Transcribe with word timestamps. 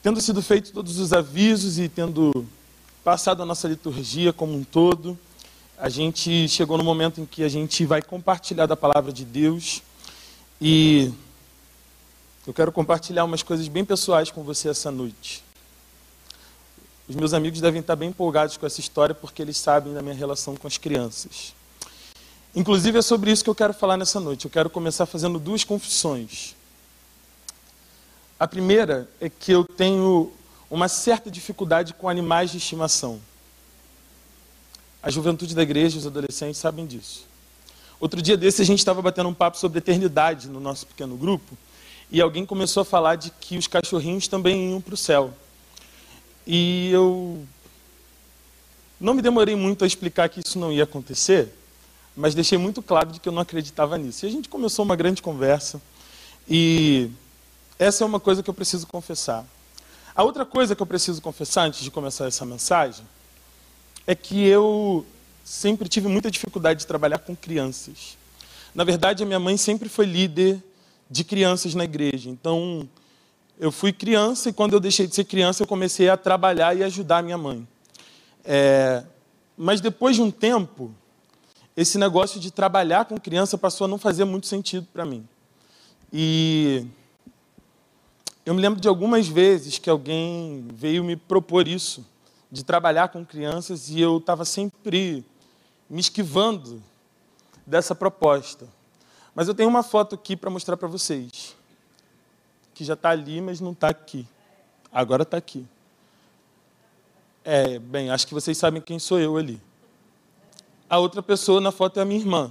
Tendo 0.00 0.20
sido 0.20 0.40
feitos 0.40 0.70
todos 0.70 0.98
os 0.98 1.12
avisos 1.12 1.78
e 1.78 1.88
tendo 1.88 2.46
passado 3.02 3.42
a 3.42 3.46
nossa 3.46 3.66
liturgia 3.66 4.32
como 4.32 4.54
um 4.54 4.62
todo, 4.62 5.18
a 5.76 5.88
gente 5.88 6.48
chegou 6.48 6.78
no 6.78 6.84
momento 6.84 7.20
em 7.20 7.26
que 7.26 7.42
a 7.42 7.48
gente 7.48 7.84
vai 7.84 8.00
compartilhar 8.00 8.66
da 8.66 8.76
palavra 8.76 9.12
de 9.12 9.24
Deus 9.24 9.82
e 10.60 11.12
eu 12.46 12.54
quero 12.54 12.70
compartilhar 12.70 13.24
umas 13.24 13.42
coisas 13.42 13.66
bem 13.66 13.84
pessoais 13.84 14.30
com 14.30 14.44
você 14.44 14.68
essa 14.68 14.90
noite. 14.90 15.42
Os 17.08 17.16
meus 17.16 17.32
amigos 17.34 17.60
devem 17.60 17.80
estar 17.80 17.96
bem 17.96 18.10
empolgados 18.10 18.56
com 18.56 18.66
essa 18.66 18.80
história 18.80 19.14
porque 19.14 19.42
eles 19.42 19.56
sabem 19.56 19.94
da 19.94 20.02
minha 20.02 20.14
relação 20.14 20.54
com 20.54 20.68
as 20.68 20.78
crianças. 20.78 21.54
Inclusive 22.54 22.98
é 22.98 23.02
sobre 23.02 23.32
isso 23.32 23.42
que 23.42 23.50
eu 23.50 23.54
quero 23.54 23.74
falar 23.74 23.96
nessa 23.96 24.20
noite. 24.20 24.44
Eu 24.44 24.50
quero 24.50 24.70
começar 24.70 25.06
fazendo 25.06 25.40
duas 25.40 25.64
confissões. 25.64 26.54
A 28.38 28.46
primeira 28.46 29.08
é 29.20 29.28
que 29.28 29.50
eu 29.50 29.64
tenho 29.64 30.32
uma 30.70 30.88
certa 30.88 31.30
dificuldade 31.30 31.92
com 31.94 32.08
animais 32.08 32.50
de 32.50 32.58
estimação. 32.58 33.20
A 35.02 35.10
juventude 35.10 35.54
da 35.54 35.62
igreja, 35.62 35.98
os 35.98 36.06
adolescentes 36.06 36.60
sabem 36.60 36.86
disso. 36.86 37.26
Outro 37.98 38.22
dia 38.22 38.36
desse 38.36 38.62
a 38.62 38.64
gente 38.64 38.78
estava 38.78 39.02
batendo 39.02 39.28
um 39.28 39.34
papo 39.34 39.58
sobre 39.58 39.78
eternidade 39.78 40.48
no 40.48 40.60
nosso 40.60 40.86
pequeno 40.86 41.16
grupo 41.16 41.56
e 42.12 42.20
alguém 42.20 42.46
começou 42.46 42.82
a 42.82 42.84
falar 42.84 43.16
de 43.16 43.30
que 43.30 43.58
os 43.58 43.66
cachorrinhos 43.66 44.28
também 44.28 44.70
iam 44.70 44.80
para 44.80 44.94
o 44.94 44.96
céu. 44.96 45.34
E 46.46 46.90
eu 46.92 47.44
não 49.00 49.14
me 49.14 49.22
demorei 49.22 49.56
muito 49.56 49.82
a 49.82 49.86
explicar 49.86 50.28
que 50.28 50.40
isso 50.46 50.60
não 50.60 50.72
ia 50.72 50.84
acontecer, 50.84 51.52
mas 52.16 52.36
deixei 52.36 52.56
muito 52.56 52.82
claro 52.82 53.10
de 53.10 53.18
que 53.18 53.28
eu 53.28 53.32
não 53.32 53.42
acreditava 53.42 53.98
nisso. 53.98 54.24
E 54.24 54.28
a 54.28 54.30
gente 54.30 54.48
começou 54.48 54.84
uma 54.84 54.94
grande 54.94 55.20
conversa 55.20 55.82
e 56.48 57.10
essa 57.78 58.02
é 58.02 58.06
uma 58.06 58.18
coisa 58.18 58.42
que 58.42 58.50
eu 58.50 58.54
preciso 58.54 58.86
confessar. 58.86 59.44
A 60.14 60.24
outra 60.24 60.44
coisa 60.44 60.74
que 60.74 60.82
eu 60.82 60.86
preciso 60.86 61.22
confessar 61.22 61.62
antes 61.62 61.80
de 61.80 61.90
começar 61.90 62.26
essa 62.26 62.44
mensagem 62.44 63.06
é 64.06 64.14
que 64.14 64.44
eu 64.46 65.06
sempre 65.44 65.88
tive 65.88 66.08
muita 66.08 66.30
dificuldade 66.30 66.80
de 66.80 66.86
trabalhar 66.86 67.18
com 67.18 67.36
crianças. 67.36 68.18
Na 68.74 68.82
verdade, 68.84 69.22
a 69.22 69.26
minha 69.26 69.38
mãe 69.38 69.56
sempre 69.56 69.88
foi 69.88 70.06
líder 70.06 70.62
de 71.08 71.22
crianças 71.24 71.74
na 71.74 71.84
igreja. 71.84 72.28
Então, 72.28 72.88
eu 73.58 73.70
fui 73.70 73.92
criança 73.92 74.48
e 74.48 74.52
quando 74.52 74.72
eu 74.72 74.80
deixei 74.80 75.06
de 75.06 75.14
ser 75.14 75.24
criança, 75.24 75.62
eu 75.62 75.66
comecei 75.66 76.08
a 76.08 76.16
trabalhar 76.16 76.76
e 76.76 76.82
ajudar 76.82 77.18
a 77.18 77.22
minha 77.22 77.38
mãe. 77.38 77.66
É, 78.44 79.04
mas 79.56 79.80
depois 79.80 80.16
de 80.16 80.22
um 80.22 80.30
tempo, 80.30 80.92
esse 81.76 81.96
negócio 81.96 82.40
de 82.40 82.50
trabalhar 82.50 83.04
com 83.04 83.18
criança 83.18 83.56
passou 83.56 83.84
a 83.84 83.88
não 83.88 83.98
fazer 83.98 84.24
muito 84.24 84.46
sentido 84.46 84.86
para 84.92 85.04
mim. 85.04 85.26
E 86.12 86.84
eu 88.48 88.54
me 88.54 88.62
lembro 88.62 88.80
de 88.80 88.88
algumas 88.88 89.28
vezes 89.28 89.76
que 89.78 89.90
alguém 89.90 90.66
veio 90.72 91.04
me 91.04 91.16
propor 91.16 91.68
isso, 91.68 92.02
de 92.50 92.64
trabalhar 92.64 93.08
com 93.08 93.22
crianças, 93.22 93.90
e 93.90 94.00
eu 94.00 94.16
estava 94.16 94.42
sempre 94.42 95.22
me 95.86 96.00
esquivando 96.00 96.82
dessa 97.66 97.94
proposta. 97.94 98.66
Mas 99.34 99.48
eu 99.48 99.54
tenho 99.54 99.68
uma 99.68 99.82
foto 99.82 100.14
aqui 100.14 100.34
para 100.34 100.48
mostrar 100.48 100.78
para 100.78 100.88
vocês 100.88 101.54
que 102.72 102.82
já 102.84 102.94
está 102.94 103.10
ali, 103.10 103.38
mas 103.42 103.60
não 103.60 103.72
está 103.72 103.90
aqui. 103.90 104.26
Agora 104.90 105.24
está 105.24 105.36
aqui. 105.36 105.66
É, 107.44 107.78
bem, 107.78 108.08
acho 108.08 108.26
que 108.26 108.32
vocês 108.32 108.56
sabem 108.56 108.80
quem 108.80 108.98
sou 108.98 109.20
eu 109.20 109.36
ali. 109.36 109.60
A 110.88 110.96
outra 110.98 111.22
pessoa 111.22 111.60
na 111.60 111.70
foto 111.70 111.98
é 111.98 112.02
a 112.02 112.06
minha 112.06 112.18
irmã. 112.18 112.50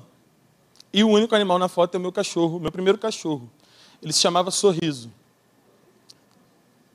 E 0.93 1.03
o 1.03 1.09
único 1.09 1.33
animal 1.33 1.57
na 1.57 1.67
foto 1.67 1.95
é 1.95 1.97
o 1.97 2.01
meu 2.01 2.11
cachorro, 2.11 2.59
meu 2.59 2.71
primeiro 2.71 2.99
cachorro. 2.99 3.49
Ele 3.99 4.13
se 4.13 4.19
chamava 4.19 4.51
Sorriso. 4.51 5.16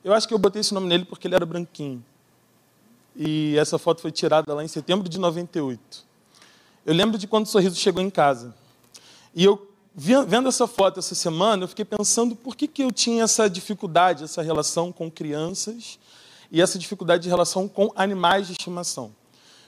Eu 0.05 0.13
acho 0.13 0.27
que 0.27 0.35
eu 0.35 0.39
botei 0.39 0.61
esse 0.61 0.75
nome 0.75 0.89
nele 0.89 1.05
porque 1.05 1.29
ele 1.29 1.35
era 1.35 1.47
branquinho. 1.47 2.05
E 3.15 3.57
essa 3.57 3.79
foto 3.79 4.01
foi 4.01 4.11
tirada 4.11 4.53
lá 4.55 4.65
em 4.65 4.69
setembro 4.69 5.09
de 5.09 5.19
98. 5.19 6.05
Eu 6.85 6.95
lembro 6.95 7.19
de 7.19 7.27
quando 7.27 7.47
o 7.47 7.49
Sorriso 7.49 7.77
chegou 7.77 8.03
em 8.03 8.11
casa. 8.11 8.55
E 9.35 9.45
eu 9.45 9.69
vendo 9.95 10.49
essa 10.49 10.67
foto 10.67 10.99
essa 10.99 11.15
semana, 11.15 11.65
eu 11.65 11.69
fiquei 11.69 11.85
pensando 11.85 12.35
por 12.35 12.57
que, 12.57 12.67
que 12.67 12.83
eu 12.83 12.91
tinha 12.91 13.25
essa 13.25 13.49
dificuldade, 13.49 14.25
essa 14.25 14.43
relação 14.43 14.91
com 14.91 15.11
crianças 15.11 15.99
e 16.51 16.61
essa 16.61 16.79
dificuldade 16.79 17.23
de 17.23 17.29
relação 17.29 17.69
com 17.69 17.93
animais 17.95 18.47
de 18.47 18.53
estimação. 18.53 19.15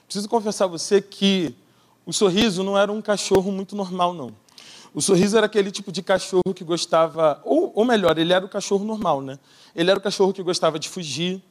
Preciso 0.05 0.27
confessar 0.27 0.65
a 0.65 0.67
você 0.67 1.01
que 1.01 1.55
o 2.05 2.11
sorriso 2.11 2.63
não 2.63 2.77
era 2.77 2.91
um 2.91 3.01
cachorro 3.01 3.51
muito 3.51 3.75
normal, 3.75 4.13
não. 4.13 4.31
O 4.95 5.01
sorriso 5.01 5.35
era 5.35 5.45
aquele 5.45 5.71
tipo 5.71 5.91
de 5.91 6.01
cachorro 6.01 6.53
que 6.55 6.63
gostava, 6.63 7.41
ou, 7.43 7.69
ou 7.75 7.83
melhor, 7.83 8.17
ele 8.17 8.31
era 8.31 8.45
o 8.45 8.47
cachorro 8.47 8.85
normal, 8.85 9.21
né? 9.21 9.37
Ele 9.75 9.91
era 9.91 9.99
o 9.99 10.01
cachorro 10.01 10.31
que 10.31 10.41
gostava 10.41 10.79
de 10.79 10.87
fugir, 10.87 11.43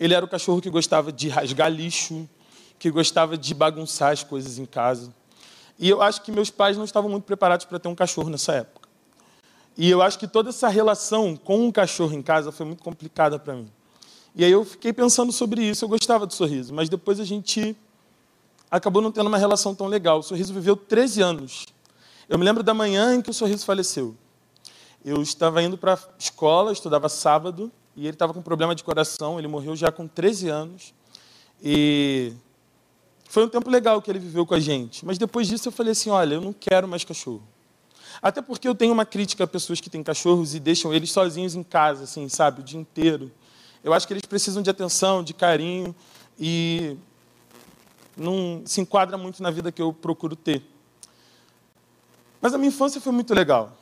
ele 0.00 0.14
era 0.14 0.24
o 0.24 0.28
cachorro 0.28 0.58
que 0.58 0.70
gostava 0.70 1.12
de 1.12 1.28
rasgar 1.28 1.70
lixo, 1.70 2.26
que 2.78 2.90
gostava 2.90 3.36
de 3.36 3.52
bagunçar 3.52 4.12
as 4.12 4.24
coisas 4.24 4.56
em 4.56 4.64
casa. 4.64 5.12
E 5.78 5.86
eu 5.86 6.00
acho 6.00 6.22
que 6.22 6.32
meus 6.32 6.48
pais 6.48 6.78
não 6.78 6.84
estavam 6.86 7.10
muito 7.10 7.24
preparados 7.24 7.66
para 7.66 7.78
ter 7.78 7.88
um 7.88 7.94
cachorro 7.94 8.30
nessa 8.30 8.54
época. 8.54 8.88
E 9.76 9.90
eu 9.90 10.00
acho 10.00 10.18
que 10.18 10.26
toda 10.26 10.48
essa 10.48 10.68
relação 10.68 11.36
com 11.36 11.66
um 11.66 11.70
cachorro 11.70 12.14
em 12.14 12.22
casa 12.22 12.50
foi 12.50 12.64
muito 12.64 12.82
complicada 12.82 13.38
para 13.38 13.52
mim. 13.52 13.70
E 14.34 14.42
aí 14.42 14.50
eu 14.50 14.64
fiquei 14.64 14.94
pensando 14.94 15.30
sobre 15.30 15.62
isso. 15.62 15.84
Eu 15.84 15.90
gostava 15.90 16.24
do 16.24 16.32
sorriso, 16.32 16.72
mas 16.72 16.88
depois 16.88 17.20
a 17.20 17.24
gente 17.24 17.76
acabou 18.70 19.02
não 19.02 19.12
tendo 19.12 19.26
uma 19.26 19.38
relação 19.38 19.74
tão 19.74 19.88
legal. 19.88 20.20
O 20.20 20.22
sorriso 20.22 20.54
viveu 20.54 20.74
13 20.74 21.20
anos. 21.20 21.66
Eu 22.28 22.38
me 22.38 22.44
lembro 22.44 22.62
da 22.62 22.74
manhã 22.74 23.14
em 23.14 23.22
que 23.22 23.30
o 23.30 23.32
sorriso 23.32 23.64
faleceu. 23.64 24.14
Eu 25.02 25.22
estava 25.22 25.62
indo 25.62 25.78
para 25.78 25.94
a 25.94 25.98
escola, 26.18 26.72
estudava 26.72 27.08
sábado, 27.08 27.72
e 27.96 28.02
ele 28.02 28.14
estava 28.14 28.34
com 28.34 28.42
problema 28.42 28.74
de 28.74 28.84
coração. 28.84 29.38
Ele 29.38 29.48
morreu 29.48 29.74
já 29.74 29.90
com 29.90 30.06
13 30.06 30.48
anos. 30.50 30.92
E 31.62 32.34
foi 33.26 33.46
um 33.46 33.48
tempo 33.48 33.70
legal 33.70 34.02
que 34.02 34.10
ele 34.10 34.18
viveu 34.18 34.44
com 34.44 34.52
a 34.52 34.60
gente. 34.60 35.06
Mas 35.06 35.16
depois 35.16 35.48
disso 35.48 35.68
eu 35.68 35.72
falei 35.72 35.92
assim: 35.92 36.10
olha, 36.10 36.34
eu 36.34 36.40
não 36.42 36.52
quero 36.52 36.86
mais 36.86 37.02
cachorro. 37.02 37.42
Até 38.20 38.42
porque 38.42 38.68
eu 38.68 38.74
tenho 38.74 38.92
uma 38.92 39.06
crítica 39.06 39.44
a 39.44 39.46
pessoas 39.46 39.80
que 39.80 39.88
têm 39.88 40.02
cachorros 40.02 40.54
e 40.54 40.60
deixam 40.60 40.92
eles 40.92 41.10
sozinhos 41.10 41.54
em 41.54 41.62
casa, 41.62 42.04
assim, 42.04 42.28
sabe, 42.28 42.60
o 42.60 42.64
dia 42.64 42.78
inteiro. 42.78 43.32
Eu 43.82 43.94
acho 43.94 44.06
que 44.06 44.12
eles 44.12 44.24
precisam 44.26 44.62
de 44.62 44.68
atenção, 44.68 45.24
de 45.24 45.32
carinho 45.32 45.94
e 46.38 46.94
não 48.14 48.60
se 48.66 48.82
enquadra 48.82 49.16
muito 49.16 49.42
na 49.42 49.50
vida 49.50 49.72
que 49.72 49.80
eu 49.80 49.94
procuro 49.94 50.36
ter. 50.36 50.62
Mas 52.40 52.54
a 52.54 52.58
minha 52.58 52.68
infância 52.68 53.00
foi 53.00 53.12
muito 53.12 53.34
legal. 53.34 53.76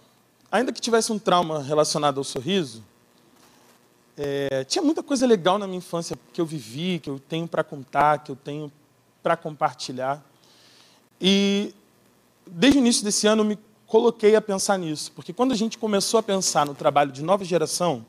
Ainda 0.51 0.73
que 0.73 0.81
tivesse 0.81 1.13
um 1.13 1.19
trauma 1.19 1.63
relacionado 1.63 2.19
ao 2.19 2.25
sorriso, 2.25 2.83
é, 4.17 4.65
tinha 4.65 4.83
muita 4.83 5.03
coisa 5.03 5.27
legal 5.27 5.59
na 5.59 5.67
minha 5.67 5.79
infância 5.79 6.17
que 6.33 6.41
eu 6.41 6.47
vivi, 6.47 6.99
que 6.99 7.11
eu 7.11 7.19
tenho 7.19 7.47
para 7.47 7.63
contar, 7.63 8.21
que 8.25 8.31
eu 8.31 8.37
tenho 8.37 8.73
para 9.23 9.37
compartilhar. 9.37 10.25
E 11.21 11.75
desde 12.47 12.79
o 12.79 12.81
início 12.81 13.05
desse 13.05 13.27
ano 13.27 13.43
eu 13.43 13.47
me 13.47 13.59
coloquei 13.87 14.35
a 14.35 14.41
pensar 14.41 14.79
nisso, 14.79 15.13
porque 15.13 15.33
quando 15.33 15.53
a 15.53 15.57
gente 15.57 15.79
começou 15.79 16.19
a 16.19 16.23
pensar 16.23 16.67
no 16.67 16.75
trabalho 16.75 17.13
de 17.13 17.23
nova 17.23 17.45
geração, 17.45 18.05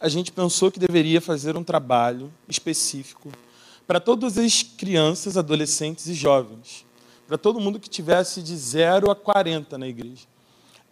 a 0.00 0.08
gente 0.08 0.30
pensou 0.30 0.70
que 0.70 0.78
deveria 0.78 1.20
fazer 1.20 1.56
um 1.56 1.64
trabalho 1.64 2.32
específico 2.48 3.30
para 3.86 3.98
todas 3.98 4.38
as 4.38 4.62
crianças, 4.62 5.36
adolescentes 5.36 6.06
e 6.06 6.14
jovens, 6.14 6.84
para 7.28 7.36
todo 7.36 7.60
mundo 7.60 7.78
que 7.78 7.90
tivesse 7.90 8.42
de 8.42 8.56
0 8.56 9.10
a 9.10 9.14
40 9.14 9.76
na 9.76 9.86
igreja. 9.86 10.24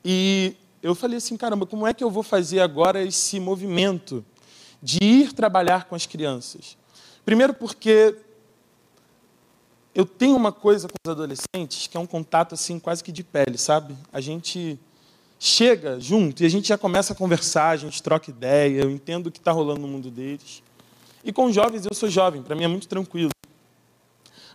E 0.05 0.55
eu 0.83 0.95
falei 0.95 1.17
assim, 1.17 1.35
caramba, 1.35 1.65
como 1.65 1.87
é 1.87 1.95
que 1.95 2.05
eu 2.05 2.11
vou 2.11 2.23
fazer 2.23 2.61
agora 2.61 3.03
esse 3.03 3.41
movimento 3.41 4.23
de 4.83 5.03
ir 5.03 5.33
trabalhar 5.33 5.87
com 5.87 5.95
as 5.95 6.05
crianças? 6.05 6.77
Primeiro 7.25 7.55
porque 7.55 8.15
eu 9.95 10.05
tenho 10.05 10.37
uma 10.37 10.53
coisa 10.53 10.87
com 10.87 10.95
os 11.03 11.11
adolescentes 11.11 11.87
que 11.87 11.97
é 11.97 12.01
um 12.01 12.07
contato 12.07 12.55
assim 12.55 12.79
quase 12.79 13.03
que 13.03 13.11
de 13.11 13.25
pele, 13.25 13.57
sabe? 13.57 13.97
A 14.13 14.21
gente 14.21 14.79
chega 15.39 15.99
junto 15.99 16.43
e 16.43 16.47
a 16.47 16.51
gente 16.51 16.69
já 16.69 16.77
começa 16.77 17.15
a 17.15 17.17
conversar, 17.17 17.71
a 17.71 17.77
gente 17.77 18.03
troca 18.03 18.31
ideia, 18.31 18.83
eu 18.83 18.91
entendo 18.91 19.29
o 19.29 19.31
que 19.31 19.39
está 19.39 19.53
rolando 19.53 19.81
no 19.81 19.89
mundo 19.89 20.11
deles. 20.11 20.63
E 21.25 21.33
com 21.33 21.51
jovens, 21.51 21.87
eu 21.87 21.95
sou 21.95 22.11
jovem, 22.11 22.43
para 22.43 22.55
mim 22.55 22.65
é 22.65 22.69
muito 22.69 22.87
tranquilo. 22.87 23.31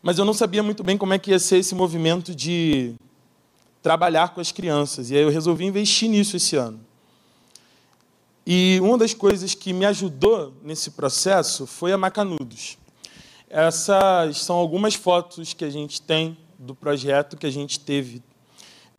Mas 0.01 0.17
eu 0.17 0.25
não 0.25 0.33
sabia 0.33 0.63
muito 0.63 0.83
bem 0.83 0.97
como 0.97 1.13
é 1.13 1.19
que 1.19 1.29
ia 1.29 1.37
ser 1.37 1.57
esse 1.57 1.75
movimento 1.75 2.33
de 2.33 2.95
trabalhar 3.83 4.29
com 4.33 4.41
as 4.41 4.51
crianças. 4.51 5.11
E 5.11 5.15
aí 5.15 5.21
eu 5.21 5.29
resolvi 5.29 5.65
investir 5.65 6.09
nisso 6.09 6.35
esse 6.37 6.55
ano. 6.55 6.79
E 8.45 8.79
uma 8.81 8.97
das 8.97 9.13
coisas 9.13 9.53
que 9.53 9.71
me 9.71 9.85
ajudou 9.85 10.53
nesse 10.63 10.91
processo 10.91 11.67
foi 11.67 11.91
a 11.91 11.97
Macanudos. 11.97 12.79
Essas 13.47 14.39
são 14.39 14.55
algumas 14.55 14.95
fotos 14.95 15.53
que 15.53 15.63
a 15.63 15.69
gente 15.69 16.01
tem 16.01 16.35
do 16.57 16.73
projeto 16.73 17.37
que 17.37 17.45
a 17.45 17.51
gente 17.51 17.79
teve 17.79 18.23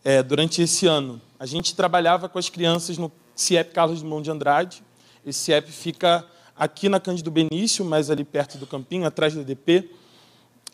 é, 0.04 0.22
durante 0.22 0.62
esse 0.62 0.86
ano. 0.86 1.20
A 1.38 1.46
gente 1.46 1.74
trabalhava 1.74 2.28
com 2.28 2.38
as 2.38 2.48
crianças 2.48 2.96
no 2.96 3.10
CIEP 3.34 3.72
Carlos 3.72 4.02
Dumont 4.02 4.22
de 4.22 4.30
Andrade. 4.30 4.84
Esse 5.26 5.40
CIEP 5.40 5.72
fica 5.72 6.24
aqui 6.56 6.88
na 6.88 7.00
Cândido 7.00 7.30
Benício, 7.30 7.84
mais 7.84 8.08
ali 8.08 8.24
perto 8.24 8.56
do 8.56 8.66
Campinho, 8.68 9.04
atrás 9.04 9.34
do 9.34 9.42
DP. 9.42 9.90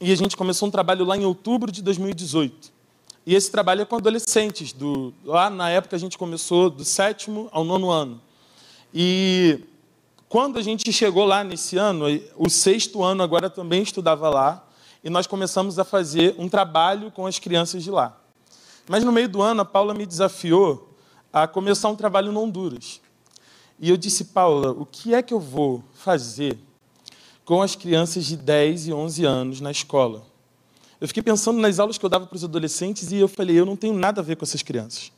E 0.00 0.12
a 0.12 0.16
gente 0.16 0.36
começou 0.36 0.68
um 0.68 0.70
trabalho 0.70 1.04
lá 1.04 1.16
em 1.16 1.24
outubro 1.24 1.72
de 1.72 1.82
2018. 1.82 2.72
E 3.26 3.34
esse 3.34 3.50
trabalho 3.50 3.82
é 3.82 3.84
com 3.84 3.96
adolescentes. 3.96 4.72
Do, 4.72 5.12
lá 5.24 5.50
na 5.50 5.68
época 5.70 5.96
a 5.96 5.98
gente 5.98 6.16
começou 6.16 6.70
do 6.70 6.84
sétimo 6.84 7.48
ao 7.52 7.64
nono 7.64 7.90
ano. 7.90 8.20
E 8.94 9.60
Quando 10.28 10.58
a 10.58 10.62
gente 10.62 10.92
chegou 10.92 11.24
lá 11.24 11.42
nesse 11.42 11.78
ano, 11.78 12.04
o 12.36 12.50
sexto 12.50 13.02
ano 13.02 13.22
agora 13.22 13.48
também 13.48 13.82
estudava 13.82 14.28
lá, 14.28 14.68
e 15.02 15.08
nós 15.08 15.26
começamos 15.26 15.78
a 15.78 15.84
fazer 15.84 16.34
um 16.38 16.50
trabalho 16.50 17.10
com 17.10 17.26
as 17.26 17.38
crianças 17.38 17.82
de 17.82 17.90
lá. 17.90 18.14
Mas 18.86 19.04
no 19.04 19.10
meio 19.10 19.28
do 19.28 19.40
ano, 19.40 19.62
a 19.62 19.64
Paula 19.64 19.94
me 19.94 20.04
desafiou 20.04 20.94
a 21.32 21.48
começar 21.48 21.88
um 21.88 21.96
trabalho 21.96 22.30
no 22.30 22.42
Honduras. 22.42 23.00
E 23.80 23.88
eu 23.88 23.96
disse, 23.96 24.24
Paula, 24.26 24.72
o 24.72 24.84
que 24.84 25.14
é 25.14 25.22
que 25.22 25.32
eu 25.32 25.40
vou 25.40 25.82
fazer 25.94 26.58
com 27.48 27.62
as 27.62 27.74
crianças 27.74 28.26
de 28.26 28.36
10 28.36 28.88
e 28.88 28.92
11 28.92 29.24
anos 29.24 29.60
na 29.62 29.70
escola? 29.70 30.22
Eu 31.00 31.08
fiquei 31.08 31.22
pensando 31.22 31.58
nas 31.58 31.78
aulas 31.78 31.96
que 31.96 32.04
eu 32.04 32.10
dava 32.10 32.26
para 32.26 32.36
os 32.36 32.44
adolescentes 32.44 33.10
e 33.10 33.16
eu 33.16 33.26
falei, 33.26 33.58
eu 33.58 33.64
não 33.64 33.74
tenho 33.74 33.94
nada 33.94 34.20
a 34.20 34.22
ver 34.22 34.36
com 34.36 34.44
essas 34.44 34.62
crianças. 34.62 35.10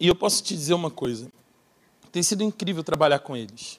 E 0.00 0.08
eu 0.08 0.14
posso 0.14 0.42
te 0.42 0.54
dizer 0.54 0.72
uma 0.72 0.90
coisa: 0.90 1.30
tem 2.10 2.22
sido 2.22 2.42
incrível 2.42 2.82
trabalhar 2.82 3.18
com 3.18 3.36
eles. 3.36 3.78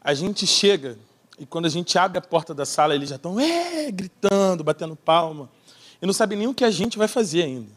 A 0.00 0.12
gente 0.14 0.48
chega 0.48 0.98
e 1.38 1.46
quando 1.46 1.66
a 1.66 1.70
gente 1.70 1.96
abre 1.96 2.18
a 2.18 2.20
porta 2.20 2.52
da 2.52 2.66
sala, 2.66 2.92
eles 2.92 3.10
já 3.10 3.16
estão 3.16 3.38
é, 3.38 3.88
gritando, 3.92 4.64
batendo 4.64 4.96
palma. 4.96 5.48
E 6.02 6.06
não 6.06 6.12
sabem 6.12 6.36
nem 6.36 6.48
o 6.48 6.54
que 6.54 6.64
a 6.64 6.72
gente 6.72 6.98
vai 6.98 7.06
fazer 7.06 7.44
ainda. 7.44 7.70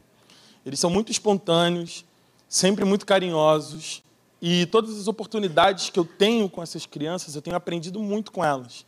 Eles 0.66 0.80
são 0.80 0.90
muito 0.90 1.12
espontâneos, 1.12 2.04
sempre 2.50 2.84
muito 2.84 3.06
carinhosos. 3.06 4.02
E 4.42 4.66
todas 4.68 5.00
as 5.00 5.08
oportunidades 5.08 5.90
que 5.90 6.00
eu 6.00 6.06
tenho 6.06 6.50
com 6.50 6.62
essas 6.62 6.86
crianças, 6.86 7.36
eu 7.36 7.42
tenho 7.42 7.56
aprendido 7.56 8.02
muito 8.02 8.32
com 8.32 8.46
elas. 8.46 8.86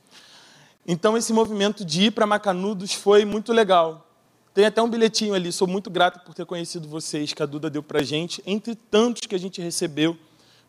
Então, 0.87 1.17
esse 1.17 1.33
movimento 1.33 1.83
de 1.83 2.05
ir 2.05 2.11
para 2.11 2.25
Macanudos 2.25 2.93
foi 2.93 3.25
muito 3.25 3.51
legal. 3.51 4.07
Tem 4.53 4.65
até 4.65 4.81
um 4.81 4.89
bilhetinho 4.89 5.33
ali. 5.33 5.51
Sou 5.51 5.67
muito 5.67 5.89
grato 5.89 6.23
por 6.25 6.33
ter 6.33 6.45
conhecido 6.45 6.87
vocês, 6.87 7.33
que 7.33 7.43
a 7.43 7.45
Duda 7.45 7.69
deu 7.69 7.81
para 7.81 7.99
a 7.99 8.03
gente, 8.03 8.41
entre 8.45 8.75
tantos 8.75 9.21
que 9.27 9.35
a 9.35 9.39
gente 9.39 9.61
recebeu. 9.61 10.17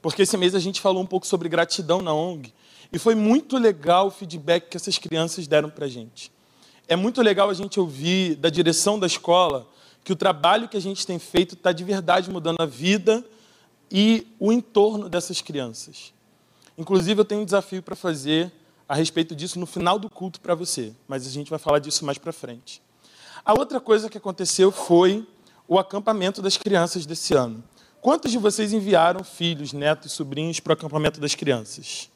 Porque 0.03 0.23
esse 0.23 0.37
mês 0.37 0.55
a 0.55 0.59
gente 0.59 0.81
falou 0.81 1.03
um 1.03 1.07
pouco 1.07 1.27
sobre 1.27 1.49
gratidão 1.49 2.01
na 2.01 2.13
ONG. 2.13 2.53
E 2.93 2.99
foi 2.99 3.15
muito 3.15 3.57
legal 3.57 4.09
o 4.09 4.11
feedback 4.11 4.69
que 4.69 4.77
essas 4.77 4.99
crianças 4.99 5.47
deram 5.47 5.71
para 5.71 5.85
a 5.85 5.89
gente. 5.89 6.33
É 6.89 6.97
muito 6.97 7.23
legal 7.23 7.49
a 7.49 7.55
gente 7.55 7.79
ouvir 7.79 8.35
da 8.35 8.49
direção 8.49 8.99
da 8.99 9.07
escola 9.07 9.69
que 10.03 10.13
o 10.13 10.17
trabalho 10.17 10.69
que 10.69 10.77
a 10.77 10.81
gente 10.81 11.07
tem 11.07 11.19
feito 11.19 11.55
está 11.55 11.71
de 11.71 11.85
verdade 11.85 12.31
mudando 12.31 12.61
a 12.61 12.67
vida 12.67 13.25
e 13.91 14.27
o 14.39 14.53
entorno 14.53 15.09
dessas 15.09 15.41
crianças. 15.41 16.13
Inclusive, 16.79 17.21
eu 17.21 17.25
tenho 17.25 17.41
um 17.43 17.45
desafio 17.45 17.83
para 17.83 17.97
fazer 17.97 18.53
a 18.89 18.95
respeito 18.95 19.35
disso 19.35 19.59
no 19.59 19.67
final 19.67 19.99
do 19.99 20.09
culto 20.09 20.41
para 20.41 20.55
você, 20.55 20.93
mas 21.07 21.27
a 21.27 21.31
gente 21.31 21.51
vai 21.51 21.59
falar 21.59 21.79
disso 21.79 22.05
mais 22.05 22.19
para 22.19 22.33
frente. 22.33 22.83
A 23.45 23.53
outra 23.53 23.81
coisa 23.81 24.09
que 24.09 24.19
aconteceu 24.19 24.71
foi 24.71 25.27
o 25.67 25.79
acampamento 25.79 26.43
das 26.43 26.57
crianças 26.57 27.07
desse 27.07 27.35
ano. 27.35 27.63
Quantos 28.01 28.33
de 28.33 28.39
vocês 28.39 28.73
enviaram 28.73 29.23
filhos, 29.23 29.73
netos, 29.73 30.13
sobrinhos 30.13 30.59
para 30.59 30.71
o 30.71 30.75
acampamento 30.75 31.21
das 31.21 31.35
crianças? 31.35 32.11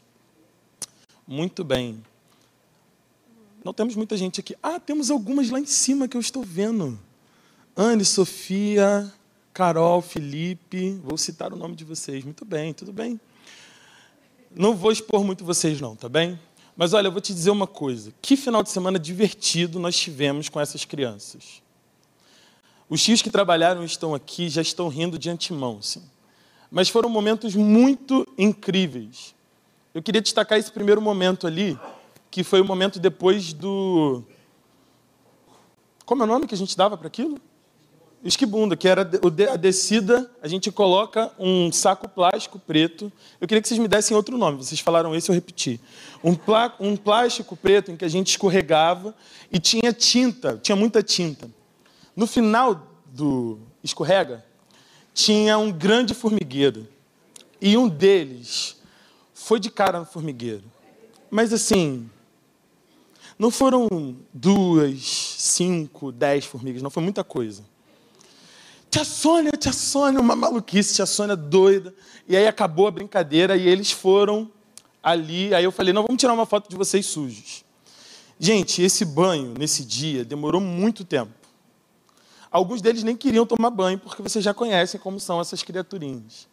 Muito 1.27 1.63
bem. 1.63 2.03
Não 3.65 3.73
temos 3.73 3.95
muita 3.95 4.17
gente 4.17 4.41
aqui. 4.41 4.57
Ah, 4.63 4.81
temos 4.81 5.11
algumas 5.11 5.51
lá 5.51 5.61
em 5.61 5.67
cima 5.67 6.09
que 6.09 6.17
eu 6.17 6.21
estou 6.21 6.43
vendo. 6.43 6.99
Anne, 7.77 8.05
Sofia, 8.05 9.13
Carol, 9.55 10.03
Felipe, 10.03 10.99
vou 11.01 11.17
citar 11.17 11.53
o 11.53 11.57
nome 11.57 11.77
de 11.77 11.85
vocês. 11.85 12.25
Muito 12.25 12.45
bem, 12.45 12.75
tudo 12.75 12.93
bem. 12.93 13.21
Não 14.53 14.75
vou 14.75 14.91
expor 14.91 15.23
muito 15.23 15.45
vocês, 15.45 15.81
não, 15.81 15.95
tá 15.95 16.09
bem? 16.09 16.37
Mas 16.77 16.93
olha, 16.93 17.07
eu 17.07 17.13
vou 17.13 17.21
te 17.21 17.33
dizer 17.33 17.51
uma 17.51 17.69
coisa. 17.69 18.13
Que 18.21 18.37
final 18.37 18.65
de 18.65 18.71
semana 18.71 18.99
divertido 18.99 19.79
nós 19.79 19.97
tivemos 19.97 20.49
com 20.49 20.61
essas 20.61 20.85
crianças. 20.85 21.63
Os 22.91 23.01
tios 23.01 23.23
que 23.23 23.31
trabalharam 23.31 23.85
estão 23.85 24.13
aqui 24.13 24.49
já 24.49 24.61
estão 24.61 24.89
rindo 24.89 25.17
de 25.17 25.31
antemão, 25.31 25.81
sim. 25.81 26.03
Mas 26.69 26.89
foram 26.89 27.09
momentos 27.09 27.55
muito 27.55 28.27
incríveis. 28.37 29.37
Eu 29.95 30.03
queria 30.03 30.21
destacar 30.21 30.59
esse 30.59 30.73
primeiro 30.73 31.01
momento 31.01 31.47
ali, 31.47 31.79
que 32.29 32.43
foi 32.43 32.61
o 32.61 32.65
momento 32.65 32.99
depois 32.99 33.53
do. 33.53 34.25
Como 36.05 36.25
é 36.25 36.27
o 36.27 36.29
nome 36.29 36.49
que 36.49 36.57
a 36.57 36.59
gente 36.59 36.77
dava 36.77 36.97
para 36.97 37.07
aquilo? 37.07 37.41
Esquibunda, 38.29 38.75
que 38.77 38.89
era 38.89 39.03
a 39.53 39.57
descida, 39.57 40.31
a 40.41 40.49
gente 40.49 40.73
coloca 40.73 41.31
um 41.39 41.71
saco 41.71 42.09
plástico 42.09 42.59
preto. 42.59 43.13
Eu 43.41 43.47
queria 43.47 43.61
que 43.61 43.69
vocês 43.69 43.79
me 43.79 43.87
dessem 43.87 44.17
outro 44.17 44.39
nome, 44.39 44.57
vocês 44.57 44.81
falaram 44.81 45.15
esse, 45.15 45.29
eu 45.29 45.35
repeti. 45.35 45.79
Um, 46.23 46.35
plá, 46.35 46.75
um 46.81 46.97
plástico 46.97 47.55
preto 47.55 47.93
em 47.93 47.97
que 47.97 48.05
a 48.05 48.09
gente 48.09 48.29
escorregava 48.29 49.15
e 49.53 49.59
tinha 49.59 49.93
tinta, 49.93 50.59
tinha 50.63 50.75
muita 50.75 51.03
tinta. 51.03 51.51
No 52.17 52.27
final 52.27 52.87
do 53.07 53.59
escorrega, 53.83 54.45
tinha 55.13 55.59
um 55.59 55.71
grande 55.71 56.15
formigueiro. 56.15 56.89
E 57.61 57.77
um 57.77 57.89
deles 57.89 58.77
foi 59.35 59.61
de 59.61 59.71
cara 59.71 60.01
no 60.01 60.07
formigueiro. 60.07 60.65
Mas 61.31 61.53
assim, 61.53 62.09
não 63.39 63.51
foram 63.51 64.17
duas, 64.33 65.05
cinco, 65.39 66.11
dez 66.11 66.45
formigas, 66.45 66.83
não 66.83 66.91
foi 66.91 67.03
muita 67.03 67.23
coisa. 67.23 67.74
Tia 68.95 69.05
Sônia, 69.05 69.51
tia 69.51 69.73
Sônia, 69.73 70.21
uma 70.21 70.37
maluquice, 70.37 70.95
tia 70.95 71.05
Sônia 71.05 71.35
doida. 71.35 71.93
E 72.29 72.37
aí 72.37 72.47
acabou 72.47 72.87
a 72.87 72.93
brincadeira 72.93 73.57
e 73.57 73.67
eles 73.67 73.91
foram 73.91 74.49
ali. 75.03 75.53
Aí 75.53 75.65
eu 75.65 75.73
falei: 75.73 75.93
não, 75.93 76.05
vamos 76.05 76.21
tirar 76.21 76.33
uma 76.33 76.47
foto 76.47 76.71
de 76.71 76.77
vocês 76.77 77.05
sujos. 77.05 77.65
Gente, 78.39 78.81
esse 78.83 79.05
banho 79.05 79.53
nesse 79.59 79.85
dia 79.85 80.25
demorou 80.25 80.61
muito 80.61 81.05
tempo. 81.05 81.33
Alguns 82.53 82.81
deles 82.81 83.03
nem 83.03 83.17
queriam 83.17 83.45
tomar 83.45 83.71
banho, 83.71 83.99
porque 83.99 84.23
vocês 84.23 84.45
já 84.45 84.55
conhecem 84.55 85.01
como 85.01 85.19
são 85.19 85.41
essas 85.41 85.61
criaturinhas. 85.61 86.47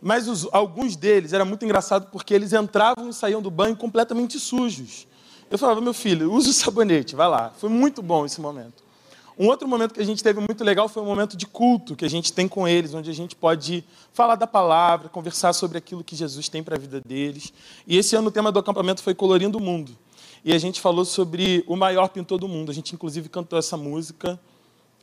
Mas 0.00 0.28
os, 0.28 0.48
alguns 0.52 0.96
deles 0.96 1.34
era 1.34 1.44
muito 1.44 1.62
engraçado 1.66 2.10
porque 2.10 2.32
eles 2.32 2.54
entravam 2.54 3.10
e 3.10 3.12
saíam 3.12 3.42
do 3.42 3.50
banho 3.50 3.76
completamente 3.76 4.40
sujos. 4.40 5.06
Eu 5.50 5.58
falava, 5.58 5.82
meu 5.82 5.92
filho, 5.92 6.32
use 6.32 6.48
o 6.48 6.54
sabonete, 6.54 7.14
vai 7.14 7.28
lá. 7.28 7.52
Foi 7.54 7.68
muito 7.68 8.00
bom 8.00 8.24
esse 8.24 8.40
momento. 8.40 8.85
Um 9.38 9.48
outro 9.48 9.68
momento 9.68 9.92
que 9.92 10.00
a 10.00 10.04
gente 10.04 10.22
teve 10.22 10.40
muito 10.40 10.64
legal 10.64 10.88
foi 10.88 11.02
o 11.02 11.06
momento 11.06 11.36
de 11.36 11.46
culto 11.46 11.94
que 11.94 12.06
a 12.06 12.08
gente 12.08 12.32
tem 12.32 12.48
com 12.48 12.66
eles, 12.66 12.94
onde 12.94 13.10
a 13.10 13.12
gente 13.12 13.36
pode 13.36 13.84
falar 14.12 14.34
da 14.34 14.46
palavra, 14.46 15.10
conversar 15.10 15.52
sobre 15.52 15.76
aquilo 15.76 16.02
que 16.02 16.16
Jesus 16.16 16.48
tem 16.48 16.62
para 16.62 16.76
a 16.76 16.78
vida 16.78 17.00
deles. 17.00 17.52
E 17.86 17.98
esse 17.98 18.16
ano 18.16 18.28
o 18.28 18.30
tema 18.30 18.50
do 18.50 18.58
acampamento 18.58 19.02
foi 19.02 19.14
Colorindo 19.14 19.58
o 19.58 19.60
Mundo. 19.60 19.92
E 20.42 20.54
a 20.54 20.58
gente 20.58 20.80
falou 20.80 21.04
sobre 21.04 21.62
o 21.66 21.76
maior 21.76 22.08
pintor 22.08 22.38
do 22.38 22.48
mundo. 22.48 22.70
A 22.70 22.74
gente, 22.74 22.94
inclusive, 22.94 23.28
cantou 23.28 23.58
essa 23.58 23.76
música. 23.76 24.40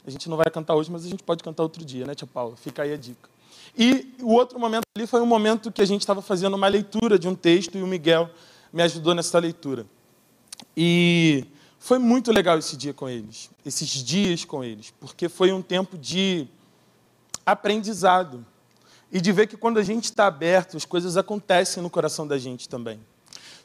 A 0.06 0.10
gente 0.10 0.28
não 0.30 0.38
vai 0.38 0.50
cantar 0.50 0.74
hoje, 0.74 0.90
mas 0.90 1.06
a 1.06 1.10
gente 1.10 1.22
pode 1.22 1.44
cantar 1.44 1.64
outro 1.64 1.86
dia, 1.86 2.06
né, 2.06 2.16
Tia 2.16 2.26
Paula? 2.26 2.56
Fica 2.56 2.82
aí 2.82 2.94
a 2.94 2.98
dica. 2.98 3.30
E 3.78 4.16
o 4.22 4.34
outro 4.34 4.60
momento 4.60 4.84
ali 4.96 5.06
foi 5.06 5.22
um 5.22 5.26
momento 5.26 5.72
que 5.72 5.82
a 5.82 5.86
gente 5.86 6.02
estava 6.02 6.22
fazendo 6.22 6.56
uma 6.56 6.68
leitura 6.68 7.20
de 7.20 7.28
um 7.28 7.36
texto 7.36 7.78
e 7.78 7.84
o 7.84 7.88
Miguel 7.88 8.30
me 8.72 8.82
ajudou 8.82 9.14
nessa 9.14 9.38
leitura. 9.38 9.86
E 10.76 11.46
foi 11.84 12.00
muito 12.00 12.32
legal 12.32 12.58
esse 12.58 12.78
dia 12.78 12.94
com 12.94 13.10
eles, 13.10 13.52
esses 13.66 13.90
dias 13.90 14.46
com 14.46 14.64
eles, 14.64 14.94
porque 15.02 15.28
foi 15.28 15.52
um 15.52 15.62
tempo 15.62 15.98
de 15.98 16.48
aprendizado 17.46 18.46
e 19.12 19.20
de 19.20 19.34
ver 19.34 19.48
que 19.48 19.58
quando 19.58 19.80
a 19.80 19.84
gente 19.84 20.06
está 20.06 20.26
aberto, 20.26 20.78
as 20.78 20.86
coisas 20.86 21.18
acontecem 21.18 21.84
no 21.84 21.90
coração 21.90 22.26
da 22.26 22.38
gente 22.38 22.70
também. 22.70 23.02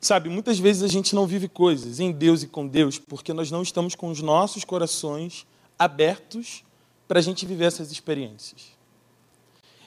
Sabe, 0.00 0.28
muitas 0.28 0.58
vezes 0.58 0.82
a 0.82 0.88
gente 0.88 1.14
não 1.14 1.28
vive 1.28 1.46
coisas 1.46 2.00
em 2.00 2.10
Deus 2.10 2.42
e 2.42 2.48
com 2.48 2.66
Deus 2.66 2.98
porque 2.98 3.32
nós 3.32 3.52
não 3.52 3.62
estamos 3.62 3.94
com 3.94 4.10
os 4.10 4.20
nossos 4.20 4.64
corações 4.64 5.46
abertos 5.78 6.64
para 7.06 7.20
a 7.20 7.22
gente 7.22 7.46
viver 7.46 7.66
essas 7.66 7.92
experiências. 7.92 8.76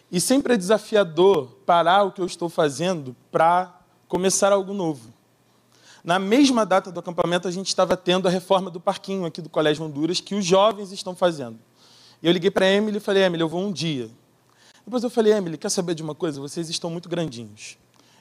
E 0.09 0.21
sempre 0.21 0.53
é 0.53 0.57
desafiador 0.57 1.47
parar 1.65 2.03
o 2.03 2.13
que 2.13 2.21
eu 2.21 2.25
estou 2.25 2.47
fazendo 2.47 3.13
para 3.29 3.77
começar 4.07 4.53
algo 4.53 4.73
novo. 4.73 5.20
Na 6.03 6.17
mesma 6.17 6.65
data 6.65 6.91
do 6.91 6.99
acampamento, 6.99 7.47
a 7.47 7.51
gente 7.51 7.67
estava 7.67 7.95
tendo 7.95 8.27
a 8.27 8.31
reforma 8.31 8.71
do 8.71 8.79
parquinho 8.79 9.25
aqui 9.25 9.41
do 9.41 9.49
Colégio 9.49 9.85
Honduras, 9.85 10.19
que 10.19 10.33
os 10.33 10.43
jovens 10.43 10.91
estão 10.91 11.15
fazendo. 11.15 11.59
E 12.21 12.27
eu 12.27 12.31
liguei 12.33 12.49
para 12.49 12.65
a 12.65 12.69
Emily 12.69 12.97
e 12.97 12.99
falei, 12.99 13.23
Emily, 13.23 13.41
eu 13.41 13.49
vou 13.49 13.61
um 13.61 13.71
dia. 13.71 14.09
Depois 14.83 15.03
eu 15.03 15.09
falei, 15.09 15.33
Emily, 15.33 15.57
quer 15.57 15.69
saber 15.69 15.93
de 15.93 16.01
uma 16.01 16.15
coisa? 16.15 16.41
Vocês 16.41 16.69
estão 16.69 16.89
muito 16.89 17.07
grandinhos. 17.07 17.77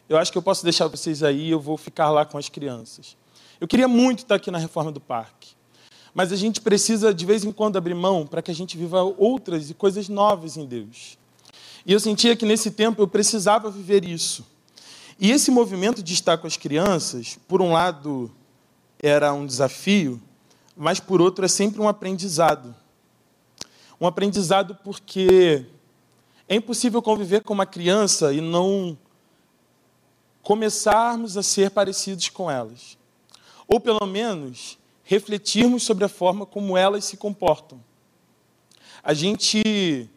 Eu 0.09 0.19
acho 0.19 0.31
que 0.31 0.37
eu 0.37 0.43
posso 0.43 0.63
deixar 0.63 0.89
vocês 0.89 1.23
aí, 1.23 1.51
eu 1.51 1.61
vou 1.61 1.77
ficar 1.77 2.11
lá 2.11 2.25
com 2.25 2.37
as 2.37 2.49
crianças. 2.49 3.17
Eu 3.59 3.67
queria 3.67 3.89
muito 3.89 4.21
estar 4.21 4.35
aqui 4.35 4.51
na 4.51 4.59
reforma 4.59 4.93
do 4.93 5.01
parque. 5.01 5.51
Mas 6.13 6.33
a 6.33 6.37
gente 6.37 6.61
precisa, 6.61 7.15
de 7.15 7.25
vez 7.25 7.45
em 7.45 7.53
quando, 7.53 7.77
abrir 7.77 7.95
mão 7.95 8.27
para 8.27 8.43
que 8.43 8.51
a 8.51 8.55
gente 8.55 8.77
viva 8.77 9.03
outras 9.03 9.71
e 9.71 9.75
coisas 9.75 10.09
novas 10.09 10.57
em 10.57 10.67
Deus. 10.67 11.17
E 11.87 11.93
eu 11.93 12.01
sentia 12.01 12.37
que 12.37 12.45
nesse 12.45 12.71
tempo 12.71 13.01
eu 13.01 13.09
precisava 13.09 13.71
viver 13.71 14.05
isso. 14.05 14.45
E 15.23 15.31
esse 15.31 15.51
movimento 15.51 16.03
de 16.03 16.15
estar 16.15 16.39
com 16.39 16.47
as 16.47 16.57
crianças, 16.57 17.39
por 17.47 17.61
um 17.61 17.73
lado, 17.73 18.33
era 18.99 19.35
um 19.35 19.45
desafio, 19.45 20.19
mas 20.75 20.99
por 20.99 21.21
outro 21.21 21.45
é 21.45 21.49
sempre 21.49 21.79
um 21.79 21.87
aprendizado. 21.87 22.75
Um 24.01 24.07
aprendizado 24.07 24.75
porque 24.83 25.67
é 26.49 26.55
impossível 26.55 27.03
conviver 27.03 27.43
com 27.43 27.53
uma 27.53 27.67
criança 27.67 28.33
e 28.33 28.41
não 28.41 28.97
começarmos 30.43 31.37
a 31.37 31.43
ser 31.43 31.71
parecidos 31.71 32.31
com 32.31 32.51
elas. 32.51 32.97
Ou 33.69 33.79
pelo 33.79 34.07
menos 34.07 34.79
refletirmos 35.05 35.83
sobre 35.83 36.03
a 36.03 36.09
forma 36.09 36.47
como 36.47 36.79
elas 36.79 37.05
se 37.05 37.19
comportam. 37.19 37.79
A 39.03 39.13
gente 39.13 40.09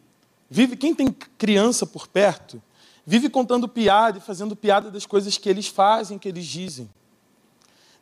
vive, 0.48 0.78
quem 0.78 0.94
tem 0.94 1.12
criança 1.36 1.84
por 1.84 2.08
perto, 2.08 2.62
vive 3.06 3.28
contando 3.28 3.68
piada 3.68 4.18
e 4.18 4.20
fazendo 4.20 4.56
piada 4.56 4.90
das 4.90 5.06
coisas 5.06 5.36
que 5.36 5.48
eles 5.48 5.66
fazem, 5.66 6.18
que 6.18 6.28
eles 6.28 6.46
dizem. 6.46 6.88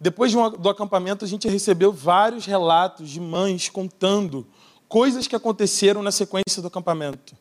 Depois 0.00 0.32
do 0.32 0.68
acampamento, 0.68 1.24
a 1.24 1.28
gente 1.28 1.48
recebeu 1.48 1.92
vários 1.92 2.44
relatos 2.44 3.08
de 3.08 3.20
mães 3.20 3.68
contando 3.68 4.46
coisas 4.88 5.26
que 5.26 5.36
aconteceram 5.36 6.02
na 6.02 6.10
sequência 6.10 6.60
do 6.60 6.68
acampamento. 6.68 7.36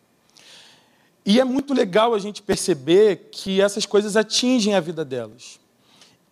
E 1.26 1.40
é 1.40 1.44
muito 1.44 1.74
legal 1.74 2.14
a 2.14 2.20
gente 2.20 2.42
perceber 2.42 3.30
que 3.32 3.62
essas 3.62 3.86
coisas 3.86 4.16
atingem 4.16 4.74
a 4.74 4.80
vida 4.80 5.04
delas. 5.04 5.60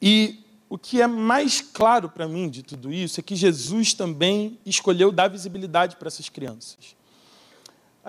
E 0.01 0.43
o 0.69 0.77
que 0.77 1.01
é 1.01 1.07
mais 1.07 1.61
claro 1.61 2.09
para 2.09 2.27
mim 2.27 2.47
de 2.47 2.61
tudo 2.63 2.93
isso 2.93 3.19
é 3.19 3.23
que 3.23 3.35
Jesus 3.35 3.93
também 3.93 4.59
escolheu 4.65 5.11
dar 5.11 5.27
visibilidade 5.27 5.95
para 5.95 6.07
essas 6.07 6.29
crianças. 6.29 6.95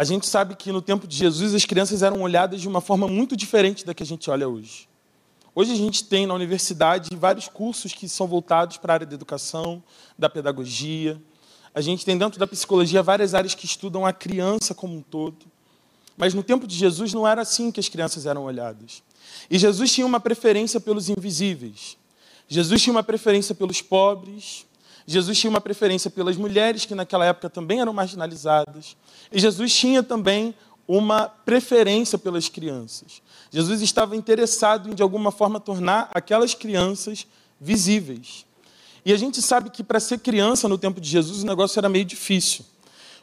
A 0.01 0.05
gente 0.05 0.27
sabe 0.27 0.57
que 0.57 0.73
no 0.73 0.81
tempo 0.81 1.07
de 1.07 1.15
Jesus 1.15 1.55
as 1.55 1.67
crianças 1.67 2.03
eram 2.03 2.23
olhadas 2.23 2.63
de 2.63 2.67
uma 2.67 2.81
forma 2.81 3.07
muito 3.07 3.37
diferente 3.37 3.85
da 3.85 3.93
que 3.93 4.03
a 4.03 4.07
gente 4.07 4.31
olha 4.31 4.49
hoje. 4.49 4.89
Hoje 5.55 5.73
a 5.73 5.77
gente 5.77 6.05
tem 6.05 6.27
na 6.27 6.33
universidade 6.33 7.15
vários 7.15 7.49
cursos 7.49 7.93
que 7.93 8.09
são 8.09 8.27
voltados 8.27 8.79
para 8.79 8.95
a 8.95 8.95
área 8.95 9.07
da 9.07 9.15
educação, 9.15 9.83
da 10.19 10.31
pedagogia. 10.31 11.21
A 11.75 11.83
gente 11.83 12.03
tem 12.03 12.17
dentro 12.17 12.41
da 12.41 12.47
psicologia 12.47 13.03
várias 13.03 13.35
áreas 13.35 13.55
que 13.55 13.67
estudam 13.67 14.07
a 14.07 14.13
criança 14.15 14.75
como 14.75 14.97
um 14.97 15.03
todo. 15.03 15.37
Mas 16.17 16.33
no 16.33 16.43
tempo 16.43 16.67
de 16.67 16.75
Jesus 16.75 17.13
não 17.13 17.29
era 17.29 17.43
assim 17.43 17.71
que 17.71 17.79
as 17.79 17.91
crianças 17.91 18.25
eram 18.25 18.45
olhadas. 18.45 19.03
E 19.51 19.59
Jesus 19.59 19.93
tinha 19.93 20.07
uma 20.07 20.19
preferência 20.19 20.81
pelos 20.81 21.11
invisíveis. 21.11 21.99
Jesus 22.49 22.81
tinha 22.81 22.95
uma 22.95 23.03
preferência 23.03 23.55
pelos 23.55 23.83
pobres. 23.83 24.65
Jesus 25.07 25.39
tinha 25.39 25.51
uma 25.51 25.61
preferência 25.61 26.11
pelas 26.11 26.37
mulheres, 26.37 26.85
que 26.85 26.95
naquela 26.95 27.25
época 27.25 27.51
também 27.51 27.81
eram 27.81 27.93
marginalizadas. 27.93 28.97
E 29.33 29.41
Jesus 29.41 29.75
tinha 29.75 30.03
também 30.03 30.55
uma 30.87 31.29
preferência 31.29 32.19
pelas 32.19 32.49
crianças. 32.49 33.23
Jesus 33.51 33.81
estava 33.81 34.17
interessado 34.17 34.91
em, 34.91 34.95
de 34.95 35.03
alguma 35.03 35.31
forma, 35.31 35.61
tornar 35.61 36.11
aquelas 36.13 36.55
crianças 36.55 37.27
visíveis. 37.61 38.45
E 39.05 39.13
a 39.13 39.17
gente 39.17 39.41
sabe 39.41 39.71
que 39.71 39.83
para 39.83 40.01
ser 40.01 40.19
criança 40.19 40.69
no 40.69 40.77
tempo 40.77 41.01
de 41.01 41.09
Jesus 41.09 41.43
o 41.43 41.47
negócio 41.47 41.79
era 41.79 41.89
meio 41.89 42.05
difícil. 42.05 42.65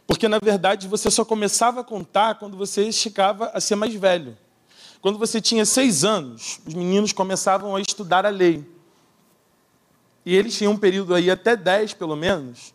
Porque, 0.08 0.28
na 0.28 0.40
verdade, 0.40 0.88
você 0.88 1.12
só 1.12 1.26
começava 1.26 1.82
a 1.82 1.84
contar 1.84 2.36
quando 2.36 2.56
você 2.56 2.92
chegava 2.92 3.52
a 3.54 3.60
ser 3.60 3.76
mais 3.76 3.94
velho. 3.94 4.38
Quando 5.02 5.20
você 5.20 5.42
tinha 5.42 5.66
seis 5.66 6.06
anos, 6.06 6.60
os 6.66 6.74
meninos 6.74 7.12
começavam 7.12 7.76
a 7.76 7.82
estudar 7.82 8.26
a 8.26 8.30
lei. 8.30 8.66
E 10.28 10.36
eles 10.36 10.58
tinham 10.58 10.74
um 10.74 10.78
período 10.78 11.16
aí, 11.16 11.32
até 11.32 11.56
dez 11.56 11.94
pelo 11.94 12.14
menos, 12.14 12.74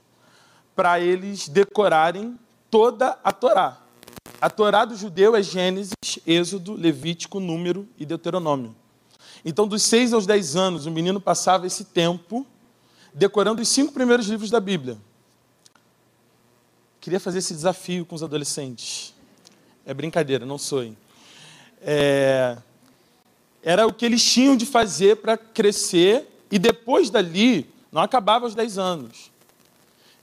para 0.75 0.99
eles 0.99 1.51
decorarem 1.51 2.39
toda 2.71 3.19
a 3.23 3.31
Torá. 3.31 3.79
A 4.41 4.49
Torá 4.49 4.87
do 4.87 4.97
judeu 4.97 5.37
é 5.37 5.43
Gênesis, 5.43 5.93
Êxodo, 6.27 6.73
Levítico, 6.73 7.39
Número 7.39 7.87
e 7.99 8.07
Deuteronômio. 8.07 8.75
Então, 9.45 9.69
dos 9.69 9.83
seis 9.83 10.15
aos 10.15 10.25
dez 10.25 10.57
anos, 10.57 10.87
o 10.87 10.91
menino 10.91 11.21
passava 11.21 11.67
esse 11.67 11.85
tempo 11.85 12.47
decorando 13.13 13.61
os 13.61 13.69
cinco 13.69 13.93
primeiros 13.93 14.29
livros 14.29 14.49
da 14.49 14.59
Bíblia. 14.59 14.97
Queria 17.03 17.21
fazer 17.21 17.41
esse 17.41 17.53
desafio 17.53 18.07
com 18.07 18.15
os 18.15 18.23
adolescentes. 18.23 19.13
É 19.85 19.93
brincadeira, 19.93 20.47
não 20.47 20.57
sou. 20.57 20.91
É... 21.83 22.57
Era 23.63 23.87
o 23.87 23.93
que 23.93 24.07
eles 24.07 24.25
tinham 24.25 24.57
de 24.57 24.65
fazer 24.65 25.17
para 25.17 25.37
crescer 25.37 26.32
e 26.53 26.59
depois 26.59 27.09
dali, 27.09 27.67
não 27.91 28.03
acabava 28.03 28.45
aos 28.45 28.55
10 28.55 28.77
anos. 28.77 29.33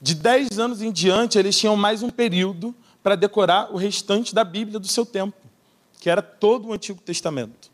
De 0.00 0.14
10 0.14 0.60
anos 0.60 0.80
em 0.80 0.92
diante, 0.92 1.36
eles 1.36 1.58
tinham 1.58 1.74
mais 1.74 2.04
um 2.04 2.08
período 2.08 2.72
para 3.02 3.16
decorar 3.16 3.74
o 3.74 3.76
restante 3.76 4.32
da 4.32 4.44
Bíblia 4.44 4.78
do 4.78 4.86
seu 4.86 5.04
tempo, 5.04 5.36
que 6.00 6.08
era 6.08 6.22
todo 6.22 6.68
o 6.68 6.72
Antigo 6.72 7.00
Testamento. 7.00 7.68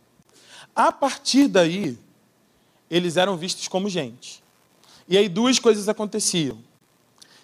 A 0.75 0.91
partir 0.91 1.49
daí, 1.49 1.99
eles 2.91 3.19
eram 3.19 3.37
vistos 3.37 3.69
como 3.69 3.91
gente. 3.91 4.43
E 5.07 5.19
aí 5.19 5.29
duas 5.29 5.59
coisas 5.59 5.87
aconteciam. 5.87 6.57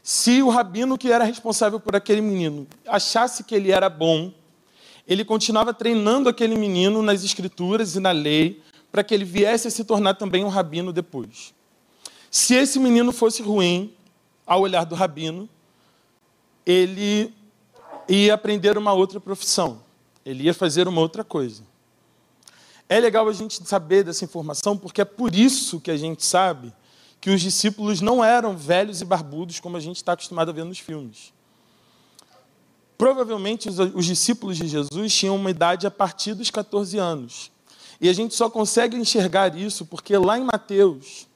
Se 0.03 0.43
o 0.43 0.49
rabino 0.49 0.97
que 0.97 1.13
era 1.13 1.25
responsável 1.25 1.79
por 1.79 1.95
aquele 1.95 2.23
menino 2.23 2.67
achasse 2.87 3.45
que 3.45 3.55
ele 3.55 3.71
era 3.71 3.91
bom, 3.91 4.33
ele 5.07 5.27
continuava 5.27 5.75
treinando 5.75 6.31
aquele 6.31 6.57
menino 6.57 7.03
nas 7.03 7.23
escrituras 7.23 7.97
e 7.97 8.01
na 8.01 8.13
lei, 8.13 8.63
para 8.93 9.03
que 9.03 9.15
ele 9.15 9.25
viesse 9.25 9.67
a 9.67 9.71
se 9.71 9.83
tornar 9.85 10.15
também 10.15 10.45
um 10.45 10.49
rabino 10.49 10.93
depois. 10.93 11.55
Se 12.31 12.55
esse 12.55 12.79
menino 12.79 13.11
fosse 13.11 13.43
ruim, 13.43 13.93
ao 14.47 14.61
olhar 14.61 14.85
do 14.85 14.95
rabino, 14.95 15.49
ele 16.67 17.33
ia 18.09 18.35
aprender 18.35 18.77
uma 18.77 18.93
outra 18.93 19.19
profissão, 19.19 19.83
ele 20.25 20.45
ia 20.45 20.55
fazer 20.55 20.87
uma 20.87 21.01
outra 21.01 21.25
coisa. 21.25 21.63
É 22.89 23.01
legal 23.01 23.27
a 23.27 23.33
gente 23.33 23.67
saber 23.67 24.05
dessa 24.05 24.25
informação, 24.25 24.77
porque 24.77 25.01
é 25.01 25.05
por 25.05 25.35
isso 25.35 25.81
que 25.81 25.91
a 25.91 25.97
gente 25.97 26.25
sabe 26.25 26.73
que 27.21 27.31
os 27.31 27.41
discípulos 27.41 28.01
não 28.01 28.23
eram 28.23 28.57
velhos 28.57 29.01
e 29.01 29.05
barbudos 29.05 29.61
como 29.61 29.77
a 29.77 29.81
gente 29.81 29.97
está 29.97 30.13
acostumado 30.13 30.51
a 30.51 30.53
ver 30.53 30.65
nos 30.65 30.79
filmes. 30.79 31.33
Provavelmente 32.99 33.69
os, 33.69 33.79
os, 33.79 34.05
discípulos 34.05 34.57
de 34.59 34.69
Jesus 34.69 35.15
tinham 35.15 35.37
uma 35.37 35.51
idade 35.51 35.87
a 35.87 35.91
partir 35.91 36.35
dos 36.35 36.51
14 36.51 36.99
anos. 36.99 37.51
E 38.03 38.09
a 38.09 38.13
gente 38.13 38.35
só 38.35 38.51
consegue 38.51 38.97
enxergar 38.97 39.57
isso 39.57 39.87
porque 39.87 40.17
lá 40.19 40.37
em 40.37 40.43
Mateus 40.43 41.29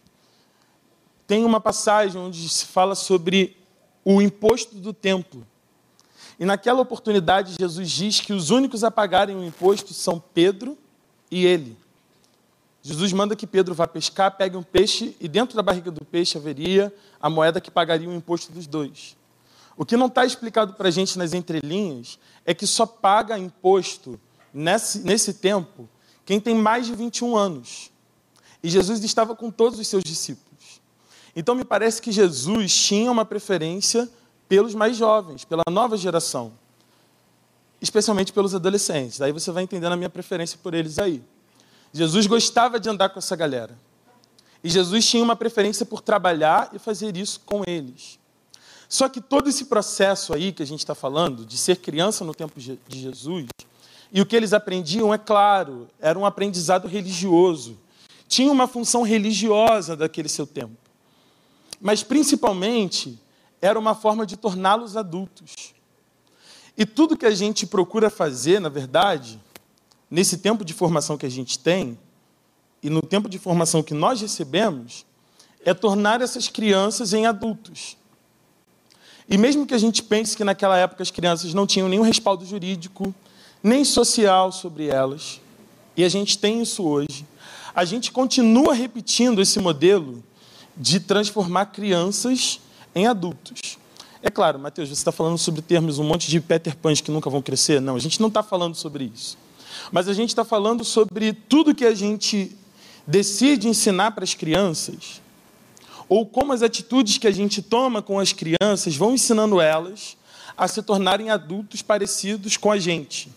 tem 1.24 1.44
uma 1.44 1.60
passagem 1.60 2.20
onde 2.20 2.48
se 2.48 2.66
fala 2.66 2.96
sobre 2.96 3.56
o 4.04 4.20
imposto 4.20 4.74
do 4.74 4.92
templo. 4.92 5.46
E 6.40 6.44
naquela 6.44 6.80
oportunidade, 6.80 7.54
Jesus 7.56 7.88
diz 7.88 8.20
que 8.20 8.32
os 8.32 8.50
únicos 8.50 8.82
a 8.82 8.90
pagarem 8.90 9.36
o 9.36 9.44
imposto 9.44 9.94
são 9.94 10.20
Pedro 10.34 10.76
e 11.30 11.46
ele. 11.46 11.76
Jesus 12.82 13.12
manda 13.12 13.36
que 13.36 13.46
Pedro 13.46 13.72
vá 13.72 13.86
pescar, 13.86 14.36
pegue 14.36 14.56
um 14.56 14.62
peixe 14.62 15.16
e 15.20 15.28
dentro 15.28 15.54
da 15.54 15.62
barriga 15.62 15.92
do 15.92 16.04
peixe 16.04 16.36
haveria 16.36 16.92
a 17.20 17.30
moeda 17.30 17.60
que 17.60 17.70
pagaria 17.70 18.08
o 18.08 18.14
imposto 18.14 18.50
dos 18.50 18.66
dois. 18.66 19.16
O 19.76 19.84
que 19.84 19.96
não 19.96 20.06
está 20.06 20.24
explicado 20.24 20.72
para 20.72 20.88
a 20.88 20.90
gente 20.90 21.16
nas 21.16 21.32
entrelinhas 21.32 22.18
é 22.44 22.52
que 22.52 22.66
só 22.66 22.84
paga 22.84 23.38
imposto 23.38 24.18
nesse, 24.52 24.98
nesse 24.98 25.34
tempo 25.34 25.88
quem 26.26 26.40
tem 26.40 26.54
mais 26.54 26.86
de 26.86 26.94
21 26.94 27.36
anos. 27.36 27.90
E 28.62 28.68
Jesus 28.68 29.02
estava 29.04 29.34
com 29.36 29.50
todos 29.50 29.78
os 29.78 29.86
seus 29.86 30.02
discípulos. 30.02 30.80
Então 31.34 31.54
me 31.54 31.64
parece 31.64 32.02
que 32.02 32.10
Jesus 32.10 32.74
tinha 32.74 33.10
uma 33.10 33.24
preferência 33.24 34.10
pelos 34.48 34.74
mais 34.74 34.96
jovens, 34.96 35.44
pela 35.44 35.62
nova 35.70 35.96
geração, 35.96 36.52
especialmente 37.80 38.32
pelos 38.32 38.54
adolescentes. 38.54 39.18
Daí 39.18 39.30
você 39.30 39.52
vai 39.52 39.62
entendendo 39.62 39.92
a 39.92 39.96
minha 39.96 40.10
preferência 40.10 40.58
por 40.60 40.74
eles 40.74 40.98
aí. 40.98 41.22
Jesus 41.92 42.26
gostava 42.26 42.80
de 42.80 42.88
andar 42.88 43.10
com 43.10 43.18
essa 43.18 43.36
galera. 43.36 43.78
E 44.64 44.68
Jesus 44.68 45.06
tinha 45.06 45.22
uma 45.22 45.36
preferência 45.36 45.86
por 45.86 46.00
trabalhar 46.00 46.70
e 46.72 46.78
fazer 46.78 47.16
isso 47.16 47.40
com 47.46 47.62
eles. 47.66 48.18
Só 48.88 49.08
que 49.08 49.20
todo 49.20 49.48
esse 49.48 49.66
processo 49.66 50.34
aí 50.34 50.52
que 50.52 50.62
a 50.62 50.66
gente 50.66 50.80
está 50.80 50.94
falando, 50.94 51.44
de 51.44 51.56
ser 51.56 51.76
criança 51.76 52.24
no 52.24 52.34
tempo 52.34 52.58
de 52.58 52.78
Jesus, 52.88 53.46
e 54.16 54.20
o 54.22 54.24
que 54.24 54.34
eles 54.34 54.54
aprendiam, 54.54 55.12
é 55.12 55.18
claro, 55.18 55.88
era 56.00 56.18
um 56.18 56.24
aprendizado 56.24 56.88
religioso. 56.88 57.78
Tinha 58.26 58.50
uma 58.50 58.66
função 58.66 59.02
religiosa 59.02 59.94
daquele 59.94 60.26
seu 60.26 60.46
tempo. 60.46 60.74
Mas, 61.78 62.02
principalmente, 62.02 63.20
era 63.60 63.78
uma 63.78 63.94
forma 63.94 64.24
de 64.24 64.34
torná-los 64.34 64.96
adultos. 64.96 65.74
E 66.78 66.86
tudo 66.86 67.14
que 67.14 67.26
a 67.26 67.34
gente 67.34 67.66
procura 67.66 68.08
fazer, 68.08 68.58
na 68.58 68.70
verdade, 68.70 69.38
nesse 70.10 70.38
tempo 70.38 70.64
de 70.64 70.72
formação 70.72 71.18
que 71.18 71.26
a 71.26 71.30
gente 71.30 71.58
tem, 71.58 71.98
e 72.82 72.88
no 72.88 73.02
tempo 73.02 73.28
de 73.28 73.38
formação 73.38 73.82
que 73.82 73.92
nós 73.92 74.18
recebemos, 74.18 75.04
é 75.62 75.74
tornar 75.74 76.22
essas 76.22 76.48
crianças 76.48 77.12
em 77.12 77.26
adultos. 77.26 77.98
E 79.28 79.36
mesmo 79.36 79.66
que 79.66 79.74
a 79.74 79.78
gente 79.78 80.02
pense 80.02 80.34
que 80.34 80.42
naquela 80.42 80.78
época 80.78 81.02
as 81.02 81.10
crianças 81.10 81.52
não 81.52 81.66
tinham 81.66 81.86
nenhum 81.86 82.02
respaldo 82.02 82.46
jurídico, 82.46 83.14
nem 83.66 83.84
social 83.84 84.52
sobre 84.52 84.86
elas, 84.86 85.40
e 85.96 86.04
a 86.04 86.08
gente 86.08 86.38
tem 86.38 86.62
isso 86.62 86.84
hoje, 86.84 87.26
a 87.74 87.84
gente 87.84 88.12
continua 88.12 88.72
repetindo 88.72 89.42
esse 89.42 89.58
modelo 89.58 90.22
de 90.76 91.00
transformar 91.00 91.66
crianças 91.66 92.60
em 92.94 93.08
adultos. 93.08 93.76
É 94.22 94.30
claro, 94.30 94.56
Mateus, 94.56 94.88
você 94.88 94.94
está 94.94 95.10
falando 95.10 95.36
sobre 95.36 95.62
termos 95.62 95.98
um 95.98 96.04
monte 96.04 96.30
de 96.30 96.40
Peter 96.40 96.76
Pans 96.76 97.00
que 97.00 97.10
nunca 97.10 97.28
vão 97.28 97.42
crescer? 97.42 97.80
Não, 97.80 97.96
a 97.96 97.98
gente 97.98 98.20
não 98.20 98.28
está 98.28 98.40
falando 98.40 98.76
sobre 98.76 99.10
isso. 99.12 99.36
Mas 99.90 100.08
a 100.08 100.14
gente 100.14 100.28
está 100.28 100.44
falando 100.44 100.84
sobre 100.84 101.32
tudo 101.32 101.74
que 101.74 101.84
a 101.84 101.94
gente 101.94 102.56
decide 103.04 103.66
ensinar 103.66 104.12
para 104.12 104.22
as 104.22 104.32
crianças, 104.32 105.20
ou 106.08 106.24
como 106.24 106.52
as 106.52 106.62
atitudes 106.62 107.18
que 107.18 107.26
a 107.26 107.32
gente 107.32 107.60
toma 107.60 108.00
com 108.00 108.20
as 108.20 108.32
crianças 108.32 108.94
vão 108.94 109.12
ensinando 109.12 109.60
elas 109.60 110.16
a 110.56 110.68
se 110.68 110.80
tornarem 110.82 111.30
adultos 111.30 111.82
parecidos 111.82 112.56
com 112.56 112.70
a 112.70 112.78
gente. 112.78 113.28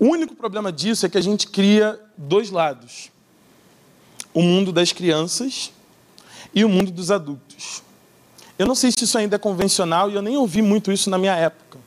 O 0.00 0.06
único 0.06 0.34
problema 0.34 0.72
disso 0.72 1.04
é 1.04 1.10
que 1.10 1.18
a 1.18 1.20
gente 1.20 1.46
cria 1.46 2.00
dois 2.16 2.50
lados: 2.50 3.10
o 4.32 4.40
mundo 4.40 4.72
das 4.72 4.92
crianças 4.92 5.70
e 6.54 6.64
o 6.64 6.70
mundo 6.70 6.90
dos 6.90 7.10
adultos. 7.10 7.82
Eu 8.58 8.66
não 8.66 8.74
sei 8.74 8.90
se 8.90 9.04
isso 9.04 9.18
ainda 9.18 9.36
é 9.36 9.38
convencional 9.38 10.10
e 10.10 10.14
eu 10.14 10.22
nem 10.22 10.38
ouvi 10.38 10.62
muito 10.62 10.90
isso 10.90 11.10
na 11.10 11.18
minha 11.18 11.36
época. 11.36 11.78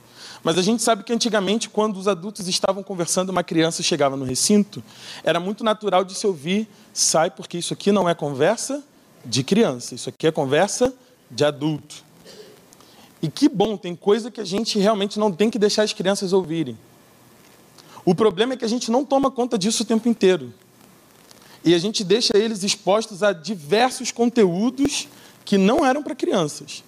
Mas 0.44 0.60
a 0.60 0.62
gente 0.62 0.84
sabe 0.84 1.04
que 1.04 1.12
antigamente, 1.12 1.70
quando 1.70 1.98
os 1.98 2.08
adultos 2.08 2.48
estavam 2.48 2.84
conversando, 2.84 3.30
uma 3.30 3.44
criança 3.44 3.82
chegava 3.82 4.16
no 4.16 4.26
recinto, 4.26 4.84
era 5.24 5.40
muito 5.40 5.64
natural 5.64 6.04
de 6.04 6.14
se 6.14 6.28
ouvir: 6.28 6.68
sai, 6.94 7.32
porque 7.32 7.58
isso 7.58 7.74
aqui 7.74 7.92
não 7.92 8.08
é 8.08 8.14
conversa 8.14 8.84
de 9.26 9.44
criança, 9.44 9.96
isso 9.96 10.10
aqui 10.10 10.28
é 10.28 10.32
conversa 10.32 10.94
de 11.32 11.44
adulto. 11.44 12.04
E 13.24 13.28
que 13.28 13.50
bom, 13.50 13.76
tem 13.76 13.96
coisa 13.96 14.30
que 14.30 14.40
a 14.40 14.46
gente 14.46 14.78
realmente 14.78 15.18
não 15.18 15.32
tem 15.32 15.50
que 15.50 15.58
deixar 15.58 15.82
as 15.82 15.94
crianças 15.94 16.32
ouvirem. 16.32 16.78
O 18.06 18.14
problema 18.14 18.54
é 18.54 18.58
que 18.58 18.66
a 18.66 18.70
gente 18.70 18.92
não 18.92 19.06
toma 19.06 19.32
conta 19.32 19.58
disso 19.58 19.84
o 19.84 19.86
tempo 19.86 20.10
inteiro. 20.10 20.54
E 21.64 21.74
a 21.74 21.78
gente 21.78 22.04
deixa 22.04 22.38
eles 22.38 22.64
expostos 22.64 23.24
a 23.24 23.32
diversos 23.32 24.12
conteúdos 24.12 25.08
que 25.46 25.58
não 25.58 25.86
eram 25.86 26.04
para 26.04 26.14
crianças. 26.14 26.84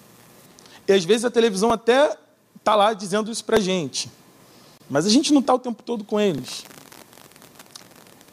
E 0.87 0.91
às 0.91 1.05
vezes 1.05 1.25
a 1.25 1.31
televisão 1.31 1.71
até 1.71 2.17
está 2.55 2.75
lá 2.75 2.93
dizendo 2.93 3.31
isso 3.31 3.43
para 3.45 3.57
a 3.57 3.61
gente. 3.61 4.09
Mas 4.89 5.05
a 5.05 5.09
gente 5.09 5.33
não 5.33 5.39
está 5.39 5.53
o 5.53 5.59
tempo 5.59 5.81
todo 5.81 6.03
com 6.03 6.19
eles. 6.19 6.65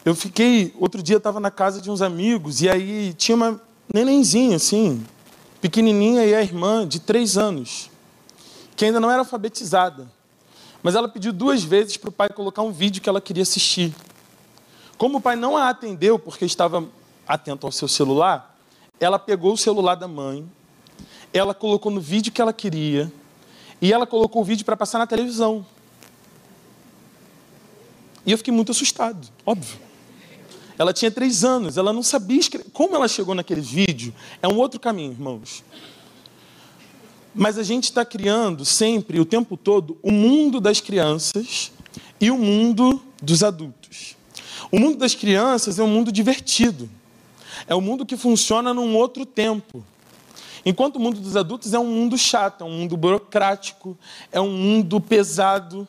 Eu 0.03 0.13
fiquei, 0.13 0.73
outro 0.77 1.01
dia 1.01 1.17
estava 1.17 1.39
na 1.39 1.49
casa 1.49 1.79
de 1.79 1.89
uns 1.89 2.01
amigos 2.01 2.61
e 2.61 2.69
aí 2.69 3.13
tinha 3.13 3.35
uma 3.35 3.61
nenenzinha 3.91 4.57
assim, 4.57 5.01
pequenininha 5.61 6.25
e 6.25 6.35
a 6.35 6.41
irmã 6.41 6.85
de 6.85 6.99
três 6.99 7.37
anos, 7.37 7.89
que 8.75 8.83
ainda 8.83 8.99
não 8.99 9.09
era 9.09 9.19
alfabetizada. 9.19 10.11
Mas 10.83 10.95
ela 10.95 11.07
pediu 11.07 11.31
duas 11.31 11.63
vezes 11.63 11.95
para 11.95 12.09
o 12.09 12.11
pai 12.11 12.27
colocar 12.27 12.61
um 12.61 12.71
vídeo 12.71 13.01
que 13.01 13.07
ela 13.07 13.21
queria 13.21 13.43
assistir. 13.43 13.95
Como 14.97 15.17
o 15.17 15.21
pai 15.21 15.37
não 15.37 15.55
a 15.55 15.69
atendeu 15.69 16.19
porque 16.19 16.43
estava 16.43 16.85
atento 17.25 17.65
ao 17.65 17.71
seu 17.71 17.87
celular, 17.87 18.55
ela 18.99 19.17
pegou 19.17 19.53
o 19.53 19.57
celular 19.57 19.95
da 19.95 20.07
mãe, 20.07 20.45
ela 21.33 21.53
colocou 21.53 21.91
no 21.91 22.01
vídeo 22.01 22.31
que 22.31 22.41
ela 22.41 22.53
queria 22.53 23.11
e 23.81 23.91
ela 23.91 24.05
colocou 24.05 24.41
o 24.41 24.45
vídeo 24.45 24.65
para 24.65 24.77
passar 24.77 24.99
na 24.99 25.07
televisão. 25.07 25.65
E 28.25 28.31
eu 28.31 28.37
fiquei 28.37 28.53
muito 28.53 28.71
assustado, 28.71 29.27
óbvio. 29.45 29.79
Ela 30.77 30.91
tinha 30.91 31.11
três 31.11 31.43
anos, 31.43 31.77
ela 31.77 31.93
não 31.93 32.03
sabia 32.03 32.39
escrever. 32.39 32.69
Como 32.71 32.95
ela 32.95 33.07
chegou 33.07 33.33
naquele 33.33 33.61
vídeo 33.61 34.13
é 34.41 34.47
um 34.47 34.57
outro 34.57 34.79
caminho, 34.79 35.11
irmãos. 35.11 35.63
Mas 37.33 37.57
a 37.57 37.63
gente 37.63 37.85
está 37.85 38.05
criando 38.05 38.63
sempre, 38.63 39.19
o 39.19 39.25
tempo 39.25 39.57
todo, 39.57 39.97
o 40.03 40.11
mundo 40.11 40.61
das 40.61 40.79
crianças 40.79 41.71
e 42.21 42.29
o 42.29 42.37
mundo 42.37 43.01
dos 43.21 43.43
adultos. 43.43 44.15
O 44.71 44.79
mundo 44.79 44.97
das 44.97 45.15
crianças 45.15 45.79
é 45.79 45.83
um 45.83 45.87
mundo 45.87 46.11
divertido. 46.11 46.89
É 47.67 47.75
um 47.75 47.81
mundo 47.81 48.05
que 48.05 48.17
funciona 48.17 48.73
num 48.73 48.95
outro 48.95 49.25
tempo. 49.25 49.83
Enquanto 50.65 50.97
o 50.97 50.99
mundo 50.99 51.19
dos 51.19 51.35
adultos 51.35 51.73
é 51.73 51.79
um 51.79 51.85
mundo 51.85 52.17
chato, 52.17 52.63
é 52.63 52.65
um 52.65 52.71
mundo 52.71 52.95
burocrático, 52.95 53.97
é 54.31 54.39
um 54.39 54.51
mundo 54.51 55.01
pesado, 55.01 55.87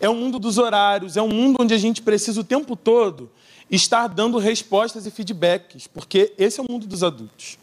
é 0.00 0.08
um 0.08 0.14
mundo 0.14 0.38
dos 0.38 0.58
horários, 0.58 1.16
é 1.16 1.22
um 1.22 1.28
mundo 1.28 1.58
onde 1.60 1.74
a 1.74 1.78
gente 1.78 2.02
precisa 2.02 2.40
o 2.40 2.44
tempo 2.44 2.74
todo 2.74 3.30
estar 3.70 4.08
dando 4.08 4.38
respostas 4.38 5.06
e 5.06 5.10
feedbacks, 5.10 5.86
porque 5.86 6.32
esse 6.36 6.58
é 6.58 6.62
o 6.62 6.66
mundo 6.70 6.86
dos 6.86 7.04
adultos. 7.04 7.56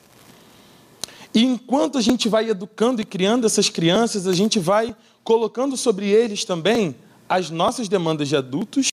E 1.34 1.44
enquanto 1.44 1.98
a 1.98 2.02
gente 2.02 2.30
vai 2.30 2.50
educando 2.50 3.02
e 3.02 3.06
criando 3.06 3.46
essas 3.46 3.70
crianças, 3.70 4.28
a 4.28 4.34
gente 4.34 4.60
vai 4.60 4.96
colocando 5.24 5.76
sobre 5.76 6.10
eles 6.10 6.46
também 6.46 6.96
as 7.28 7.50
nossas 7.50 7.90
demandas 7.90 8.30
de 8.30 8.36
adultos, 8.36 8.90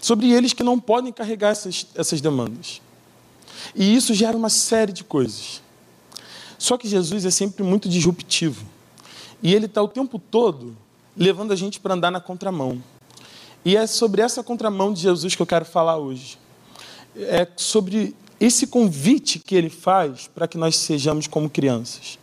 sobre 0.00 0.32
eles 0.32 0.52
que 0.52 0.62
não 0.62 0.78
podem 0.78 1.12
carregar 1.12 1.50
essas, 1.50 1.86
essas 1.94 2.20
demandas. 2.20 2.80
E 3.74 3.94
isso 3.94 4.14
gera 4.14 4.36
uma 4.36 4.48
série 4.48 4.92
de 4.92 5.04
coisas. 5.04 5.60
Só 6.58 6.78
que 6.78 6.88
Jesus 6.88 7.24
é 7.24 7.30
sempre 7.30 7.62
muito 7.62 7.88
disruptivo. 7.88 8.64
E 9.42 9.54
ele 9.54 9.66
está 9.66 9.82
o 9.82 9.88
tempo 9.88 10.18
todo 10.18 10.76
levando 11.16 11.52
a 11.52 11.56
gente 11.56 11.80
para 11.80 11.94
andar 11.94 12.10
na 12.10 12.20
contramão. 12.20 12.82
E 13.64 13.76
é 13.76 13.86
sobre 13.86 14.22
essa 14.22 14.42
contramão 14.42 14.92
de 14.92 15.00
Jesus 15.00 15.34
que 15.34 15.42
eu 15.42 15.46
quero 15.46 15.64
falar 15.64 15.96
hoje. 15.96 16.38
É 17.16 17.46
sobre 17.56 18.14
esse 18.40 18.66
convite 18.66 19.38
que 19.38 19.54
ele 19.54 19.70
faz 19.70 20.28
para 20.28 20.46
que 20.46 20.58
nós 20.58 20.76
sejamos 20.76 21.26
como 21.26 21.48
crianças. 21.48 22.18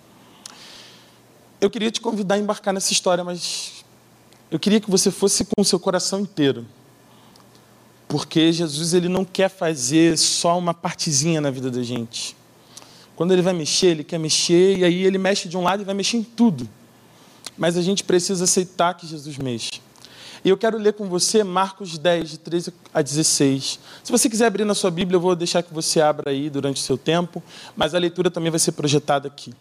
Eu 1.59 1.69
queria 1.69 1.89
te 1.89 2.01
convidar 2.01 2.35
a 2.35 2.37
embarcar 2.37 2.73
nessa 2.73 2.91
história, 2.91 3.23
mas 3.23 3.83
eu 4.51 4.59
queria 4.59 4.79
que 4.79 4.91
você 4.91 5.09
fosse 5.09 5.45
com 5.45 5.61
o 5.61 5.65
seu 5.65 5.79
coração 5.79 6.19
inteiro. 6.19 6.65
Porque 8.07 8.51
Jesus 8.51 8.93
ele 8.93 9.09
não 9.09 9.25
quer 9.25 9.49
fazer 9.49 10.17
só 10.17 10.57
uma 10.57 10.73
partezinha 10.73 11.41
na 11.41 11.49
vida 11.49 11.71
da 11.71 11.81
gente. 11.81 12.35
Quando 13.15 13.31
ele 13.31 13.41
vai 13.41 13.53
mexer, 13.53 13.87
ele 13.87 14.03
quer 14.03 14.19
mexer, 14.19 14.77
e 14.77 14.83
aí 14.83 15.03
ele 15.03 15.17
mexe 15.17 15.47
de 15.47 15.57
um 15.57 15.63
lado 15.63 15.81
e 15.81 15.85
vai 15.85 15.95
mexer 15.95 16.17
em 16.17 16.23
tudo. 16.23 16.69
Mas 17.57 17.77
a 17.77 17.81
gente 17.81 18.03
precisa 18.03 18.43
aceitar 18.43 18.93
que 18.95 19.07
Jesus 19.07 19.37
mexe. 19.37 19.81
E 20.43 20.49
eu 20.49 20.57
quero 20.57 20.77
ler 20.77 20.93
com 20.93 21.07
você 21.07 21.43
Marcos 21.43 21.97
10, 21.97 22.29
de 22.31 22.37
13 22.37 22.73
a 22.93 23.01
16. 23.01 23.79
Se 24.03 24.11
você 24.11 24.29
quiser 24.29 24.47
abrir 24.47 24.65
na 24.65 24.75
sua 24.75 24.91
Bíblia, 24.91 25.15
eu 25.15 25.21
vou 25.21 25.35
deixar 25.35 25.63
que 25.63 25.73
você 25.73 26.01
abra 26.01 26.31
aí 26.31 26.49
durante 26.49 26.81
o 26.81 26.83
seu 26.83 26.97
tempo, 26.97 27.41
mas 27.77 27.95
a 27.95 27.97
leitura 27.97 28.29
também 28.29 28.51
vai 28.51 28.59
ser 28.59 28.73
projetada 28.73 29.27
aqui. 29.27 29.53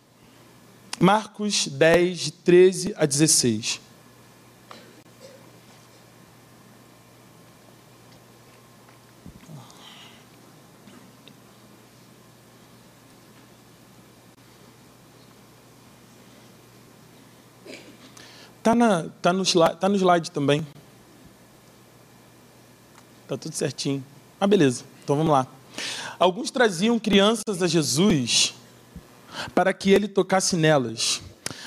Marcos 0.99 1.68
10, 1.68 2.18
de 2.18 2.33
13 2.33 2.95
a 2.97 3.07
16. 3.07 3.81
Está 18.62 18.77
tá 19.20 19.33
no, 19.33 19.44
tá 19.77 19.88
no 19.88 19.96
slide 19.96 20.31
também. 20.31 20.64
Está 23.25 23.37
tudo 23.37 23.57
certinho. 23.57 24.05
Ah, 24.40 24.46
beleza. 24.46 24.85
Então 25.03 25.16
vamos 25.16 25.33
lá. 25.33 25.48
Alguns 26.16 26.48
traziam 26.53 26.96
crianças 26.96 27.61
a 27.61 27.66
Jesus 27.66 28.55
para 29.53 29.75
que 29.75 29.90
ele 29.90 30.07
tocasse 30.07 30.55
nelas, 30.55 31.20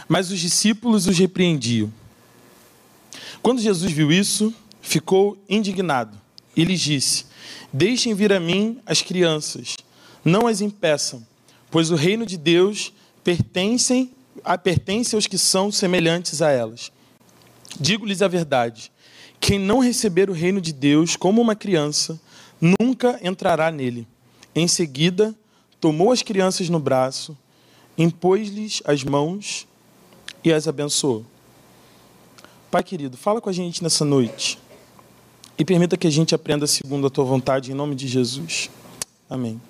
mas 0.07 0.31
os 0.31 0.39
discípulos 0.39 1.05
os 1.05 1.17
repreendiam. 1.17 1.91
Quando 3.41 3.59
Jesus 3.59 3.91
viu 3.91 4.09
isso, 4.09 4.53
ficou 4.81 5.37
indignado 5.49 6.17
e 6.55 6.63
lhes 6.63 6.79
disse: 6.79 7.25
Deixem 7.73 8.13
vir 8.13 8.31
a 8.31 8.39
mim 8.39 8.79
as 8.85 9.01
crianças, 9.01 9.75
não 10.23 10.47
as 10.47 10.61
impeçam, 10.61 11.27
pois 11.69 11.91
o 11.91 11.95
reino 11.95 12.25
de 12.25 12.37
Deus 12.37 12.93
pertencem 13.21 14.14
pertence 14.63 15.15
aos 15.15 15.27
que 15.27 15.37
são 15.37 15.71
semelhantes 15.71 16.41
a 16.41 16.49
elas. 16.49 16.91
Digo-lhes 17.79 18.21
a 18.21 18.27
verdade: 18.27 18.91
quem 19.39 19.59
não 19.59 19.79
receber 19.79 20.29
o 20.29 20.33
reino 20.33 20.61
de 20.61 20.73
Deus 20.73 21.15
como 21.15 21.41
uma 21.41 21.55
criança, 21.55 22.19
nunca 22.59 23.19
entrará 23.21 23.71
nele. 23.71 24.07
Em 24.53 24.67
seguida, 24.67 25.35
tomou 25.79 26.11
as 26.11 26.21
crianças 26.21 26.69
no 26.69 26.79
braço, 26.79 27.37
impôs-lhes 27.97 28.81
as 28.85 29.03
mãos 29.03 29.67
e 30.43 30.51
as 30.51 30.67
abençoou. 30.67 31.25
Pai 32.71 32.83
querido, 32.83 33.17
fala 33.17 33.39
com 33.39 33.49
a 33.49 33.53
gente 33.53 33.83
nessa 33.83 34.03
noite 34.03 34.59
e 35.57 35.63
permita 35.63 35.95
que 35.95 36.07
a 36.07 36.09
gente 36.09 36.35
aprenda 36.35 36.67
segundo 36.67 37.07
a 37.07 37.09
tua 37.09 37.23
vontade, 37.23 37.71
em 37.71 37.75
nome 37.75 37.95
de 37.95 38.07
Jesus. 38.07 38.69
Amém. 39.29 39.61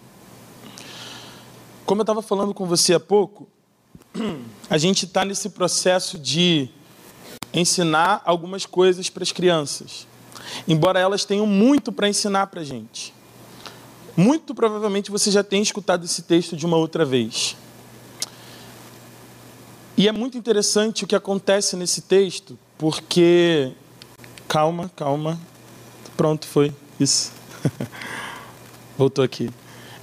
Como 1.86 2.02
eu 2.02 2.04
estava 2.04 2.22
falando 2.22 2.54
com 2.54 2.66
você 2.66 2.94
há 2.96 3.00
pouco, 3.00 3.48
a 4.70 4.78
gente 4.78 5.06
está 5.06 5.26
nesse 5.26 5.50
processo 5.50 6.18
de 6.18 6.70
ensinar 7.54 8.22
algumas 8.26 8.66
coisas 8.66 9.10
para 9.10 9.24
as 9.24 9.32
crianças, 9.32 10.08
embora 10.68 11.00
elas 11.00 11.26
tenham 11.26 11.46
muito 11.46 11.92
para 11.92 12.10
ensinar 12.10 12.48
para 12.48 12.62
a 12.62 12.64
gente. 12.64 13.14
Muito 14.18 14.56
provavelmente 14.56 15.12
você 15.12 15.30
já 15.30 15.44
tem 15.44 15.62
escutado 15.62 16.06
esse 16.06 16.22
texto 16.22 16.56
de 16.56 16.66
uma 16.66 16.78
outra 16.78 17.04
vez. 17.04 17.56
E 19.98 20.08
é 20.08 20.12
muito 20.12 20.38
interessante 20.38 21.04
o 21.04 21.08
que 21.08 21.16
acontece 21.16 21.76
nesse 21.76 22.02
texto, 22.02 22.58
porque. 22.78 23.72
Calma, 24.48 24.92
calma. 24.96 25.40
Pronto, 26.18 26.46
foi. 26.46 26.74
Isso. 27.00 27.32
Voltou 28.98 29.24
aqui. 29.24 29.50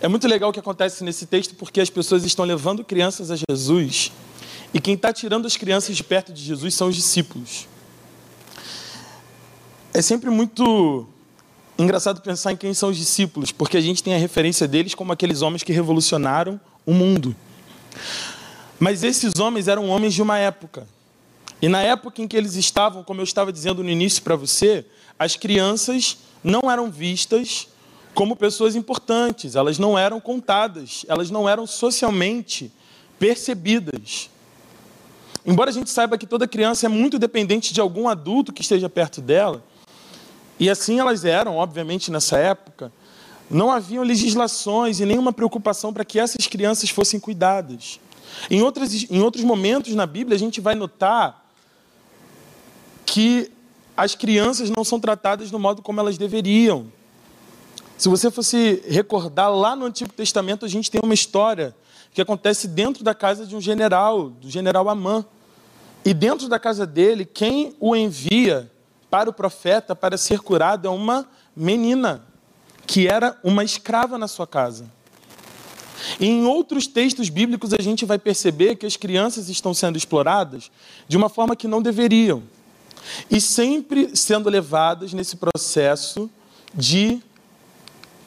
É 0.02 0.08
muito 0.08 0.26
legal 0.26 0.50
o 0.50 0.52
que 0.52 0.58
acontece 0.58 1.04
nesse 1.04 1.26
texto 1.26 1.54
porque 1.54 1.80
as 1.80 1.88
pessoas 1.88 2.24
estão 2.24 2.44
levando 2.44 2.82
crianças 2.82 3.30
a 3.30 3.36
Jesus 3.48 4.10
e 4.74 4.80
quem 4.80 4.94
está 4.94 5.12
tirando 5.12 5.46
as 5.46 5.56
crianças 5.56 5.96
de 5.96 6.02
perto 6.02 6.32
de 6.32 6.42
Jesus 6.42 6.74
são 6.74 6.88
os 6.88 6.96
discípulos. 6.96 7.68
É 9.94 10.02
sempre 10.02 10.28
muito 10.28 11.06
engraçado 11.78 12.20
pensar 12.20 12.50
em 12.50 12.56
quem 12.56 12.74
são 12.74 12.88
os 12.88 12.96
discípulos, 12.96 13.52
porque 13.52 13.76
a 13.76 13.80
gente 13.80 14.02
tem 14.02 14.12
a 14.12 14.18
referência 14.18 14.66
deles 14.66 14.92
como 14.92 15.12
aqueles 15.12 15.40
homens 15.40 15.62
que 15.62 15.72
revolucionaram 15.72 16.60
o 16.84 16.92
mundo. 16.92 17.36
Mas 18.80 19.04
esses 19.04 19.38
homens 19.38 19.68
eram 19.68 19.88
homens 19.88 20.14
de 20.14 20.20
uma 20.20 20.36
época. 20.36 20.84
E 21.60 21.68
na 21.68 21.80
época 21.80 22.20
em 22.20 22.26
que 22.26 22.36
eles 22.36 22.56
estavam, 22.56 23.04
como 23.04 23.20
eu 23.20 23.24
estava 23.24 23.52
dizendo 23.52 23.84
no 23.84 23.88
início 23.88 24.20
para 24.20 24.34
você, 24.34 24.84
as 25.16 25.36
crianças 25.36 26.18
não 26.42 26.68
eram 26.68 26.90
vistas 26.90 27.68
como 28.14 28.36
pessoas 28.36 28.76
importantes, 28.76 29.56
elas 29.56 29.78
não 29.78 29.98
eram 29.98 30.20
contadas, 30.20 31.04
elas 31.08 31.30
não 31.30 31.48
eram 31.48 31.66
socialmente 31.66 32.70
percebidas. 33.18 34.30
Embora 35.44 35.70
a 35.70 35.72
gente 35.72 35.90
saiba 35.90 36.18
que 36.18 36.26
toda 36.26 36.46
criança 36.46 36.86
é 36.86 36.88
muito 36.88 37.18
dependente 37.18 37.72
de 37.72 37.80
algum 37.80 38.08
adulto 38.08 38.52
que 38.52 38.62
esteja 38.62 38.88
perto 38.88 39.20
dela, 39.20 39.62
e 40.58 40.70
assim 40.70 41.00
elas 41.00 41.24
eram, 41.24 41.56
obviamente, 41.56 42.10
nessa 42.10 42.38
época, 42.38 42.92
não 43.50 43.70
haviam 43.70 44.04
legislações 44.04 45.00
e 45.00 45.06
nenhuma 45.06 45.32
preocupação 45.32 45.92
para 45.92 46.04
que 46.04 46.18
essas 46.18 46.46
crianças 46.46 46.90
fossem 46.90 47.18
cuidadas. 47.18 47.98
Em, 48.50 48.62
outras, 48.62 49.10
em 49.10 49.20
outros 49.20 49.44
momentos 49.44 49.94
na 49.94 50.06
Bíblia, 50.06 50.36
a 50.36 50.38
gente 50.38 50.60
vai 50.60 50.74
notar 50.74 51.44
que 53.04 53.50
as 53.96 54.14
crianças 54.14 54.70
não 54.70 54.84
são 54.84 54.98
tratadas 54.98 55.50
do 55.50 55.58
modo 55.58 55.82
como 55.82 56.00
elas 56.00 56.16
deveriam. 56.16 56.86
Se 58.02 58.08
você 58.08 58.32
fosse 58.32 58.82
recordar 58.88 59.48
lá 59.54 59.76
no 59.76 59.86
Antigo 59.86 60.12
Testamento, 60.12 60.64
a 60.64 60.68
gente 60.68 60.90
tem 60.90 61.00
uma 61.04 61.14
história 61.14 61.72
que 62.12 62.20
acontece 62.20 62.66
dentro 62.66 63.04
da 63.04 63.14
casa 63.14 63.46
de 63.46 63.54
um 63.54 63.60
general, 63.60 64.28
do 64.28 64.50
general 64.50 64.88
Amã. 64.88 65.24
E 66.04 66.12
dentro 66.12 66.48
da 66.48 66.58
casa 66.58 66.84
dele, 66.84 67.24
quem 67.24 67.76
o 67.78 67.94
envia 67.94 68.68
para 69.08 69.30
o 69.30 69.32
profeta 69.32 69.94
para 69.94 70.16
ser 70.16 70.40
curado 70.40 70.88
é 70.88 70.90
uma 70.90 71.28
menina, 71.54 72.26
que 72.88 73.06
era 73.06 73.38
uma 73.40 73.62
escrava 73.62 74.18
na 74.18 74.26
sua 74.26 74.48
casa. 74.48 74.90
E 76.18 76.26
em 76.26 76.44
outros 76.44 76.88
textos 76.88 77.28
bíblicos, 77.28 77.72
a 77.72 77.80
gente 77.80 78.04
vai 78.04 78.18
perceber 78.18 78.74
que 78.74 78.84
as 78.84 78.96
crianças 78.96 79.48
estão 79.48 79.72
sendo 79.72 79.96
exploradas 79.96 80.72
de 81.06 81.16
uma 81.16 81.28
forma 81.28 81.54
que 81.54 81.68
não 81.68 81.80
deveriam. 81.80 82.42
E 83.30 83.40
sempre 83.40 84.16
sendo 84.16 84.50
levadas 84.50 85.12
nesse 85.12 85.36
processo 85.36 86.28
de 86.74 87.22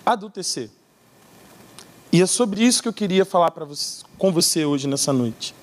adultecer. 0.05 0.69
E 2.11 2.21
é 2.21 2.25
sobre 2.25 2.63
isso 2.63 2.81
que 2.81 2.87
eu 2.87 2.93
queria 2.93 3.25
falar 3.25 3.51
você, 3.65 4.03
com 4.17 4.31
você 4.31 4.63
hoje, 4.63 4.87
nessa 4.87 5.11
noite. 5.11 5.53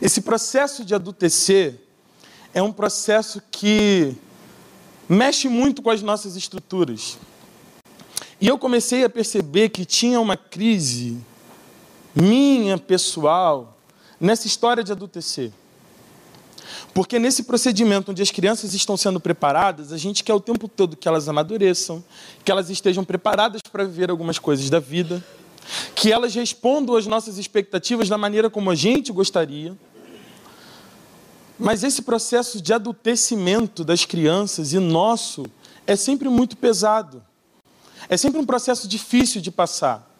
Esse 0.00 0.20
processo 0.20 0.84
de 0.84 0.94
adultecer 0.94 1.80
é 2.52 2.62
um 2.62 2.72
processo 2.72 3.42
que 3.50 4.14
mexe 5.08 5.48
muito 5.48 5.82
com 5.82 5.90
as 5.90 6.02
nossas 6.02 6.36
estruturas. 6.36 7.18
E 8.40 8.48
eu 8.48 8.58
comecei 8.58 9.04
a 9.04 9.08
perceber 9.08 9.70
que 9.70 9.84
tinha 9.84 10.20
uma 10.20 10.36
crise 10.36 11.18
minha, 12.14 12.78
pessoal, 12.78 13.76
nessa 14.20 14.46
história 14.46 14.82
de 14.82 14.92
adultecer. 14.92 15.52
Porque 16.92 17.18
nesse 17.18 17.42
procedimento 17.42 18.10
onde 18.10 18.22
as 18.22 18.30
crianças 18.30 18.74
estão 18.74 18.96
sendo 18.96 19.20
preparadas, 19.20 19.92
a 19.92 19.96
gente 19.96 20.24
quer 20.24 20.34
o 20.34 20.40
tempo 20.40 20.68
todo 20.68 20.96
que 20.96 21.08
elas 21.08 21.28
amadureçam, 21.28 22.02
que 22.44 22.50
elas 22.50 22.70
estejam 22.70 23.04
preparadas 23.04 23.60
para 23.70 23.84
viver 23.84 24.10
algumas 24.10 24.38
coisas 24.38 24.68
da 24.70 24.80
vida, 24.80 25.24
que 25.94 26.12
elas 26.12 26.34
respondam 26.34 26.96
às 26.96 27.06
nossas 27.06 27.38
expectativas 27.38 28.08
da 28.08 28.16
maneira 28.16 28.48
como 28.48 28.70
a 28.70 28.74
gente 28.74 29.12
gostaria. 29.12 29.76
Mas 31.58 31.82
esse 31.82 32.02
processo 32.02 32.60
de 32.60 32.72
adultecimento 32.72 33.82
das 33.82 34.04
crianças 34.04 34.72
e 34.72 34.78
nosso 34.78 35.46
é 35.86 35.96
sempre 35.96 36.28
muito 36.28 36.56
pesado. 36.56 37.22
É 38.08 38.16
sempre 38.16 38.38
um 38.40 38.46
processo 38.46 38.86
difícil 38.86 39.40
de 39.40 39.50
passar. 39.50 40.15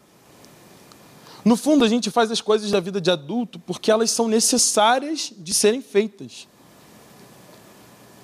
No 1.47 1.55
fundo, 1.55 1.85
a 1.85 1.87
gente 1.87 2.11
faz 2.11 2.29
as 2.29 2.41
coisas 2.41 2.71
da 2.71 2.81
vida 2.81 2.99
de 2.99 3.09
adulto 3.09 3.57
porque 3.57 3.89
elas 3.89 4.11
são 4.11 4.27
necessárias 4.27 5.31
de 5.37 5.53
serem 5.53 5.81
feitas. 5.81 6.45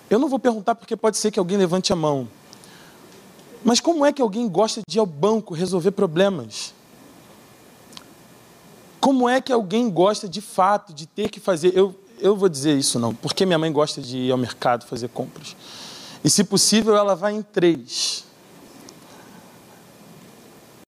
Eu 0.10 0.20
não 0.20 0.28
vou 0.28 0.38
perguntar 0.38 0.76
porque 0.76 0.94
pode 0.98 1.16
ser 1.16 1.32
que 1.32 1.40
alguém 1.40 1.58
levante 1.58 1.94
a 1.94 1.96
mão. 1.96 2.28
Mas 3.64 3.80
como 3.80 4.06
é 4.06 4.12
que 4.12 4.22
alguém 4.22 4.46
gosta 4.50 4.82
de 4.86 4.98
ir 4.98 5.00
ao 5.00 5.06
banco 5.06 5.54
resolver 5.54 5.92
problemas? 5.92 6.74
Como 9.00 9.30
é 9.30 9.40
que 9.40 9.54
alguém 9.54 9.90
gosta 9.90 10.28
de 10.28 10.42
fato 10.42 10.94
de 10.94 11.06
ter 11.06 11.30
que 11.30 11.40
fazer? 11.40 11.72
Eu, 11.74 11.98
eu 12.20 12.36
vou 12.36 12.50
dizer 12.50 12.78
isso 12.78 13.00
não, 13.00 13.16
porque 13.16 13.46
minha 13.46 13.58
mãe 13.58 13.72
gosta 13.72 14.02
de 14.02 14.18
ir 14.18 14.32
ao 14.34 14.38
mercado 14.38 14.86
fazer 14.86 15.08
compras. 15.08 15.56
E 16.26 16.30
se 16.30 16.44
possível, 16.44 16.94
ela 16.94 17.16
vai 17.16 17.34
em 17.34 17.42
três. 17.42 18.26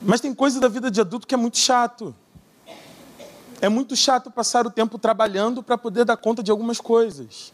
Mas 0.04 0.20
tem 0.20 0.34
coisa 0.34 0.60
da 0.60 0.68
vida 0.68 0.92
de 0.92 1.00
adulto 1.00 1.26
que 1.26 1.34
é 1.34 1.38
muito 1.38 1.58
chato. 1.58 2.14
É 3.62 3.70
muito 3.70 3.96
chato 3.96 4.30
passar 4.30 4.68
o 4.68 4.70
tempo 4.70 4.98
trabalhando 4.98 5.64
para 5.64 5.78
poder 5.78 6.06
dar 6.06 6.18
conta 6.18 6.44
de 6.44 6.52
algumas 6.52 6.80
coisas. 6.80 7.54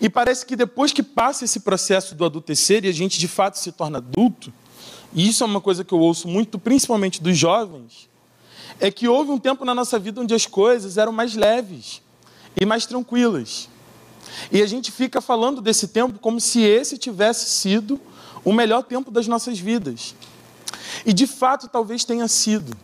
E 0.00 0.08
parece 0.08 0.44
que 0.46 0.56
depois 0.56 0.92
que 0.92 1.02
passa 1.02 1.44
esse 1.44 1.60
processo 1.60 2.14
do 2.14 2.24
adultecer 2.24 2.84
e 2.84 2.88
a 2.88 2.92
gente 2.92 3.18
de 3.18 3.28
fato 3.28 3.58
se 3.58 3.72
torna 3.72 3.98
adulto, 3.98 4.52
e 5.12 5.28
isso 5.28 5.44
é 5.44 5.46
uma 5.46 5.60
coisa 5.60 5.84
que 5.84 5.92
eu 5.92 6.00
ouço 6.00 6.26
muito, 6.26 6.58
principalmente 6.58 7.22
dos 7.22 7.36
jovens, 7.36 8.08
é 8.80 8.90
que 8.90 9.06
houve 9.06 9.30
um 9.30 9.38
tempo 9.38 9.64
na 9.64 9.74
nossa 9.74 9.98
vida 9.98 10.20
onde 10.20 10.34
as 10.34 10.46
coisas 10.46 10.98
eram 10.98 11.12
mais 11.12 11.34
leves 11.34 12.02
e 12.60 12.66
mais 12.66 12.86
tranquilas. 12.86 13.68
E 14.50 14.62
a 14.62 14.66
gente 14.66 14.90
fica 14.90 15.20
falando 15.20 15.60
desse 15.60 15.88
tempo 15.88 16.18
como 16.18 16.40
se 16.40 16.62
esse 16.62 16.98
tivesse 16.98 17.50
sido 17.50 18.00
o 18.44 18.52
melhor 18.52 18.82
tempo 18.82 19.10
das 19.10 19.26
nossas 19.26 19.58
vidas. 19.58 20.14
E 21.06 21.12
de 21.12 21.26
fato 21.26 21.68
talvez 21.68 22.04
tenha 22.04 22.26
sido. 22.26 22.76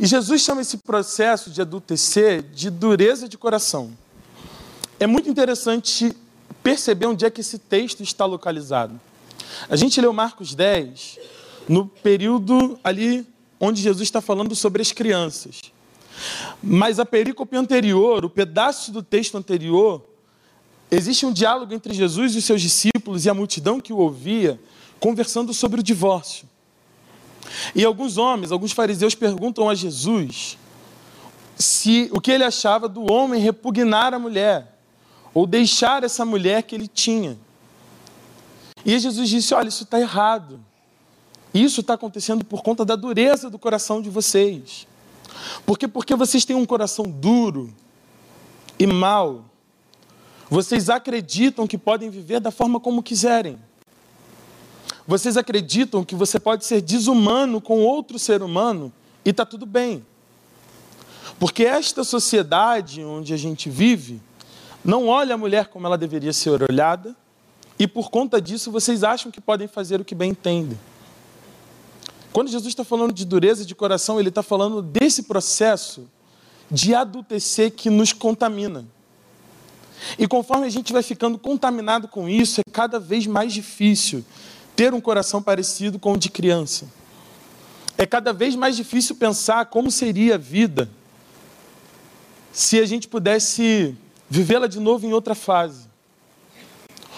E 0.00 0.06
Jesus 0.06 0.42
chama 0.42 0.60
esse 0.60 0.78
processo 0.78 1.50
de 1.50 1.60
adultecer 1.60 2.42
de 2.42 2.70
dureza 2.70 3.28
de 3.28 3.36
coração. 3.36 3.90
É 5.00 5.06
muito 5.06 5.28
interessante 5.28 6.16
perceber 6.62 7.06
onde 7.06 7.24
é 7.24 7.30
que 7.30 7.40
esse 7.40 7.58
texto 7.58 8.02
está 8.02 8.24
localizado. 8.24 9.00
A 9.68 9.74
gente 9.74 10.00
leu 10.00 10.12
Marcos 10.12 10.54
10 10.54 11.18
no 11.68 11.86
período 11.86 12.78
ali 12.84 13.26
onde 13.60 13.82
Jesus 13.82 14.02
está 14.02 14.20
falando 14.20 14.54
sobre 14.54 14.80
as 14.80 14.92
crianças. 14.92 15.60
Mas 16.62 16.98
a 17.00 17.04
perícope 17.04 17.56
anterior, 17.56 18.24
o 18.24 18.30
pedaço 18.30 18.92
do 18.92 19.02
texto 19.02 19.36
anterior, 19.36 20.04
existe 20.90 21.26
um 21.26 21.32
diálogo 21.32 21.74
entre 21.74 21.92
Jesus 21.92 22.34
e 22.34 22.38
os 22.38 22.44
seus 22.44 22.62
discípulos 22.62 23.24
e 23.24 23.30
a 23.30 23.34
multidão 23.34 23.80
que 23.80 23.92
o 23.92 23.98
ouvia, 23.98 24.60
conversando 25.00 25.52
sobre 25.52 25.80
o 25.80 25.82
divórcio. 25.82 26.48
E 27.74 27.84
alguns 27.84 28.16
homens, 28.16 28.52
alguns 28.52 28.72
fariseus 28.72 29.14
perguntam 29.14 29.68
a 29.68 29.74
Jesus 29.74 30.58
se 31.56 32.08
o 32.12 32.20
que 32.20 32.30
ele 32.30 32.44
achava 32.44 32.88
do 32.88 33.10
homem 33.12 33.40
repugnar 33.40 34.14
a 34.14 34.18
mulher 34.18 34.78
ou 35.34 35.46
deixar 35.46 36.04
essa 36.04 36.24
mulher 36.24 36.62
que 36.62 36.74
ele 36.74 36.86
tinha. 36.86 37.36
E 38.84 38.98
Jesus 38.98 39.28
disse: 39.28 39.54
Olha, 39.54 39.68
isso 39.68 39.84
está 39.84 40.00
errado. 40.00 40.60
Isso 41.52 41.80
está 41.80 41.94
acontecendo 41.94 42.44
por 42.44 42.62
conta 42.62 42.84
da 42.84 42.94
dureza 42.94 43.50
do 43.50 43.58
coração 43.58 44.00
de 44.00 44.10
vocês. 44.10 44.86
Porque 45.64 45.88
porque 45.88 46.14
vocês 46.14 46.44
têm 46.44 46.56
um 46.56 46.66
coração 46.66 47.04
duro 47.06 47.72
e 48.78 48.86
mau, 48.86 49.44
vocês 50.48 50.88
acreditam 50.88 51.66
que 51.66 51.76
podem 51.76 52.10
viver 52.10 52.40
da 52.40 52.50
forma 52.50 52.78
como 52.78 53.02
quiserem. 53.02 53.58
Vocês 55.08 55.38
acreditam 55.38 56.04
que 56.04 56.14
você 56.14 56.38
pode 56.38 56.66
ser 56.66 56.82
desumano 56.82 57.62
com 57.62 57.80
outro 57.80 58.18
ser 58.18 58.42
humano 58.42 58.92
e 59.24 59.30
está 59.30 59.46
tudo 59.46 59.64
bem. 59.64 60.04
Porque 61.40 61.64
esta 61.64 62.04
sociedade 62.04 63.02
onde 63.02 63.32
a 63.32 63.36
gente 63.38 63.70
vive 63.70 64.20
não 64.84 65.06
olha 65.06 65.34
a 65.34 65.38
mulher 65.38 65.68
como 65.68 65.86
ela 65.86 65.96
deveria 65.96 66.34
ser 66.34 66.62
olhada, 66.62 67.16
e 67.78 67.86
por 67.86 68.10
conta 68.10 68.38
disso 68.38 68.70
vocês 68.70 69.02
acham 69.02 69.32
que 69.32 69.40
podem 69.40 69.66
fazer 69.66 69.98
o 69.98 70.04
que 70.04 70.14
bem 70.14 70.32
entendem. 70.32 70.78
Quando 72.30 72.50
Jesus 72.50 72.70
está 72.70 72.84
falando 72.84 73.12
de 73.12 73.24
dureza 73.24 73.64
de 73.64 73.74
coração, 73.74 74.20
ele 74.20 74.28
está 74.28 74.42
falando 74.42 74.82
desse 74.82 75.22
processo 75.22 76.06
de 76.70 76.94
adultecer 76.94 77.70
que 77.70 77.88
nos 77.88 78.12
contamina. 78.12 78.84
E 80.18 80.28
conforme 80.28 80.66
a 80.66 80.70
gente 80.70 80.92
vai 80.92 81.02
ficando 81.02 81.38
contaminado 81.38 82.08
com 82.08 82.28
isso, 82.28 82.60
é 82.60 82.70
cada 82.70 83.00
vez 83.00 83.26
mais 83.26 83.54
difícil 83.54 84.22
ter 84.78 84.94
um 84.94 85.00
coração 85.00 85.42
parecido 85.42 85.98
com 85.98 86.12
o 86.12 86.16
de 86.16 86.30
criança. 86.30 86.86
É 87.96 88.06
cada 88.06 88.32
vez 88.32 88.54
mais 88.54 88.76
difícil 88.76 89.16
pensar 89.16 89.66
como 89.66 89.90
seria 89.90 90.36
a 90.36 90.38
vida 90.38 90.88
se 92.52 92.78
a 92.78 92.86
gente 92.86 93.08
pudesse 93.08 93.96
vivê-la 94.30 94.68
de 94.68 94.78
novo 94.78 95.04
em 95.04 95.12
outra 95.12 95.34
fase. 95.34 95.88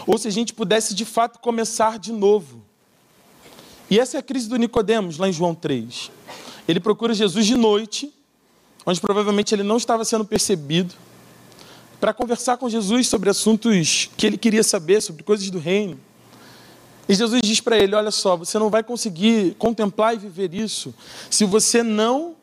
Ou 0.06 0.16
se 0.16 0.26
a 0.26 0.30
gente 0.30 0.54
pudesse 0.54 0.94
de 0.94 1.04
fato 1.04 1.38
começar 1.38 1.98
de 1.98 2.12
novo. 2.12 2.62
E 3.90 4.00
essa 4.00 4.16
é 4.16 4.20
a 4.20 4.22
crise 4.22 4.48
do 4.48 4.56
Nicodemos, 4.56 5.18
lá 5.18 5.28
em 5.28 5.32
João 5.32 5.54
3. 5.54 6.10
Ele 6.66 6.80
procura 6.80 7.12
Jesus 7.12 7.44
de 7.44 7.56
noite, 7.56 8.10
onde 8.86 8.98
provavelmente 8.98 9.54
ele 9.54 9.64
não 9.64 9.76
estava 9.76 10.02
sendo 10.06 10.24
percebido, 10.24 10.94
para 12.00 12.14
conversar 12.14 12.56
com 12.56 12.70
Jesus 12.70 13.06
sobre 13.06 13.28
assuntos 13.28 14.08
que 14.16 14.26
ele 14.26 14.38
queria 14.38 14.62
saber, 14.62 15.02
sobre 15.02 15.22
coisas 15.22 15.50
do 15.50 15.58
reino. 15.58 16.00
E 17.10 17.14
Jesus 17.16 17.40
diz 17.42 17.60
para 17.60 17.76
ele: 17.76 17.96
Olha 17.96 18.12
só, 18.12 18.36
você 18.36 18.56
não 18.56 18.70
vai 18.70 18.84
conseguir 18.84 19.56
contemplar 19.56 20.14
e 20.14 20.18
viver 20.18 20.54
isso 20.54 20.94
se 21.28 21.44
você 21.44 21.82
não 21.82 22.36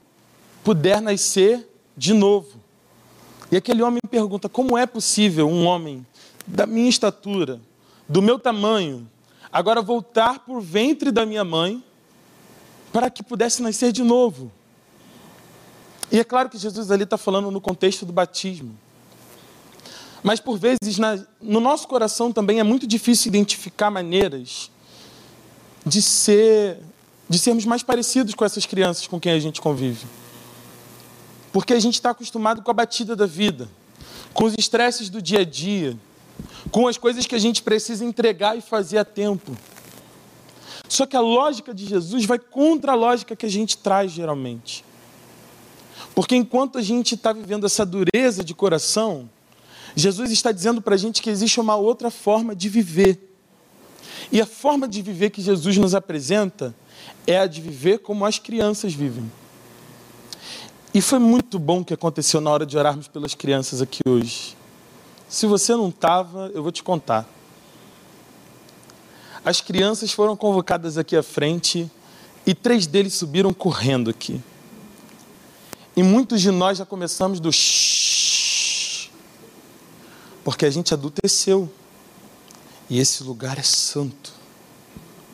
puder 0.61 1.01
nascer 1.01 1.65
de 1.95 2.13
novo. 2.13 2.59
E 3.49 3.55
aquele 3.55 3.81
homem 3.81 4.01
pergunta: 4.11 4.49
Como 4.49 4.77
é 4.77 4.85
possível 4.85 5.47
um 5.47 5.65
homem 5.65 6.05
da 6.45 6.65
minha 6.65 6.89
estatura, 6.89 7.61
do 8.09 8.21
meu 8.21 8.37
tamanho, 8.37 9.09
agora 9.53 9.81
voltar 9.81 10.39
por 10.39 10.59
ventre 10.59 11.13
da 11.13 11.25
minha 11.25 11.45
mãe 11.45 11.81
para 12.91 13.09
que 13.09 13.23
pudesse 13.23 13.61
nascer 13.61 13.93
de 13.93 14.03
novo? 14.03 14.51
E 16.11 16.19
é 16.19 16.25
claro 16.25 16.49
que 16.49 16.57
Jesus 16.57 16.91
ali 16.91 17.03
está 17.03 17.17
falando 17.17 17.49
no 17.49 17.61
contexto 17.61 18.05
do 18.05 18.11
batismo. 18.11 18.77
Mas 20.27 20.41
por 20.41 20.59
vezes 20.59 20.97
na, 20.97 21.17
no 21.41 21.61
nosso 21.61 21.87
coração 21.87 22.33
também 22.33 22.59
é 22.59 22.63
muito 22.63 22.85
difícil 22.85 23.29
identificar 23.29 23.89
maneiras 23.89 24.69
de 25.85 26.01
ser 26.01 26.79
de 27.29 27.39
sermos 27.39 27.63
mais 27.63 27.81
parecidos 27.81 28.35
com 28.35 28.43
essas 28.43 28.65
crianças 28.65 29.07
com 29.07 29.21
quem 29.21 29.31
a 29.31 29.39
gente 29.39 29.61
convive. 29.61 30.05
Porque 31.53 31.73
a 31.73 31.79
gente 31.79 31.93
está 31.93 32.09
acostumado 32.09 32.61
com 32.61 32.69
a 32.69 32.73
batida 32.73 33.15
da 33.15 33.25
vida, 33.25 33.69
com 34.33 34.43
os 34.43 34.53
estresses 34.57 35.07
do 35.07 35.21
dia 35.21 35.39
a 35.39 35.45
dia, 35.45 35.97
com 36.71 36.89
as 36.89 36.97
coisas 36.97 37.25
que 37.25 37.33
a 37.33 37.39
gente 37.39 37.63
precisa 37.63 38.03
entregar 38.03 38.57
e 38.57 38.59
fazer 38.59 38.97
a 38.97 39.05
tempo. 39.05 39.55
Só 40.89 41.05
que 41.05 41.15
a 41.15 41.21
lógica 41.21 41.73
de 41.73 41.85
Jesus 41.85 42.25
vai 42.25 42.37
contra 42.37 42.91
a 42.91 42.95
lógica 42.95 43.33
que 43.33 43.45
a 43.45 43.49
gente 43.49 43.77
traz 43.77 44.11
geralmente. 44.11 44.83
Porque 46.13 46.35
enquanto 46.35 46.77
a 46.77 46.81
gente 46.81 47.15
está 47.15 47.31
vivendo 47.31 47.65
essa 47.65 47.85
dureza 47.85 48.43
de 48.43 48.53
coração, 48.53 49.29
Jesus 49.97 50.29
está 50.29 50.51
dizendo 50.51 50.79
para 50.79 50.93
a 50.93 50.97
gente 50.97 51.23
que 51.23 51.29
existe 51.29 51.59
uma 51.59 51.75
outra 51.75 52.11
forma 52.11 52.55
de 52.55 52.69
viver. 52.69 53.19
E 54.31 54.39
a 54.39 54.45
forma 54.45 54.87
de 54.87 55.01
viver 55.01 55.31
que 55.31 55.41
Jesus 55.41 55.75
nos 55.75 55.95
apresenta 55.95 56.75
é 57.25 57.39
a 57.39 57.47
de 57.47 57.59
viver 57.59 57.97
como 57.97 58.23
as 58.23 58.37
crianças 58.37 58.93
vivem. 58.93 59.31
E 60.93 61.01
foi 61.01 61.17
muito 61.17 61.57
bom 61.57 61.79
o 61.79 61.85
que 61.85 61.95
aconteceu 61.95 62.39
na 62.39 62.51
hora 62.51 62.63
de 62.63 62.77
orarmos 62.77 63.07
pelas 63.07 63.33
crianças 63.33 63.81
aqui 63.81 64.01
hoje. 64.07 64.55
Se 65.27 65.47
você 65.47 65.75
não 65.75 65.89
estava, 65.89 66.51
eu 66.53 66.61
vou 66.61 66.71
te 66.71 66.83
contar. 66.83 67.27
As 69.43 69.61
crianças 69.61 70.11
foram 70.11 70.37
convocadas 70.37 70.99
aqui 70.99 71.17
à 71.17 71.23
frente 71.23 71.89
e 72.45 72.53
três 72.53 72.85
deles 72.85 73.15
subiram 73.15 73.51
correndo 73.51 74.11
aqui. 74.11 74.39
E 75.95 76.03
muitos 76.03 76.39
de 76.39 76.51
nós 76.51 76.77
já 76.77 76.85
começamos 76.85 77.39
do 77.39 77.51
porque 80.47 80.65
a 80.65 80.69
gente 80.69 80.93
adulteceu. 80.93 81.69
E 82.89 82.99
esse 82.99 83.21
lugar 83.21 83.59
é 83.59 83.63
santo. 83.63 84.31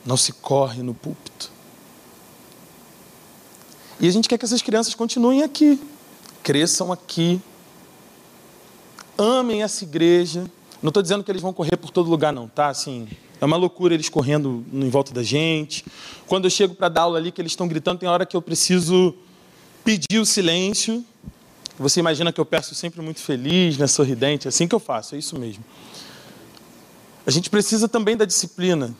Não 0.03 0.17
se 0.17 0.33
corre 0.33 0.81
no 0.81 0.95
púlpito. 0.95 1.51
E 3.99 4.07
a 4.07 4.11
gente 4.11 4.27
quer 4.27 4.39
que 4.39 4.45
essas 4.45 4.63
crianças 4.63 4.95
continuem 4.95 5.43
aqui, 5.43 5.79
cresçam 6.41 6.91
aqui, 6.91 7.39
amem 9.15 9.61
essa 9.61 9.83
igreja. 9.83 10.49
Não 10.81 10.87
estou 10.89 11.03
dizendo 11.03 11.23
que 11.23 11.29
eles 11.29 11.43
vão 11.43 11.53
correr 11.53 11.77
por 11.77 11.91
todo 11.91 12.09
lugar, 12.09 12.33
não, 12.33 12.47
tá? 12.47 12.69
Assim, 12.69 13.07
é 13.39 13.45
uma 13.45 13.55
loucura 13.55 13.93
eles 13.93 14.09
correndo 14.09 14.65
em 14.73 14.89
volta 14.89 15.13
da 15.13 15.21
gente. 15.21 15.85
Quando 16.25 16.45
eu 16.45 16.49
chego 16.49 16.73
para 16.73 16.89
dar 16.89 17.01
aula 17.01 17.19
ali, 17.19 17.31
que 17.31 17.39
eles 17.39 17.51
estão 17.51 17.67
gritando, 17.67 17.99
tem 17.99 18.09
hora 18.09 18.25
que 18.25 18.35
eu 18.35 18.41
preciso 18.41 19.13
pedir 19.85 20.17
o 20.17 20.25
silêncio. 20.25 21.05
Você 21.77 21.99
imagina 21.99 22.31
que 22.31 22.39
eu 22.39 22.45
peço 22.45 22.75
sempre 22.75 23.01
muito 23.01 23.19
feliz, 23.19 23.77
né, 23.77 23.87
sorridente, 23.87 24.47
é 24.47 24.49
assim 24.49 24.67
que 24.67 24.75
eu 24.75 24.79
faço, 24.79 25.15
é 25.15 25.17
isso 25.17 25.37
mesmo. 25.39 25.63
A 27.25 27.31
gente 27.31 27.49
precisa 27.49 27.87
também 27.87 28.15
da 28.15 28.25
disciplina. 28.25 28.95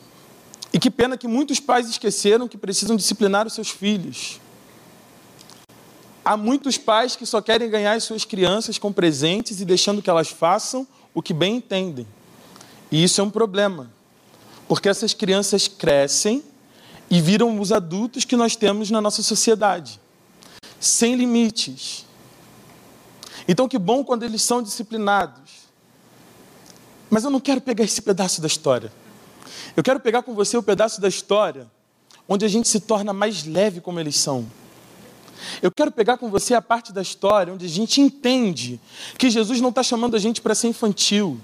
E 0.72 0.78
que 0.78 0.90
pena 0.90 1.16
que 1.16 1.28
muitos 1.28 1.60
pais 1.60 1.88
esqueceram 1.88 2.48
que 2.48 2.58
precisam 2.58 2.96
disciplinar 2.96 3.46
os 3.46 3.52
seus 3.52 3.70
filhos. 3.70 4.40
Há 6.24 6.36
muitos 6.36 6.76
pais 6.76 7.14
que 7.14 7.26
só 7.26 7.40
querem 7.40 7.70
ganhar 7.70 7.92
as 7.92 8.02
suas 8.02 8.24
crianças 8.24 8.78
com 8.78 8.92
presentes 8.92 9.60
e 9.60 9.64
deixando 9.64 10.02
que 10.02 10.10
elas 10.10 10.28
façam 10.28 10.86
o 11.14 11.22
que 11.22 11.34
bem 11.34 11.56
entendem. 11.56 12.06
E 12.90 13.04
isso 13.04 13.20
é 13.20 13.24
um 13.24 13.30
problema, 13.30 13.90
porque 14.66 14.88
essas 14.88 15.12
crianças 15.14 15.68
crescem 15.68 16.42
e 17.10 17.20
viram 17.20 17.60
os 17.60 17.70
adultos 17.70 18.24
que 18.24 18.36
nós 18.36 18.56
temos 18.56 18.90
na 18.90 19.00
nossa 19.00 19.22
sociedade, 19.22 20.00
sem 20.80 21.14
limites. 21.14 22.03
Então, 23.46 23.68
que 23.68 23.78
bom 23.78 24.02
quando 24.02 24.22
eles 24.22 24.42
são 24.42 24.62
disciplinados. 24.62 25.64
Mas 27.10 27.24
eu 27.24 27.30
não 27.30 27.40
quero 27.40 27.60
pegar 27.60 27.84
esse 27.84 28.00
pedaço 28.00 28.40
da 28.40 28.46
história. 28.46 28.92
Eu 29.76 29.82
quero 29.82 30.00
pegar 30.00 30.22
com 30.22 30.34
você 30.34 30.56
o 30.56 30.62
pedaço 30.62 31.00
da 31.00 31.08
história 31.08 31.70
onde 32.28 32.44
a 32.44 32.48
gente 32.48 32.68
se 32.68 32.80
torna 32.80 33.12
mais 33.12 33.44
leve 33.44 33.80
como 33.80 34.00
eles 34.00 34.16
são. 34.16 34.46
Eu 35.60 35.70
quero 35.70 35.92
pegar 35.92 36.16
com 36.16 36.30
você 36.30 36.54
a 36.54 36.62
parte 36.62 36.92
da 36.92 37.02
história 37.02 37.52
onde 37.52 37.66
a 37.66 37.68
gente 37.68 38.00
entende 38.00 38.80
que 39.18 39.28
Jesus 39.28 39.60
não 39.60 39.68
está 39.68 39.82
chamando 39.82 40.16
a 40.16 40.18
gente 40.18 40.40
para 40.40 40.54
ser 40.54 40.68
infantil. 40.68 41.38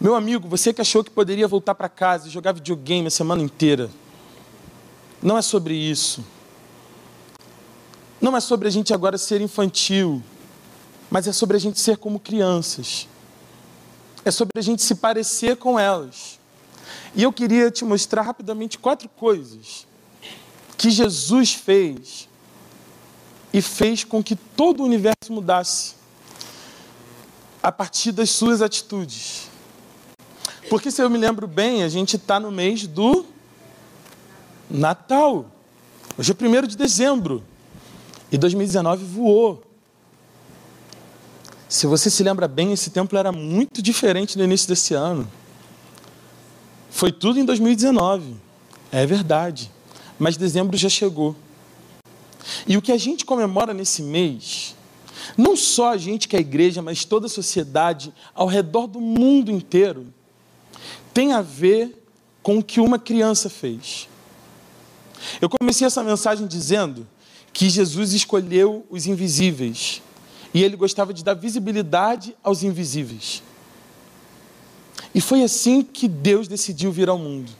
Meu 0.00 0.14
amigo, 0.14 0.48
você 0.48 0.72
que 0.72 0.80
achou 0.80 1.02
que 1.02 1.10
poderia 1.10 1.48
voltar 1.48 1.74
para 1.74 1.88
casa 1.88 2.28
e 2.28 2.30
jogar 2.30 2.52
videogame 2.52 3.06
a 3.06 3.10
semana 3.10 3.42
inteira, 3.42 3.90
não 5.22 5.38
é 5.38 5.42
sobre 5.42 5.74
isso. 5.74 6.24
Não 8.22 8.36
é 8.36 8.40
sobre 8.40 8.68
a 8.68 8.70
gente 8.70 8.94
agora 8.94 9.18
ser 9.18 9.40
infantil, 9.40 10.22
mas 11.10 11.26
é 11.26 11.32
sobre 11.32 11.56
a 11.56 11.60
gente 11.60 11.80
ser 11.80 11.96
como 11.96 12.20
crianças. 12.20 13.08
É 14.24 14.30
sobre 14.30 14.52
a 14.56 14.62
gente 14.62 14.80
se 14.80 14.94
parecer 14.94 15.56
com 15.56 15.76
elas. 15.76 16.38
E 17.16 17.24
eu 17.24 17.32
queria 17.32 17.68
te 17.68 17.84
mostrar 17.84 18.22
rapidamente 18.22 18.78
quatro 18.78 19.08
coisas 19.08 19.88
que 20.78 20.88
Jesus 20.88 21.52
fez 21.54 22.28
e 23.52 23.60
fez 23.60 24.04
com 24.04 24.22
que 24.22 24.36
todo 24.36 24.84
o 24.84 24.86
universo 24.86 25.32
mudasse 25.32 25.96
a 27.60 27.72
partir 27.72 28.12
das 28.12 28.30
suas 28.30 28.62
atitudes. 28.62 29.50
Porque 30.70 30.92
se 30.92 31.02
eu 31.02 31.10
me 31.10 31.18
lembro 31.18 31.48
bem, 31.48 31.82
a 31.82 31.88
gente 31.88 32.14
está 32.14 32.38
no 32.38 32.52
mês 32.52 32.86
do 32.86 33.26
Natal. 34.70 35.46
Hoje 36.16 36.32
é 36.32 36.44
1 36.44 36.66
de 36.68 36.76
dezembro. 36.76 37.42
E 38.32 38.38
2019 38.38 39.04
voou. 39.04 39.62
Se 41.68 41.86
você 41.86 42.10
se 42.10 42.24
lembra 42.24 42.48
bem, 42.48 42.72
esse 42.72 42.90
templo 42.90 43.16
era 43.16 43.30
muito 43.30 43.80
diferente 43.80 44.36
no 44.36 44.42
início 44.42 44.66
desse 44.66 44.94
ano. 44.94 45.30
Foi 46.90 47.12
tudo 47.12 47.38
em 47.38 47.44
2019. 47.44 48.34
É 48.90 49.06
verdade 49.06 49.70
mas 50.22 50.36
dezembro 50.36 50.76
já 50.76 50.88
chegou. 50.88 51.34
E 52.64 52.76
o 52.76 52.82
que 52.82 52.92
a 52.92 52.96
gente 52.96 53.24
comemora 53.24 53.74
nesse 53.74 54.02
mês, 54.02 54.76
não 55.36 55.56
só 55.56 55.90
a 55.90 55.96
gente 55.96 56.28
que 56.28 56.36
é 56.36 56.38
a 56.38 56.42
igreja, 56.42 56.80
mas 56.80 57.04
toda 57.04 57.26
a 57.26 57.28
sociedade 57.28 58.14
ao 58.32 58.46
redor 58.46 58.86
do 58.86 59.00
mundo 59.00 59.50
inteiro, 59.50 60.06
tem 61.12 61.32
a 61.32 61.42
ver 61.42 62.06
com 62.40 62.58
o 62.58 62.62
que 62.62 62.78
uma 62.78 63.00
criança 63.00 63.50
fez. 63.50 64.08
Eu 65.40 65.48
comecei 65.48 65.86
essa 65.86 66.04
mensagem 66.04 66.46
dizendo 66.46 67.04
que 67.52 67.68
Jesus 67.68 68.12
escolheu 68.12 68.86
os 68.88 69.06
invisíveis 69.06 70.02
e 70.54 70.62
ele 70.62 70.76
gostava 70.76 71.12
de 71.12 71.24
dar 71.24 71.34
visibilidade 71.34 72.36
aos 72.42 72.62
invisíveis. 72.62 73.42
E 75.14 75.20
foi 75.20 75.42
assim 75.42 75.82
que 75.82 76.08
Deus 76.08 76.48
decidiu 76.48 76.90
vir 76.90 77.08
ao 77.08 77.18
mundo. 77.18 77.50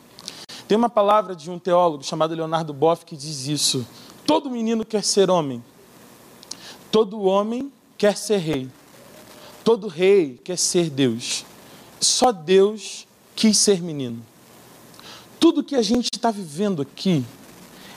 Tem 0.66 0.76
uma 0.76 0.88
palavra 0.88 1.34
de 1.34 1.50
um 1.50 1.58
teólogo 1.58 2.02
chamado 2.02 2.34
Leonardo 2.34 2.72
Boff 2.72 3.04
que 3.04 3.16
diz 3.16 3.46
isso: 3.46 3.86
todo 4.26 4.50
menino 4.50 4.84
quer 4.84 5.04
ser 5.04 5.30
homem, 5.30 5.62
todo 6.90 7.22
homem 7.22 7.70
quer 7.98 8.16
ser 8.16 8.38
rei, 8.38 8.68
todo 9.62 9.88
rei 9.88 10.40
quer 10.42 10.58
ser 10.58 10.88
Deus. 10.88 11.44
Só 12.00 12.32
Deus 12.32 13.06
quis 13.36 13.58
ser 13.58 13.80
menino. 13.80 14.22
Tudo 15.38 15.62
que 15.62 15.76
a 15.76 15.82
gente 15.82 16.08
está 16.12 16.30
vivendo 16.30 16.82
aqui 16.82 17.24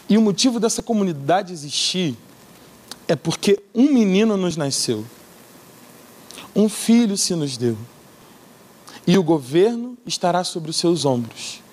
e 0.07 0.17
o 0.17 0.21
motivo 0.21 0.59
dessa 0.59 0.81
comunidade 0.81 1.51
existir 1.51 2.15
é 3.07 3.15
porque 3.15 3.61
um 3.73 3.91
menino 3.91 4.37
nos 4.37 4.57
nasceu, 4.57 5.05
um 6.55 6.69
filho 6.69 7.17
se 7.17 7.35
nos 7.35 7.57
deu, 7.57 7.77
e 9.05 9.17
o 9.17 9.23
governo 9.23 9.97
estará 10.05 10.43
sobre 10.43 10.71
os 10.71 10.77
seus 10.77 11.05
ombros 11.05 11.65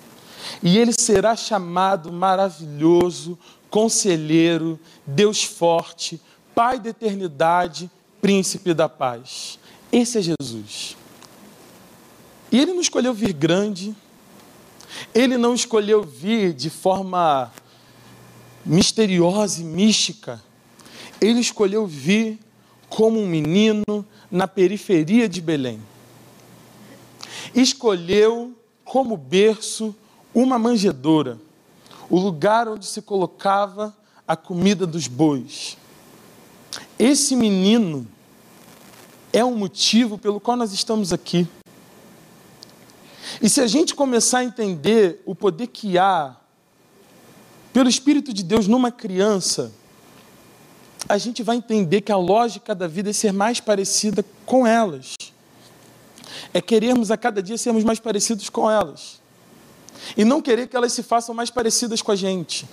e 0.61 0.77
ele 0.77 0.93
será 0.93 1.35
chamado 1.35 2.11
maravilhoso, 2.11 3.37
conselheiro, 3.69 4.79
Deus 5.05 5.43
forte, 5.43 6.21
Pai 6.55 6.79
da 6.79 6.91
eternidade, 6.91 7.89
príncipe 8.21 8.75
da 8.75 8.87
paz. 8.87 9.57
Esse 9.91 10.19
é 10.19 10.21
Jesus. 10.21 10.95
E 12.51 12.59
ele 12.59 12.73
não 12.73 12.81
escolheu 12.81 13.11
vir 13.11 13.33
grande, 13.33 13.95
ele 15.15 15.35
não 15.35 15.55
escolheu 15.55 16.03
vir 16.03 16.53
de 16.53 16.69
forma 16.69 17.51
misteriosa 18.65 19.61
e 19.61 19.63
mística, 19.63 20.41
ele 21.19 21.39
escolheu 21.39 21.85
vir 21.85 22.39
como 22.89 23.19
um 23.19 23.27
menino 23.27 24.05
na 24.29 24.47
periferia 24.47 25.27
de 25.27 25.41
Belém. 25.41 25.81
Escolheu 27.53 28.55
como 28.83 29.17
berço 29.17 29.95
uma 30.33 30.57
manjedoura, 30.57 31.39
o 32.09 32.19
lugar 32.19 32.67
onde 32.67 32.85
se 32.85 33.01
colocava 33.01 33.95
a 34.27 34.35
comida 34.35 34.85
dos 34.85 35.07
bois. 35.07 35.77
Esse 36.97 37.35
menino 37.35 38.07
é 39.31 39.43
o 39.43 39.51
motivo 39.51 40.17
pelo 40.17 40.39
qual 40.39 40.57
nós 40.57 40.73
estamos 40.73 41.11
aqui. 41.11 41.47
E 43.41 43.49
se 43.49 43.61
a 43.61 43.67
gente 43.67 43.95
começar 43.95 44.39
a 44.39 44.43
entender 44.43 45.21
o 45.25 45.33
poder 45.33 45.67
que 45.67 45.97
há 45.97 46.35
pelo 47.73 47.89
Espírito 47.89 48.31
de 48.31 48.43
Deus 48.43 48.67
numa 48.67 48.91
criança, 48.91 49.73
a 51.09 51.17
gente 51.17 51.41
vai 51.41 51.57
entender 51.57 52.01
que 52.01 52.11
a 52.11 52.17
lógica 52.17 52.73
da 52.75 52.87
vida 52.87 53.09
é 53.09 53.13
ser 53.13 53.33
mais 53.33 53.59
parecida 53.59 54.23
com 54.45 54.65
elas. 54.65 55.15
é 56.53 56.61
querermos 56.61 57.09
a 57.09 57.17
cada 57.17 57.41
dia 57.41 57.57
sermos 57.57 57.83
mais 57.83 57.99
parecidos 57.99 58.47
com 58.47 58.69
elas. 58.69 59.19
E 60.15 60.23
não 60.23 60.41
querer 60.41 60.67
que 60.67 60.75
elas 60.75 60.93
se 60.93 61.01
façam 61.01 61.33
mais 61.33 61.49
parecidas 61.49 62.01
com 62.01 62.11
a 62.11 62.15
gente. 62.15 62.67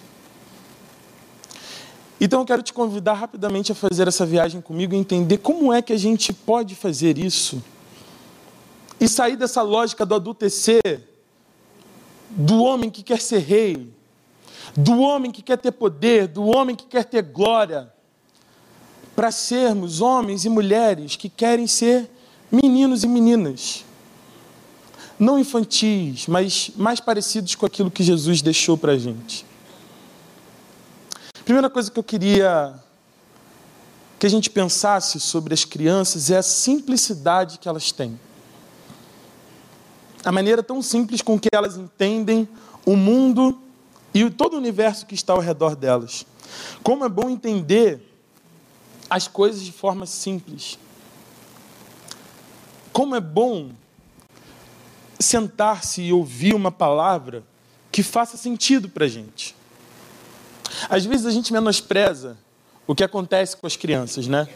Então 2.20 2.40
eu 2.40 2.46
quero 2.46 2.62
te 2.62 2.72
convidar 2.72 3.14
rapidamente 3.14 3.72
a 3.72 3.74
fazer 3.74 4.06
essa 4.06 4.26
viagem 4.26 4.60
comigo 4.60 4.94
e 4.94 4.98
entender 4.98 5.38
como 5.38 5.72
é 5.72 5.80
que 5.80 5.92
a 5.92 5.96
gente 5.96 6.32
pode 6.32 6.74
fazer 6.74 7.16
isso. 7.16 7.62
E 9.00 9.08
sair 9.08 9.36
dessa 9.36 9.62
lógica 9.62 10.04
do 10.04 10.14
adultecer, 10.14 11.08
do 12.28 12.62
homem 12.62 12.90
que 12.90 13.02
quer 13.02 13.20
ser 13.20 13.38
rei, 13.38 13.90
do 14.76 15.00
homem 15.00 15.30
que 15.30 15.42
quer 15.42 15.58
ter 15.58 15.72
poder, 15.72 16.28
do 16.28 16.44
homem 16.44 16.76
que 16.76 16.86
quer 16.86 17.04
ter 17.04 17.22
glória, 17.22 17.92
para 19.14 19.30
sermos 19.30 20.00
homens 20.00 20.44
e 20.44 20.48
mulheres 20.48 21.16
que 21.16 21.28
querem 21.28 21.66
ser 21.66 22.10
meninos 22.50 23.04
e 23.04 23.08
meninas. 23.08 23.84
Não 25.18 25.38
infantis, 25.38 26.26
mas 26.26 26.70
mais 26.76 27.00
parecidos 27.00 27.54
com 27.54 27.66
aquilo 27.66 27.90
que 27.90 28.02
Jesus 28.02 28.40
deixou 28.40 28.78
para 28.78 28.92
a 28.92 28.98
gente. 28.98 29.44
Primeira 31.44 31.68
coisa 31.68 31.90
que 31.90 31.98
eu 31.98 32.04
queria 32.04 32.74
que 34.18 34.26
a 34.26 34.30
gente 34.30 34.50
pensasse 34.50 35.18
sobre 35.18 35.54
as 35.54 35.64
crianças 35.64 36.30
é 36.30 36.36
a 36.36 36.42
simplicidade 36.42 37.58
que 37.58 37.68
elas 37.68 37.90
têm. 37.90 38.20
A 40.22 40.30
maneira 40.30 40.62
tão 40.62 40.82
simples 40.82 41.22
com 41.22 41.40
que 41.40 41.48
elas 41.52 41.76
entendem 41.76 42.46
o 42.84 42.94
mundo 42.96 43.58
e 44.12 44.28
todo 44.30 44.54
o 44.54 44.56
universo 44.58 45.06
que 45.06 45.14
está 45.14 45.32
ao 45.32 45.40
redor 45.40 45.76
delas. 45.76 46.26
Como 46.82 47.04
é 47.04 47.08
bom 47.08 47.30
entender 47.30 48.00
as 49.08 49.26
coisas 49.26 49.62
de 49.62 49.72
forma 49.72 50.06
simples. 50.06 50.78
Como 52.92 53.14
é 53.14 53.20
bom 53.20 53.70
sentar-se 55.18 56.02
e 56.02 56.12
ouvir 56.12 56.54
uma 56.54 56.72
palavra 56.72 57.44
que 57.92 58.02
faça 58.02 58.36
sentido 58.36 58.88
para 58.88 59.04
a 59.04 59.08
gente. 59.08 59.54
Às 60.88 61.04
vezes 61.04 61.26
a 61.26 61.30
gente 61.30 61.52
menospreza 61.52 62.38
o 62.86 62.94
que 62.94 63.04
acontece 63.04 63.56
com 63.56 63.66
as 63.66 63.76
crianças, 63.76 64.26
né? 64.26 64.48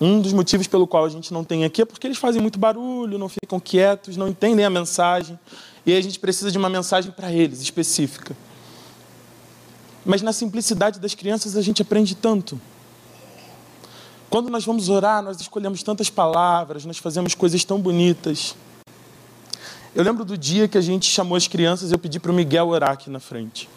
Um 0.00 0.20
dos 0.20 0.32
motivos 0.32 0.66
pelo 0.66 0.86
qual 0.86 1.04
a 1.04 1.08
gente 1.08 1.32
não 1.32 1.44
tem 1.44 1.64
aqui 1.64 1.82
é 1.82 1.84
porque 1.84 2.06
eles 2.06 2.18
fazem 2.18 2.42
muito 2.42 2.58
barulho, 2.58 3.18
não 3.18 3.28
ficam 3.28 3.60
quietos, 3.60 4.16
não 4.16 4.28
entendem 4.28 4.64
a 4.64 4.70
mensagem, 4.70 5.38
e 5.86 5.94
a 5.94 6.00
gente 6.00 6.18
precisa 6.18 6.50
de 6.50 6.58
uma 6.58 6.68
mensagem 6.68 7.12
para 7.12 7.32
eles 7.32 7.60
específica. 7.60 8.36
Mas 10.04 10.22
na 10.22 10.32
simplicidade 10.32 11.00
das 11.00 11.14
crianças 11.14 11.56
a 11.56 11.62
gente 11.62 11.80
aprende 11.80 12.14
tanto. 12.14 12.60
Quando 14.28 14.50
nós 14.50 14.64
vamos 14.64 14.88
orar, 14.88 15.22
nós 15.22 15.40
escolhemos 15.40 15.82
tantas 15.82 16.10
palavras, 16.10 16.84
nós 16.84 16.98
fazemos 16.98 17.34
coisas 17.34 17.64
tão 17.64 17.80
bonitas. 17.80 18.56
Eu 19.94 20.02
lembro 20.02 20.24
do 20.24 20.36
dia 20.36 20.66
que 20.66 20.76
a 20.76 20.80
gente 20.80 21.08
chamou 21.08 21.36
as 21.36 21.46
crianças 21.46 21.90
e 21.90 21.94
eu 21.94 21.98
pedi 21.98 22.18
para 22.18 22.32
o 22.32 22.34
Miguel 22.34 22.68
orar 22.68 22.90
aqui 22.90 23.08
na 23.08 23.20
frente. 23.20 23.68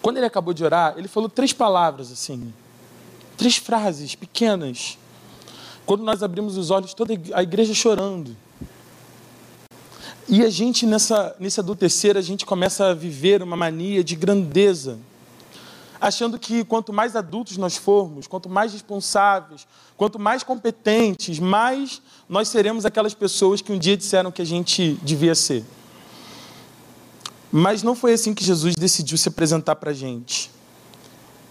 Quando 0.00 0.18
ele 0.18 0.26
acabou 0.26 0.54
de 0.54 0.62
orar, 0.62 0.94
ele 0.96 1.08
falou 1.08 1.28
três 1.28 1.52
palavras 1.52 2.12
assim, 2.12 2.54
três 3.36 3.56
frases 3.56 4.14
pequenas. 4.14 4.96
Quando 5.84 6.04
nós 6.04 6.22
abrimos 6.22 6.56
os 6.56 6.70
olhos, 6.70 6.94
toda 6.94 7.12
a 7.34 7.42
igreja 7.42 7.74
chorando. 7.74 8.36
E 10.28 10.44
a 10.44 10.50
gente, 10.50 10.86
nessa, 10.86 11.36
nesse 11.38 11.60
adultecer, 11.60 12.16
a 12.16 12.20
gente 12.20 12.44
começa 12.44 12.86
a 12.86 12.94
viver 12.94 13.42
uma 13.44 13.56
mania 13.56 14.02
de 14.02 14.16
grandeza. 14.16 14.98
Achando 16.00 16.36
que 16.36 16.64
quanto 16.64 16.92
mais 16.92 17.14
adultos 17.14 17.56
nós 17.56 17.76
formos, 17.76 18.26
quanto 18.26 18.48
mais 18.48 18.72
responsáveis, 18.72 19.68
quanto 19.96 20.18
mais 20.18 20.42
competentes, 20.42 21.38
mais 21.38 22.02
nós 22.28 22.48
seremos 22.48 22.84
aquelas 22.84 23.14
pessoas 23.14 23.62
que 23.62 23.70
um 23.70 23.78
dia 23.78 23.96
disseram 23.96 24.32
que 24.32 24.42
a 24.42 24.44
gente 24.44 24.98
devia 25.02 25.34
ser. 25.34 25.64
Mas 27.52 27.84
não 27.84 27.94
foi 27.94 28.12
assim 28.12 28.34
que 28.34 28.44
Jesus 28.44 28.74
decidiu 28.74 29.16
se 29.16 29.28
apresentar 29.28 29.76
para 29.76 29.92
a 29.92 29.94
gente. 29.94 30.50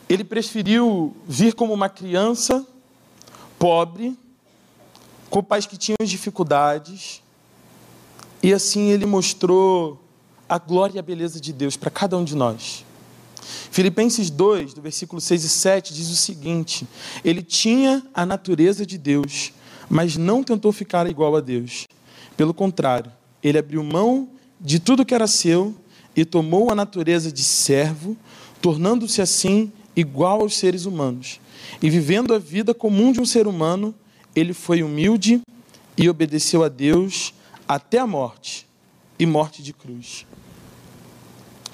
Ele 0.09 0.23
preferiu 0.23 1.15
vir 1.25 1.53
como 1.55 1.73
uma 1.73 1.87
criança 1.87 2.65
pobre, 3.57 4.17
com 5.29 5.41
pais 5.41 5.65
que 5.65 5.77
tinham 5.77 5.97
dificuldades, 6.03 7.23
e 8.45 8.53
assim 8.53 8.91
ele 8.91 9.07
mostrou 9.07 9.99
a 10.47 10.59
glória 10.59 10.97
e 10.97 10.99
a 10.99 11.01
beleza 11.01 11.41
de 11.41 11.51
Deus 11.51 11.75
para 11.75 11.89
cada 11.89 12.15
um 12.15 12.23
de 12.23 12.35
nós. 12.35 12.85
Filipenses 13.71 14.29
2, 14.29 14.75
do 14.75 14.83
versículo 14.83 15.19
6 15.19 15.43
e 15.45 15.49
7, 15.49 15.91
diz 15.91 16.11
o 16.11 16.15
seguinte: 16.15 16.87
Ele 17.23 17.41
tinha 17.41 18.03
a 18.13 18.23
natureza 18.23 18.85
de 18.85 18.99
Deus, 18.99 19.51
mas 19.89 20.15
não 20.15 20.43
tentou 20.43 20.71
ficar 20.71 21.09
igual 21.09 21.35
a 21.35 21.41
Deus. 21.41 21.87
Pelo 22.37 22.53
contrário, 22.53 23.11
ele 23.41 23.57
abriu 23.57 23.83
mão 23.83 24.29
de 24.61 24.77
tudo 24.77 25.03
que 25.03 25.15
era 25.15 25.25
seu 25.25 25.73
e 26.15 26.23
tomou 26.23 26.71
a 26.71 26.75
natureza 26.75 27.31
de 27.31 27.43
servo, 27.43 28.15
tornando-se 28.61 29.23
assim 29.23 29.73
igual 29.95 30.41
aos 30.41 30.55
seres 30.55 30.85
humanos. 30.85 31.39
E 31.81 31.89
vivendo 31.89 32.31
a 32.31 32.37
vida 32.37 32.75
comum 32.75 33.11
de 33.11 33.19
um 33.19 33.25
ser 33.25 33.47
humano, 33.47 33.95
ele 34.35 34.53
foi 34.53 34.83
humilde 34.83 35.41
e 35.97 36.07
obedeceu 36.07 36.63
a 36.63 36.69
Deus 36.69 37.33
até 37.67 37.99
a 37.99 38.07
morte 38.07 38.67
e 39.17 39.25
morte 39.25 39.63
de 39.63 39.73
cruz. 39.73 40.25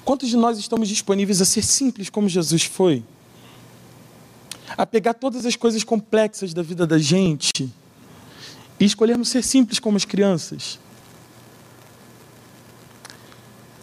Quantos 0.04 0.28
de 0.28 0.36
nós 0.36 0.58
estamos 0.58 0.88
disponíveis 0.88 1.40
a 1.40 1.44
ser 1.44 1.62
simples 1.62 2.10
como 2.10 2.28
Jesus 2.28 2.64
foi? 2.64 3.04
A 4.76 4.86
pegar 4.86 5.14
todas 5.14 5.46
as 5.46 5.54
coisas 5.54 5.84
complexas 5.84 6.52
da 6.52 6.62
vida 6.62 6.86
da 6.86 6.98
gente 6.98 7.70
e 8.80 8.84
escolhermos 8.84 9.28
ser 9.28 9.42
simples 9.42 9.78
como 9.78 9.96
as 9.96 10.04
crianças? 10.04 10.78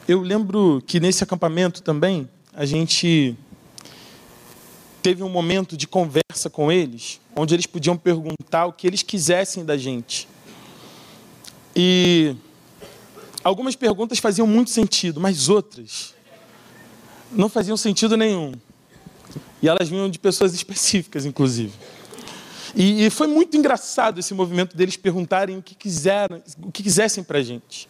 Eu 0.08 0.22
lembro 0.22 0.84
que 0.88 1.00
nesse 1.00 1.24
acampamento 1.24 1.84
também 1.84 2.28
a 2.54 2.66
gente 2.66 3.38
teve 5.02 5.24
um 5.24 5.30
momento 5.30 5.78
de 5.78 5.88
conversa 5.88 6.50
com 6.52 6.72
eles, 6.72 7.22
onde 7.36 7.54
eles 7.54 7.66
podiam 7.66 7.96
perguntar 7.96 8.66
o 8.66 8.74
que 8.74 8.88
eles 8.88 9.04
quisessem 9.04 9.64
da 9.64 9.78
gente. 9.78 10.28
E 11.76 12.36
algumas 13.44 13.76
perguntas 13.76 14.20
faziam 14.20 14.48
muito 14.48 14.70
sentido, 14.70 15.20
mas 15.20 15.50
outras 15.50 16.14
não 17.32 17.50
faziam 17.50 17.78
sentido 17.78 18.18
nenhum. 18.18 18.54
E 19.62 19.68
elas 19.68 19.90
vinham 19.90 20.10
de 20.10 20.20
pessoas 20.20 20.54
específicas, 20.56 21.26
inclusive. 21.26 21.74
E, 22.76 23.10
foi 23.10 23.28
muito 23.28 23.58
engraçado 23.58 24.20
esse 24.20 24.34
movimento 24.34 24.78
deles 24.78 24.96
perguntarem 24.96 25.58
o 25.58 25.62
que 25.62 25.74
quiseram, 25.74 26.42
o 26.62 26.72
que 26.72 26.84
quisessem 26.84 27.24
para 27.24 27.40
a 27.40 27.42
gente. 27.42 27.90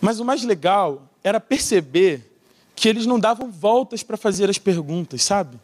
Mas 0.00 0.18
o 0.18 0.24
mais 0.24 0.42
legal 0.42 1.08
era 1.22 1.38
perceber 1.38 2.28
que 2.74 2.88
eles 2.88 3.06
não 3.06 3.20
davam 3.20 3.50
voltas 3.50 4.02
para 4.02 4.16
fazer 4.16 4.50
as 4.50 4.58
perguntas, 4.58 5.22
sabe? 5.22 5.60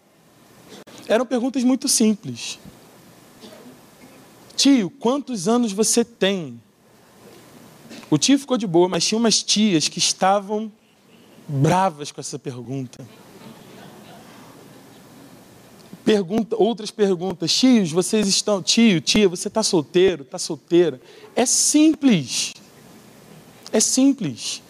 Eram 1.09 1.27
perguntas 1.27 1.65
muito 1.65 1.89
simples. 1.89 2.59
Tio, 4.55 4.91
quantos 4.91 5.49
anos 5.49 5.73
você 5.73 6.05
tem? 6.05 6.61
O 8.11 8.17
tio 8.17 8.39
ficou 8.39 8.57
de 8.57 8.67
boa, 8.67 8.89
mas 8.89 9.07
tinha 9.07 9.19
umas 9.19 9.43
tias 9.43 9.89
que 9.89 9.99
estavam 9.99 10.73
bravas 11.47 12.11
com 12.11 12.21
essa 12.21 12.39
pergunta. 12.39 13.07
Pergunta, 16.05 16.57
outras 16.57 16.91
perguntas. 16.91 17.53
Tios, 17.53 17.93
vocês 17.93 18.27
estão. 18.27 18.63
Tio, 18.63 18.99
tia, 19.01 19.29
você 19.29 19.49
está 19.49 19.63
solteiro? 19.63 20.23
Está 20.23 20.39
solteira? 20.39 21.01
É 21.37 21.45
simples. 21.45 22.55
É 23.71 23.79
simples. 23.79 24.63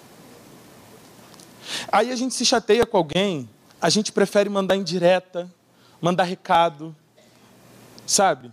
Aí 1.93 2.11
a 2.11 2.17
gente 2.17 2.35
se 2.35 2.45
chateia 2.45 2.85
com 2.85 2.97
alguém, 2.97 3.49
a 3.81 3.89
gente 3.89 4.11
prefere 4.11 4.49
mandar 4.49 4.75
indireta, 4.75 5.49
mandar 6.01 6.25
recado, 6.25 6.97
sabe? 8.07 8.53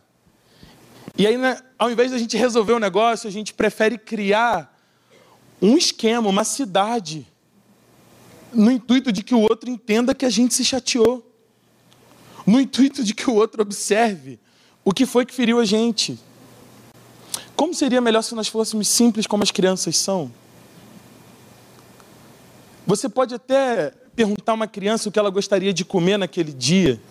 E 1.17 1.25
aí, 1.25 1.37
né, 1.37 1.59
ao 1.79 1.89
invés 1.89 2.11
da 2.11 2.17
gente 2.17 2.35
resolver 2.37 2.73
o 2.73 2.79
negócio, 2.79 3.27
a 3.27 3.31
gente 3.31 3.53
prefere 3.53 3.97
criar 3.97 4.74
um 5.61 5.77
esquema, 5.77 6.29
uma 6.29 6.43
cidade, 6.43 7.27
no 8.53 8.71
intuito 8.71 9.11
de 9.11 9.23
que 9.23 9.35
o 9.35 9.41
outro 9.41 9.69
entenda 9.69 10.15
que 10.15 10.25
a 10.25 10.29
gente 10.29 10.53
se 10.53 10.63
chateou, 10.63 11.25
no 12.45 12.59
intuito 12.59 13.03
de 13.03 13.13
que 13.13 13.29
o 13.29 13.33
outro 13.33 13.61
observe 13.61 14.39
o 14.83 14.93
que 14.93 15.05
foi 15.05 15.25
que 15.25 15.33
feriu 15.33 15.59
a 15.59 15.65
gente. 15.65 16.19
Como 17.55 17.73
seria 17.73 18.01
melhor 18.01 18.21
se 18.21 18.35
nós 18.35 18.47
fôssemos 18.47 18.87
simples 18.87 19.25
como 19.25 19.43
as 19.43 19.51
crianças 19.51 19.97
são? 19.97 20.31
Você 22.85 23.09
pode 23.09 23.33
até 23.33 23.91
perguntar 24.15 24.51
a 24.51 24.55
uma 24.55 24.67
criança 24.67 25.09
o 25.09 25.11
que 25.11 25.17
ela 25.17 25.29
gostaria 25.29 25.73
de 25.73 25.83
comer 25.83 26.17
naquele 26.17 26.53
dia, 26.53 27.01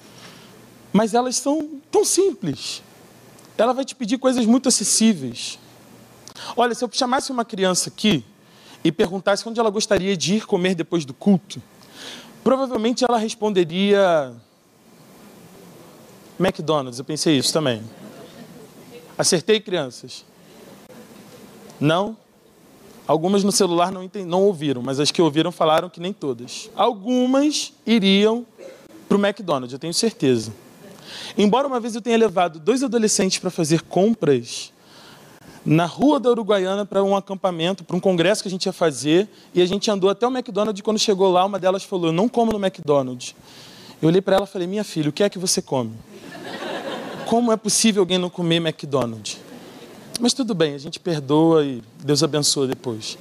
mas 0.92 1.14
elas 1.14 1.36
são 1.36 1.80
tão 1.90 2.04
simples. 2.04 2.82
Ela 3.58 3.72
vai 3.72 3.84
te 3.84 3.94
pedir 3.94 4.18
coisas 4.18 4.46
muito 4.46 4.68
acessíveis. 4.68 5.58
Olha, 6.56 6.74
se 6.74 6.84
eu 6.84 6.90
chamasse 6.92 7.32
uma 7.32 7.44
criança 7.44 7.88
aqui 7.88 8.24
e 8.84 8.92
perguntasse 8.92 9.48
onde 9.48 9.58
ela 9.58 9.70
gostaria 9.70 10.14
de 10.14 10.34
ir 10.34 10.46
comer 10.46 10.74
depois 10.74 11.06
do 11.06 11.14
culto, 11.14 11.60
provavelmente 12.44 13.02
ela 13.02 13.16
responderia 13.16 14.34
McDonald's. 16.38 16.98
Eu 16.98 17.04
pensei 17.04 17.38
isso 17.38 17.52
também. 17.52 17.82
Acertei, 19.16 19.58
crianças? 19.58 20.24
Não? 21.80 22.16
Algumas 23.06 23.42
no 23.42 23.52
celular 23.52 23.90
não, 23.90 24.02
entendi, 24.02 24.26
não 24.26 24.42
ouviram, 24.42 24.82
mas 24.82 25.00
as 25.00 25.10
que 25.10 25.22
ouviram 25.22 25.50
falaram 25.50 25.88
que 25.88 26.00
nem 26.00 26.12
todas. 26.12 26.70
Algumas 26.76 27.72
iriam 27.86 28.46
para 29.08 29.16
o 29.16 29.20
McDonald's, 29.20 29.72
eu 29.72 29.78
tenho 29.78 29.94
certeza. 29.94 30.52
Embora 31.36 31.66
uma 31.66 31.80
vez 31.80 31.94
eu 31.94 32.02
tenha 32.02 32.16
levado 32.16 32.58
dois 32.58 32.82
adolescentes 32.82 33.38
para 33.38 33.50
fazer 33.50 33.82
compras 33.82 34.72
na 35.64 35.86
rua 35.86 36.20
da 36.20 36.30
Uruguaiana 36.30 36.84
para 36.84 37.02
um 37.02 37.16
acampamento, 37.16 37.84
para 37.84 37.96
um 37.96 38.00
congresso 38.00 38.42
que 38.42 38.48
a 38.48 38.50
gente 38.50 38.66
ia 38.66 38.72
fazer, 38.72 39.28
e 39.54 39.62
a 39.62 39.66
gente 39.66 39.90
andou 39.90 40.10
até 40.10 40.26
o 40.26 40.30
McDonald's, 40.30 40.82
quando 40.82 40.98
chegou 40.98 41.30
lá, 41.30 41.44
uma 41.44 41.58
delas 41.58 41.82
falou, 41.84 42.06
eu 42.06 42.12
não 42.12 42.28
como 42.28 42.52
no 42.52 42.64
McDonald's. 42.64 43.34
Eu 44.02 44.08
olhei 44.08 44.20
para 44.20 44.36
ela 44.36 44.44
e 44.44 44.48
falei, 44.48 44.68
minha 44.68 44.84
filha, 44.84 45.08
o 45.08 45.12
que 45.12 45.22
é 45.22 45.28
que 45.30 45.38
você 45.38 45.62
come? 45.62 45.92
Como 47.26 47.50
é 47.50 47.56
possível 47.56 48.02
alguém 48.02 48.18
não 48.18 48.28
comer 48.28 48.56
McDonald's? 48.56 49.38
Mas 50.20 50.34
tudo 50.34 50.54
bem, 50.54 50.74
a 50.74 50.78
gente 50.78 51.00
perdoa 51.00 51.64
e 51.64 51.82
Deus 52.04 52.22
abençoa 52.22 52.66
depois. 52.66 53.16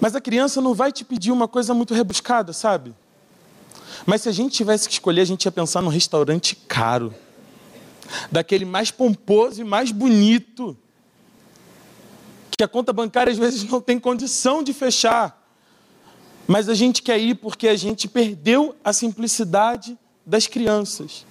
Mas 0.00 0.14
a 0.14 0.20
criança 0.20 0.60
não 0.60 0.74
vai 0.74 0.92
te 0.92 1.04
pedir 1.04 1.30
uma 1.30 1.48
coisa 1.48 1.72
muito 1.72 1.94
rebuscada, 1.94 2.52
sabe? 2.52 2.92
Mas 4.04 4.22
se 4.22 4.28
a 4.28 4.32
gente 4.32 4.52
tivesse 4.52 4.88
que 4.88 4.94
escolher, 4.94 5.22
a 5.22 5.24
gente 5.24 5.44
ia 5.44 5.52
pensar 5.52 5.80
num 5.80 5.88
restaurante 5.88 6.56
caro. 6.68 7.14
Daquele 8.30 8.64
mais 8.64 8.90
pomposo 8.90 9.60
e 9.60 9.64
mais 9.64 9.90
bonito. 9.90 10.76
Que 12.56 12.64
a 12.64 12.68
conta 12.68 12.92
bancária 12.92 13.32
às 13.32 13.38
vezes 13.38 13.64
não 13.64 13.80
tem 13.80 13.98
condição 13.98 14.62
de 14.62 14.72
fechar. 14.72 15.42
Mas 16.46 16.68
a 16.68 16.74
gente 16.74 17.02
quer 17.02 17.18
ir 17.18 17.36
porque 17.36 17.68
a 17.68 17.76
gente 17.76 18.06
perdeu 18.06 18.76
a 18.84 18.92
simplicidade 18.92 19.98
das 20.24 20.46
crianças. 20.46 21.26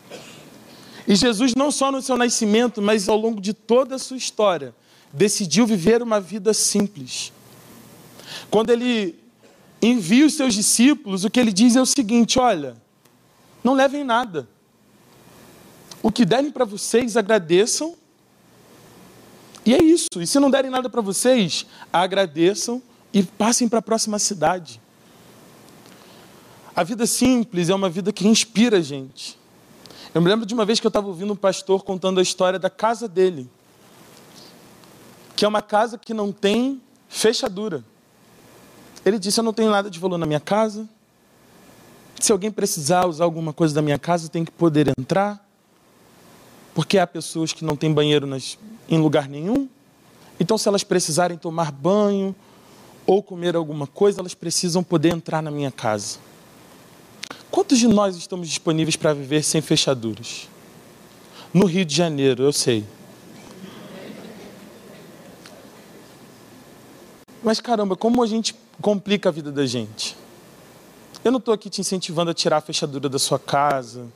E 1.07 1.15
Jesus, 1.15 1.53
não 1.55 1.71
só 1.71 1.91
no 1.91 2.01
seu 2.01 2.17
nascimento, 2.17 2.81
mas 2.81 3.09
ao 3.09 3.17
longo 3.17 3.41
de 3.41 3.53
toda 3.53 3.95
a 3.95 3.99
sua 3.99 4.17
história, 4.17 4.73
decidiu 5.11 5.67
viver 5.67 6.01
uma 6.01 6.19
vida 6.19 6.53
simples. 6.53 7.31
Quando 8.49 8.71
ele 8.71 9.19
envia 9.81 10.25
os 10.25 10.33
seus 10.33 10.53
discípulos, 10.53 11.25
o 11.25 11.29
que 11.29 11.39
ele 11.39 11.51
diz 11.51 11.75
é 11.75 11.81
o 11.81 11.85
seguinte: 11.85 12.39
olha, 12.39 12.75
não 13.63 13.73
levem 13.73 14.03
nada. 14.03 14.47
O 16.03 16.11
que 16.11 16.25
derem 16.25 16.51
para 16.51 16.65
vocês, 16.65 17.15
agradeçam. 17.15 17.95
E 19.65 19.73
é 19.73 19.81
isso. 19.81 20.09
E 20.17 20.27
se 20.27 20.37
não 20.37 20.51
derem 20.51 20.69
nada 20.69 20.89
para 20.89 21.01
vocês, 21.01 21.65
agradeçam 21.93 22.83
e 23.13 23.23
passem 23.23 23.69
para 23.69 23.79
a 23.79 23.81
próxima 23.81 24.19
cidade. 24.19 24.81
A 26.75 26.83
vida 26.83 27.07
simples 27.07 27.69
é 27.69 27.73
uma 27.73 27.89
vida 27.89 28.11
que 28.11 28.27
inspira 28.27 28.77
a 28.79 28.81
gente. 28.81 29.39
Eu 30.13 30.21
me 30.21 30.27
lembro 30.27 30.45
de 30.45 30.53
uma 30.53 30.65
vez 30.65 30.79
que 30.79 30.85
eu 30.85 30.89
estava 30.89 31.07
ouvindo 31.07 31.31
um 31.31 31.37
pastor 31.37 31.83
contando 31.83 32.19
a 32.19 32.23
história 32.23 32.59
da 32.59 32.69
casa 32.69 33.07
dele, 33.07 33.49
que 35.35 35.45
é 35.45 35.47
uma 35.47 35.61
casa 35.61 35.97
que 35.97 36.13
não 36.13 36.31
tem 36.31 36.81
fechadura. 37.07 37.83
Ele 39.05 39.17
disse: 39.17 39.39
Eu 39.39 39.43
não 39.43 39.53
tenho 39.53 39.71
nada 39.71 39.89
de 39.89 39.99
valor 39.99 40.17
na 40.17 40.25
minha 40.25 40.39
casa. 40.39 40.87
Se 42.19 42.31
alguém 42.31 42.51
precisar 42.51 43.05
usar 43.05 43.23
alguma 43.23 43.53
coisa 43.53 43.73
da 43.73 43.81
minha 43.81 43.99
casa, 43.99 44.29
tem 44.29 44.43
que 44.43 44.51
poder 44.51 44.91
entrar. 44.97 45.42
Porque 46.73 46.97
há 46.97 47.05
pessoas 47.05 47.53
que 47.53 47.63
não 47.63 47.75
têm 47.75 47.93
banheiro 47.93 48.25
nas, 48.25 48.57
em 48.89 48.97
lugar 48.97 49.27
nenhum. 49.27 49.69
Então, 50.39 50.57
se 50.57 50.67
elas 50.67 50.83
precisarem 50.83 51.37
tomar 51.37 51.71
banho 51.71 52.35
ou 53.05 53.21
comer 53.21 53.55
alguma 53.55 53.85
coisa, 53.85 54.19
elas 54.19 54.33
precisam 54.33 54.83
poder 54.83 55.09
entrar 55.09 55.41
na 55.41 55.51
minha 55.51 55.71
casa. 55.71 56.17
Quantos 57.51 57.77
de 57.77 57.87
nós 57.87 58.15
estamos 58.15 58.47
disponíveis 58.47 58.95
para 58.95 59.13
viver 59.13 59.43
sem 59.43 59.61
fechaduras? 59.61 60.49
No 61.53 61.65
Rio 61.65 61.85
de 61.85 61.95
Janeiro, 61.95 62.43
eu 62.43 62.51
sei. 62.51 62.83
Mas 67.43 67.59
caramba, 67.59 67.95
como 67.95 68.23
a 68.23 68.25
gente 68.25 68.55
complica 68.81 69.29
a 69.29 69.31
vida 69.31 69.51
da 69.51 69.65
gente? 69.65 70.17
Eu 71.23 71.31
não 71.31 71.37
estou 71.37 71.53
aqui 71.53 71.69
te 71.69 71.79
incentivando 71.79 72.31
a 72.31 72.33
tirar 72.33 72.57
a 72.57 72.61
fechadura 72.61 73.07
da 73.07 73.19
sua 73.19 73.37
casa 73.37 74.07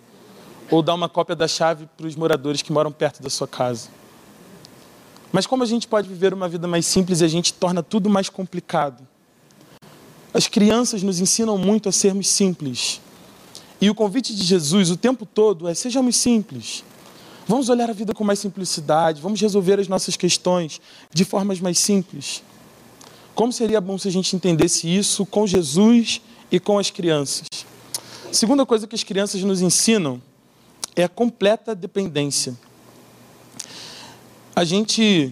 ou 0.69 0.81
dar 0.81 0.93
uma 0.93 1.07
cópia 1.07 1.35
da 1.35 1.47
chave 1.47 1.87
para 1.97 2.07
os 2.07 2.15
moradores 2.15 2.61
que 2.61 2.71
moram 2.71 2.91
perto 2.91 3.21
da 3.21 3.29
sua 3.29 3.47
casa. 3.47 3.89
Mas 5.31 5.45
como 5.45 5.63
a 5.63 5.65
gente 5.65 5.87
pode 5.87 6.07
viver 6.07 6.33
uma 6.33 6.47
vida 6.47 6.67
mais 6.67 6.85
simples 6.85 7.21
e 7.21 7.25
a 7.25 7.27
gente 7.27 7.53
torna 7.53 7.83
tudo 7.83 8.09
mais 8.09 8.29
complicado? 8.29 9.05
As 10.33 10.47
crianças 10.47 11.03
nos 11.03 11.19
ensinam 11.19 11.57
muito 11.57 11.89
a 11.89 11.91
sermos 11.91 12.27
simples. 12.27 13.01
E 13.79 13.89
o 13.89 13.95
convite 13.95 14.35
de 14.35 14.43
Jesus 14.43 14.89
o 14.89 14.97
tempo 14.97 15.25
todo 15.25 15.67
é: 15.67 15.73
sejamos 15.73 16.15
simples. 16.15 16.83
Vamos 17.47 17.69
olhar 17.69 17.89
a 17.89 17.93
vida 17.93 18.13
com 18.13 18.25
mais 18.25 18.39
simplicidade, 18.39 19.21
vamos 19.21 19.39
resolver 19.39 19.79
as 19.79 19.87
nossas 19.87 20.17
questões 20.17 20.81
de 21.13 21.23
formas 21.23 21.61
mais 21.61 21.79
simples. 21.79 22.43
Como 23.33 23.53
seria 23.53 23.79
bom 23.79 23.97
se 23.97 24.07
a 24.07 24.11
gente 24.11 24.35
entendesse 24.35 24.87
isso 24.87 25.25
com 25.25 25.47
Jesus 25.47 26.21
e 26.51 26.59
com 26.59 26.77
as 26.77 26.89
crianças? 26.89 27.47
Segunda 28.31 28.65
coisa 28.65 28.85
que 28.85 28.95
as 28.95 29.03
crianças 29.03 29.41
nos 29.43 29.61
ensinam 29.61 30.21
é 30.97 31.03
a 31.03 31.09
completa 31.09 31.75
dependência. 31.75 32.57
A 34.55 34.63
gente 34.63 35.31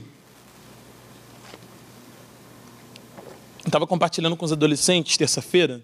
estava 3.65 3.87
compartilhando 3.87 4.37
com 4.37 4.45
os 4.45 4.51
adolescentes 4.51 5.17
terça-feira 5.17 5.83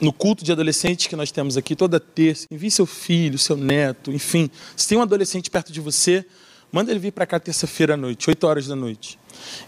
no 0.00 0.12
culto 0.12 0.44
de 0.44 0.50
adolescentes 0.50 1.06
que 1.06 1.14
nós 1.14 1.30
temos 1.30 1.56
aqui 1.56 1.76
toda 1.76 2.00
terça, 2.00 2.46
envie 2.50 2.70
seu 2.70 2.84
filho, 2.84 3.38
seu 3.38 3.56
neto, 3.56 4.12
enfim. 4.12 4.50
Se 4.76 4.88
tem 4.88 4.98
um 4.98 5.02
adolescente 5.02 5.48
perto 5.48 5.72
de 5.72 5.80
você, 5.80 6.26
manda 6.72 6.90
ele 6.90 6.98
vir 6.98 7.12
para 7.12 7.24
cá 7.24 7.38
terça-feira 7.38 7.94
à 7.94 7.96
noite, 7.96 8.28
8 8.28 8.46
horas 8.46 8.66
da 8.66 8.74
noite. 8.74 9.16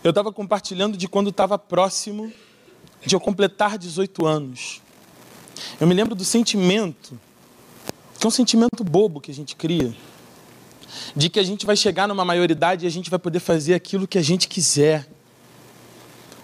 Eu 0.03 0.11
estava 0.11 0.33
compartilhando 0.33 0.99
de 0.99 1.07
quando 1.09 1.31
estava 1.31 1.57
próximo 1.57 2.33
de 3.07 3.15
eu 3.15 3.21
completar 3.21 3.79
18 3.79 4.27
anos. 4.27 4.83
Eu 5.81 5.87
me 5.87 5.95
lembro 5.95 6.17
do 6.17 6.25
sentimento, 6.25 7.19
que 8.19 8.27
é 8.27 8.29
um 8.29 8.31
sentimento 8.31 8.83
bobo 8.83 9.21
que 9.21 9.31
a 9.31 9.35
gente 9.35 9.55
cria, 9.55 9.95
de 11.15 11.29
que 11.29 11.39
a 11.39 11.43
gente 11.45 11.65
vai 11.65 11.77
chegar 11.77 12.09
numa 12.09 12.25
maioridade 12.25 12.85
e 12.85 12.89
a 12.89 12.91
gente 12.91 13.09
vai 13.09 13.19
poder 13.19 13.41
fazer 13.41 13.75
aquilo 13.75 14.09
que 14.09 14.19
a 14.19 14.23
gente 14.23 14.49
quiser. 14.49 15.07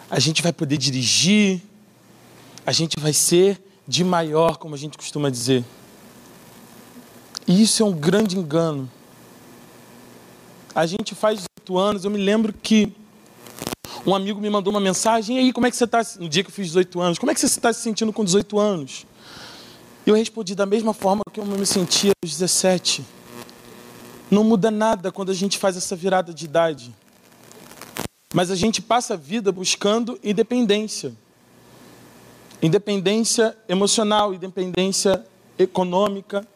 A 0.09 0.20
gente 0.20 0.43
vai 0.43 0.53
poder 0.53 0.77
dirigir, 0.77 1.61
a 2.64 2.70
gente 2.70 3.01
vai 3.01 3.12
ser 3.12 3.61
de 3.89 4.05
maior, 4.05 4.57
como 4.57 4.75
a 4.75 4.79
gente 4.79 4.97
costuma 4.97 5.31
dizer. 5.31 5.64
E 7.47 7.61
isso 7.61 7.83
é 7.83 7.87
um 7.87 7.93
grande 7.93 8.39
engano. 8.39 8.91
A 10.75 10.87
gente 10.87 11.14
faz 11.14 11.41
18 11.66 11.79
anos, 11.79 12.05
eu 12.05 12.11
me 12.11 12.18
lembro 12.18 12.53
que 12.53 12.93
um 14.07 14.14
amigo 14.14 14.41
me 14.41 14.51
mandou 14.51 14.72
uma 14.72 14.81
mensagem, 14.81 15.37
e 15.37 15.41
aí, 15.41 15.53
como 15.53 15.66
é 15.66 15.70
que 15.70 15.77
você 15.77 15.85
está, 15.85 16.03
no 16.18 16.29
dia 16.29 16.45
que 16.45 16.51
eu 16.51 16.55
fiz 16.55 16.66
18 16.66 17.01
anos, 17.01 17.18
como 17.18 17.33
é 17.33 17.35
que 17.35 17.41
você 17.41 17.47
está 17.47 17.72
se 17.72 17.81
sentindo 17.81 18.12
com 18.12 18.25
18 18.25 18.59
anos? 18.59 19.07
Eu 20.07 20.14
respondi 20.14 20.55
da 20.55 20.66
mesma 20.66 20.92
forma 20.92 21.22
que 21.32 21.40
eu 21.40 21.44
me 21.44 21.66
sentia 21.66 22.12
aos 22.22 22.32
17. 22.32 23.05
Não 24.30 24.44
muda 24.44 24.70
nada 24.70 25.11
quando 25.11 25.30
a 25.30 25.34
gente 25.34 25.59
faz 25.59 25.76
essa 25.76 25.96
virada 25.96 26.32
de 26.32 26.44
idade. 26.44 26.94
Mas 28.34 28.50
a 28.50 28.57
gente 28.57 28.82
passa 28.82 29.14
a 29.14 29.16
vida 29.16 29.50
buscando 29.52 30.18
independência 30.22 31.14
independência 32.64 33.55
emocional, 33.68 34.32
independência 34.32 35.22
econômica. 35.59 36.46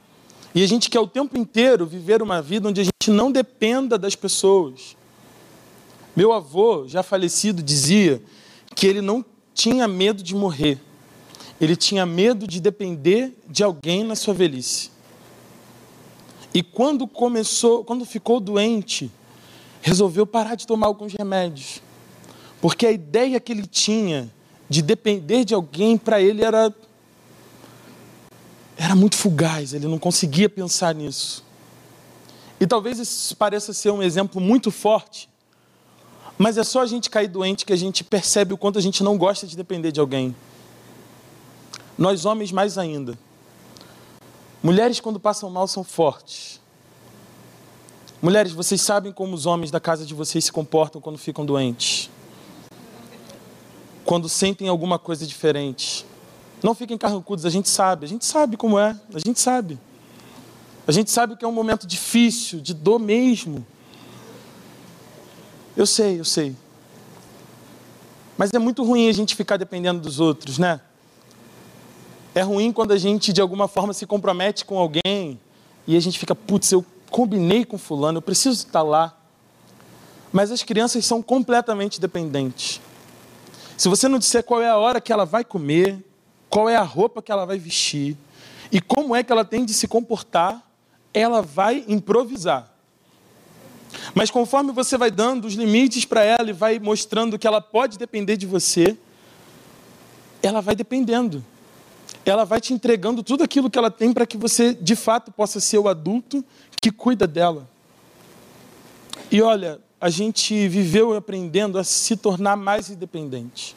E 0.55 0.63
a 0.63 0.67
gente 0.67 0.89
quer 0.89 1.01
o 1.01 1.07
tempo 1.07 1.37
inteiro 1.37 1.85
viver 1.87 2.23
uma 2.23 2.41
vida 2.41 2.67
onde 2.67 2.81
a 2.81 2.85
gente 2.85 3.11
não 3.11 3.31
dependa 3.31 3.99
das 3.99 4.15
pessoas. 4.15 4.97
Meu 6.17 6.33
avô, 6.33 6.89
já 6.89 7.03
falecido, 7.03 7.63
dizia 7.63 8.23
que 8.75 8.87
ele 8.87 9.03
não 9.03 9.23
tinha 9.55 9.87
medo 9.87 10.23
de 10.23 10.35
morrer. 10.35 10.81
Ele 11.61 11.75
tinha 11.75 12.07
medo 12.07 12.47
de 12.47 12.61
depender 12.61 13.37
de 13.49 13.63
alguém 13.65 14.05
na 14.05 14.15
sua 14.15 14.35
velhice. 14.35 14.91
E 16.55 16.63
quando 16.63 17.07
começou, 17.07 17.85
quando 17.85 18.05
ficou 18.05 18.41
doente, 18.41 19.11
resolveu 19.83 20.27
parar 20.27 20.55
de 20.55 20.67
tomar 20.67 20.87
alguns 20.87 21.13
remédios. 21.13 21.83
Porque 22.61 22.87
a 22.87 22.93
ideia 22.93 23.39
que 23.39 23.53
ele 23.53 23.67
tinha 23.67 24.31
de 24.69 24.83
depender 24.83 25.45
de 25.45 25.55
alguém, 25.55 25.97
para 25.97 26.21
ele 26.21 26.43
era 26.43 26.73
era 28.77 28.95
muito 28.95 29.17
fugaz, 29.17 29.75
ele 29.75 29.89
não 29.89 29.99
conseguia 29.99 30.49
pensar 30.49 30.95
nisso. 30.95 31.45
E 32.61 32.67
talvez 32.67 33.01
isso 33.01 33.37
pareça 33.37 33.73
ser 33.73 33.91
um 33.91 34.03
exemplo 34.03 34.41
muito 34.41 34.71
forte, 34.71 35.29
mas 36.39 36.57
é 36.57 36.63
só 36.63 36.83
a 36.83 36.87
gente 36.87 37.11
cair 37.11 37.27
doente 37.27 37.67
que 37.67 37.73
a 37.73 37.77
gente 37.77 38.05
percebe 38.05 38.55
o 38.55 38.57
quanto 38.57 38.79
a 38.79 38.83
gente 38.83 39.03
não 39.03 39.19
gosta 39.19 39.49
de 39.49 39.57
depender 39.57 39.91
de 39.91 39.99
alguém. 39.99 40.35
Nós 41.99 42.25
homens 42.25 42.53
mais 42.53 42.79
ainda. 42.79 43.19
Mulheres 44.63 45.01
quando 45.01 45.21
passam 45.21 45.51
mal 45.51 45.67
são 45.67 45.85
fortes. 45.85 46.61
Mulheres, 48.23 48.53
vocês 48.53 48.81
sabem 48.81 49.13
como 49.13 49.35
os 49.35 49.45
homens 49.45 49.71
da 49.71 49.81
casa 49.81 50.07
de 50.07 50.15
vocês 50.15 50.45
se 50.45 50.53
comportam 50.53 51.01
quando 51.01 51.19
ficam 51.19 51.45
doentes 51.45 52.09
quando 54.09 54.27
sentem 54.27 54.69
alguma 54.69 54.99
coisa 54.99 55.27
diferente. 55.27 56.07
Não 56.63 56.75
fiquem 56.75 56.97
carrancudos, 56.97 57.45
a 57.45 57.51
gente 57.51 57.69
sabe, 57.69 58.07
a 58.07 58.09
gente 58.09 58.25
sabe 58.25 58.57
como 58.57 58.79
é, 58.79 58.99
a 59.13 59.19
gente 59.19 59.39
sabe. 59.39 59.79
A 60.87 60.93
gente 60.93 61.11
sabe 61.11 61.37
que 61.37 61.45
é 61.45 61.49
um 61.49 61.53
momento 61.53 61.87
difícil, 61.87 62.59
de 62.59 62.73
dor 62.73 62.99
mesmo. 62.99 63.67
Eu 65.77 65.87
sei, 65.87 66.19
eu 66.19 66.25
sei. 66.25 66.57
Mas 68.39 68.51
é 68.55 68.59
muito 68.59 68.83
ruim 68.83 69.11
a 69.11 69.13
gente 69.13 69.37
ficar 69.37 69.59
dependendo 69.59 70.01
dos 70.01 70.21
outros, 70.21 70.57
né? 70.57 70.81
É 72.39 72.43
ruim 72.43 72.71
quando 72.71 72.93
a 72.93 72.97
gente, 72.97 73.33
de 73.33 73.41
alguma 73.41 73.67
forma, 73.67 73.93
se 73.93 74.07
compromete 74.07 74.65
com 74.65 74.79
alguém 74.79 75.41
e 75.89 75.97
a 75.97 76.01
gente 76.01 76.21
fica, 76.21 76.37
putz, 76.37 76.71
eu 76.71 76.87
combinei 77.11 77.65
com 77.65 77.77
fulano, 77.77 78.19
eu 78.19 78.23
preciso 78.23 78.65
estar 78.65 78.81
lá. 78.81 79.19
Mas 80.33 80.53
as 80.53 80.63
crianças 80.63 81.05
são 81.05 81.21
completamente 81.21 82.01
dependentes. 82.01 82.81
Se 83.77 83.89
você 83.89 84.07
não 84.07 84.21
disser 84.21 84.45
qual 84.45 84.63
é 84.63 84.69
a 84.69 84.77
hora 84.77 85.01
que 85.01 85.13
ela 85.13 85.25
vai 85.25 85.45
comer, 85.45 85.99
qual 86.49 86.69
é 86.69 86.77
a 86.77 86.83
roupa 86.85 87.21
que 87.21 87.33
ela 87.33 87.45
vai 87.45 87.59
vestir 87.59 88.17
e 88.71 88.81
como 88.81 89.17
é 89.17 89.25
que 89.25 89.33
ela 89.33 89.45
tem 89.45 89.65
de 89.65 89.75
se 89.75 89.89
comportar, 89.89 90.63
ela 91.13 91.43
vai 91.43 91.85
improvisar. 91.89 92.73
Mas 94.15 94.31
conforme 94.31 94.71
você 94.71 94.97
vai 94.97 95.11
dando 95.11 95.45
os 95.45 95.55
limites 95.55 96.05
para 96.05 96.23
ela 96.23 96.51
e 96.51 96.53
vai 96.53 96.79
mostrando 96.79 97.37
que 97.37 97.49
ela 97.49 97.61
pode 97.61 97.99
depender 97.99 98.37
de 98.37 98.47
você, 98.47 98.97
ela 100.41 100.61
vai 100.61 100.77
dependendo. 100.77 101.45
Ela 102.25 102.45
vai 102.45 102.61
te 102.61 102.73
entregando 102.73 103.23
tudo 103.23 103.43
aquilo 103.43 103.71
que 103.71 103.79
ela 103.79 103.91
tem 103.91 104.13
para 104.13 104.27
que 104.27 104.37
você, 104.37 104.75
de 104.75 104.95
fato, 104.95 105.33
possa 105.33 105.61
ser 105.61 105.79
o 105.79 105.89
adulto 105.89 106.45
que 106.81 106.91
cuida 106.91 107.27
dela. 107.27 107.69
E 109.31 109.43
olha, 109.43 109.81
a 110.01 110.09
gente 110.09 110.69
viveu 110.69 111.15
aprendendo 111.15 111.79
a 111.79 111.85
se 111.85 112.17
tornar 112.17 112.57
mais 112.57 112.89
independente. 112.91 113.77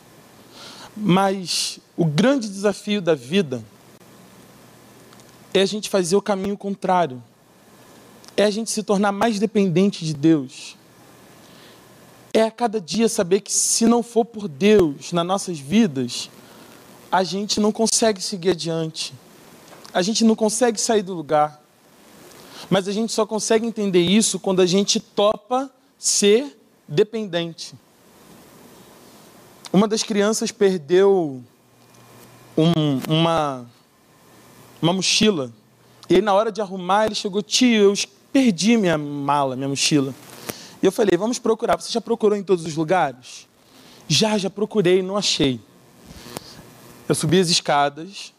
Mas 0.96 1.80
o 1.98 2.06
grande 2.06 2.48
desafio 2.48 3.02
da 3.02 3.16
vida 3.16 3.64
é 5.54 5.62
a 5.62 5.66
gente 5.66 5.90
fazer 5.90 6.16
o 6.16 6.22
caminho 6.22 6.58
contrário. 6.58 7.22
É 8.38 8.44
a 8.44 8.52
gente 8.52 8.70
se 8.72 8.84
tornar 8.84 9.12
mais 9.12 9.40
dependente 9.40 10.06
de 10.06 10.14
Deus. 10.14 10.78
É 12.34 12.44
a 12.44 12.52
cada 12.52 12.80
dia 12.80 13.10
saber 13.10 13.42
que 13.42 13.52
se 13.52 13.86
não 13.86 14.02
for 14.02 14.24
por 14.24 14.48
Deus 14.48 15.12
nas 15.12 15.26
nossas 15.26 15.60
vidas, 15.60 16.30
a 17.12 17.24
gente 17.24 17.60
não 17.60 17.72
consegue 17.72 18.22
seguir 18.22 18.52
adiante. 18.52 19.14
A 19.94 20.02
gente 20.02 20.24
não 20.24 20.36
consegue 20.36 20.80
sair 20.80 21.02
do 21.02 21.14
lugar. 21.14 21.62
Mas 22.70 22.88
a 22.88 22.92
gente 22.92 23.12
só 23.12 23.26
consegue 23.26 23.66
entender 23.66 24.00
isso 24.00 24.40
quando 24.40 24.62
a 24.62 24.66
gente 24.66 25.00
topa 25.00 25.70
ser 25.98 26.58
dependente. 26.88 27.74
Uma 29.74 29.88
das 29.88 30.04
crianças 30.04 30.52
perdeu 30.52 31.44
um, 32.58 32.72
uma, 33.10 33.66
uma 34.82 34.94
mochila. 34.94 35.52
E 36.10 36.16
aí, 36.16 36.22
na 36.22 36.34
hora 36.34 36.52
de 36.52 36.62
arrumar, 36.62 37.08
ele 37.08 37.16
chegou, 37.16 37.42
tio, 37.42 37.92
eu 37.92 37.94
perdi 38.32 38.78
minha 38.78 38.98
mala, 38.98 39.56
minha 39.56 39.68
mochila. 39.68 40.14
E 40.82 40.86
eu 40.86 40.92
falei, 40.92 41.18
vamos 41.18 41.40
procurar. 41.40 41.80
Você 41.80 41.92
já 41.92 42.02
procurou 42.02 42.38
em 42.38 42.44
todos 42.44 42.66
os 42.66 42.76
lugares? 42.76 43.48
Já, 44.08 44.38
já 44.38 44.50
procurei, 44.50 45.02
não 45.02 45.18
achei. 45.18 45.60
Eu 47.12 47.16
subi 47.16 47.42
as 47.42 47.50
escadas, 47.50 48.34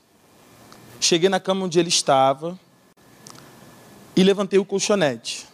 cheguei 0.98 1.28
na 1.28 1.38
cama 1.38 1.66
onde 1.66 1.78
ele 1.78 1.90
estava 1.90 2.58
e 4.16 4.22
levantei 4.22 4.58
o 4.58 4.64
colchonete. 4.64 5.46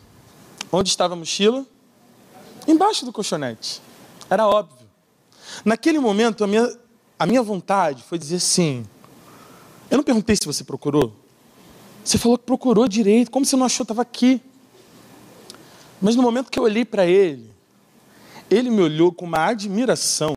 Onde 0.70 0.88
estava 0.88 1.14
a 1.14 1.16
mochila? 1.16 1.66
Embaixo 2.64 3.04
do 3.04 3.12
colchonete. 3.12 3.82
Era 4.30 4.46
óbvio. 4.46 4.86
Naquele 5.64 5.98
momento, 5.98 6.44
a 6.44 6.46
minha, 6.46 6.78
a 7.18 7.26
minha 7.26 7.42
vontade 7.42 8.04
foi 8.04 8.20
dizer 8.20 8.36
assim: 8.36 8.86
eu 9.90 9.96
não 9.96 10.04
perguntei 10.04 10.36
se 10.36 10.46
você 10.46 10.62
procurou. 10.62 11.12
Você 12.04 12.18
falou 12.18 12.38
que 12.38 12.44
procurou 12.44 12.86
direito, 12.86 13.32
como 13.32 13.44
você 13.44 13.56
não 13.56 13.66
achou, 13.66 13.82
estava 13.82 14.02
aqui. 14.02 14.40
Mas 16.00 16.14
no 16.14 16.22
momento 16.22 16.52
que 16.52 16.58
eu 16.60 16.62
olhei 16.62 16.84
para 16.84 17.04
ele, 17.04 17.50
ele 18.48 18.70
me 18.70 18.80
olhou 18.80 19.10
com 19.10 19.24
uma 19.24 19.44
admiração. 19.44 20.32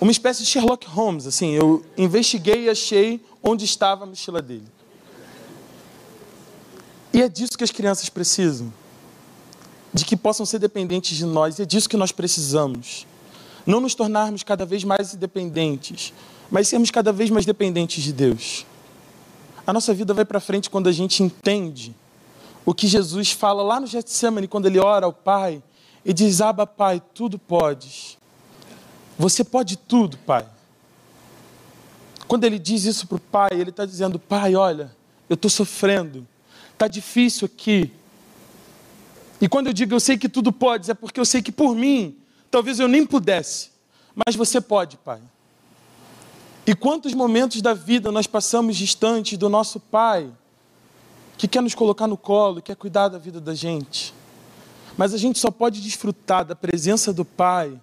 Uma 0.00 0.12
espécie 0.12 0.42
de 0.44 0.48
Sherlock 0.48 0.86
Holmes, 0.86 1.26
assim, 1.26 1.50
eu 1.50 1.84
investiguei 1.96 2.64
e 2.64 2.70
achei 2.70 3.20
onde 3.42 3.64
estava 3.64 4.04
a 4.04 4.06
mochila 4.06 4.40
dele. 4.40 4.66
E 7.12 7.22
é 7.22 7.28
disso 7.28 7.58
que 7.58 7.64
as 7.64 7.70
crianças 7.70 8.08
precisam. 8.08 8.72
De 9.92 10.04
que 10.04 10.16
possam 10.16 10.46
ser 10.46 10.60
dependentes 10.60 11.16
de 11.16 11.24
nós. 11.24 11.58
E 11.58 11.62
é 11.62 11.64
disso 11.64 11.88
que 11.88 11.96
nós 11.96 12.12
precisamos. 12.12 13.06
Não 13.66 13.80
nos 13.80 13.94
tornarmos 13.94 14.42
cada 14.42 14.64
vez 14.64 14.84
mais 14.84 15.14
independentes, 15.14 16.12
mas 16.50 16.68
sermos 16.68 16.90
cada 16.90 17.12
vez 17.12 17.28
mais 17.28 17.44
dependentes 17.44 18.04
de 18.04 18.12
Deus. 18.12 18.64
A 19.66 19.72
nossa 19.72 19.92
vida 19.92 20.14
vai 20.14 20.24
para 20.24 20.38
frente 20.38 20.70
quando 20.70 20.88
a 20.88 20.92
gente 20.92 21.22
entende 21.22 21.94
o 22.64 22.72
que 22.72 22.86
Jesus 22.86 23.32
fala 23.32 23.62
lá 23.62 23.80
no 23.80 23.86
Getsemane, 23.86 24.46
quando 24.46 24.66
ele 24.66 24.78
ora 24.78 25.06
ao 25.06 25.12
Pai 25.12 25.62
e 26.04 26.12
diz: 26.12 26.40
Aba, 26.40 26.66
Pai, 26.66 27.02
tudo 27.14 27.38
podes. 27.38 28.17
Você 29.18 29.42
pode 29.42 29.76
tudo, 29.76 30.16
Pai. 30.18 30.46
Quando 32.26 32.44
ele 32.44 32.58
diz 32.58 32.84
isso 32.84 33.06
para 33.06 33.16
o 33.16 33.20
Pai, 33.20 33.50
ele 33.52 33.70
está 33.70 33.84
dizendo: 33.84 34.18
Pai, 34.18 34.54
olha, 34.54 34.94
eu 35.28 35.34
estou 35.34 35.50
sofrendo 35.50 36.26
Está 36.78 36.86
difícil 36.86 37.44
aqui. 37.44 37.90
E 39.40 39.48
quando 39.48 39.66
eu 39.66 39.72
digo 39.72 39.92
eu 39.92 39.98
sei 39.98 40.16
que 40.16 40.28
tudo 40.28 40.52
pode, 40.52 40.88
é 40.88 40.94
porque 40.94 41.18
eu 41.18 41.24
sei 41.24 41.42
que 41.42 41.50
por 41.50 41.74
mim, 41.74 42.16
talvez 42.52 42.78
eu 42.78 42.86
nem 42.86 43.04
pudesse. 43.04 43.70
Mas 44.14 44.36
você 44.36 44.60
pode, 44.60 44.96
Pai. 44.96 45.20
E 46.64 46.76
quantos 46.76 47.14
momentos 47.14 47.60
da 47.60 47.74
vida 47.74 48.12
nós 48.12 48.28
passamos 48.28 48.76
distantes 48.76 49.36
do 49.36 49.48
nosso 49.48 49.80
Pai, 49.80 50.30
que 51.36 51.48
quer 51.48 51.62
nos 51.62 51.74
colocar 51.74 52.06
no 52.06 52.16
colo, 52.16 52.62
quer 52.62 52.76
cuidar 52.76 53.08
da 53.08 53.18
vida 53.18 53.40
da 53.40 53.56
gente. 53.56 54.14
Mas 54.96 55.12
a 55.12 55.18
gente 55.18 55.36
só 55.40 55.50
pode 55.50 55.80
desfrutar 55.80 56.44
da 56.44 56.54
presença 56.54 57.12
do 57.12 57.24
Pai 57.24 57.76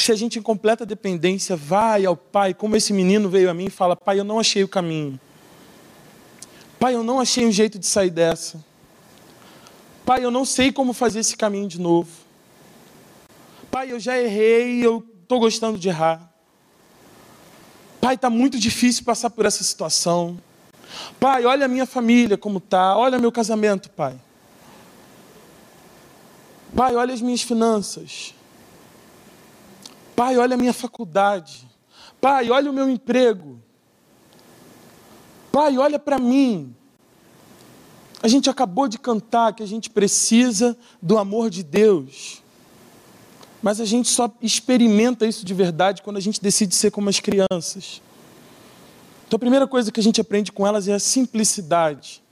se 0.00 0.10
a 0.10 0.16
gente 0.16 0.38
em 0.38 0.42
completa 0.42 0.86
dependência 0.86 1.56
vai 1.56 2.04
ao 2.06 2.16
Pai, 2.16 2.54
como 2.54 2.76
esse 2.76 2.92
menino 2.92 3.28
veio 3.28 3.50
a 3.50 3.54
mim 3.54 3.66
e 3.66 3.70
fala: 3.70 3.94
Pai, 3.94 4.18
eu 4.18 4.24
não 4.24 4.38
achei 4.40 4.64
o 4.64 4.68
caminho. 4.68 5.20
Pai, 6.78 6.94
eu 6.94 7.02
não 7.02 7.20
achei 7.20 7.46
um 7.46 7.52
jeito 7.52 7.78
de 7.78 7.86
sair 7.86 8.10
dessa. 8.10 8.62
Pai, 10.04 10.24
eu 10.24 10.30
não 10.30 10.44
sei 10.44 10.72
como 10.72 10.92
fazer 10.92 11.20
esse 11.20 11.36
caminho 11.36 11.68
de 11.68 11.80
novo. 11.80 12.10
Pai, 13.70 13.92
eu 13.92 14.00
já 14.00 14.18
errei, 14.18 14.84
eu 14.84 15.06
estou 15.22 15.38
gostando 15.38 15.78
de 15.78 15.88
errar. 15.88 16.30
Pai, 18.00 18.16
está 18.16 18.28
muito 18.28 18.58
difícil 18.58 19.04
passar 19.04 19.30
por 19.30 19.46
essa 19.46 19.62
situação. 19.62 20.38
Pai, 21.20 21.44
olha 21.44 21.66
a 21.66 21.68
minha 21.68 21.86
família 21.86 22.36
como 22.36 22.58
está, 22.58 22.96
olha 22.96 23.18
meu 23.18 23.30
casamento, 23.30 23.88
Pai. 23.90 24.18
Pai, 26.74 26.96
olha 26.96 27.14
as 27.14 27.20
minhas 27.20 27.42
finanças. 27.42 28.34
Pai, 30.14 30.36
olha 30.36 30.54
a 30.54 30.58
minha 30.58 30.72
faculdade. 30.72 31.68
Pai, 32.20 32.50
olha 32.50 32.70
o 32.70 32.74
meu 32.74 32.88
emprego. 32.88 33.60
Pai, 35.50 35.76
olha 35.76 35.98
para 35.98 36.18
mim. 36.18 36.74
A 38.22 38.28
gente 38.28 38.48
acabou 38.48 38.86
de 38.86 38.98
cantar 38.98 39.52
que 39.52 39.62
a 39.62 39.66
gente 39.66 39.90
precisa 39.90 40.76
do 41.00 41.18
amor 41.18 41.50
de 41.50 41.62
Deus. 41.62 42.42
Mas 43.60 43.80
a 43.80 43.84
gente 43.84 44.08
só 44.08 44.30
experimenta 44.40 45.26
isso 45.26 45.44
de 45.44 45.54
verdade 45.54 46.02
quando 46.02 46.16
a 46.16 46.20
gente 46.20 46.40
decide 46.40 46.74
ser 46.74 46.90
como 46.90 47.08
as 47.08 47.20
crianças. 47.20 48.00
Então 49.26 49.36
a 49.36 49.40
primeira 49.40 49.66
coisa 49.66 49.90
que 49.90 49.98
a 49.98 50.02
gente 50.02 50.20
aprende 50.20 50.52
com 50.52 50.66
elas 50.66 50.88
é 50.88 50.94
a 50.94 50.98
simplicidade. 50.98 52.22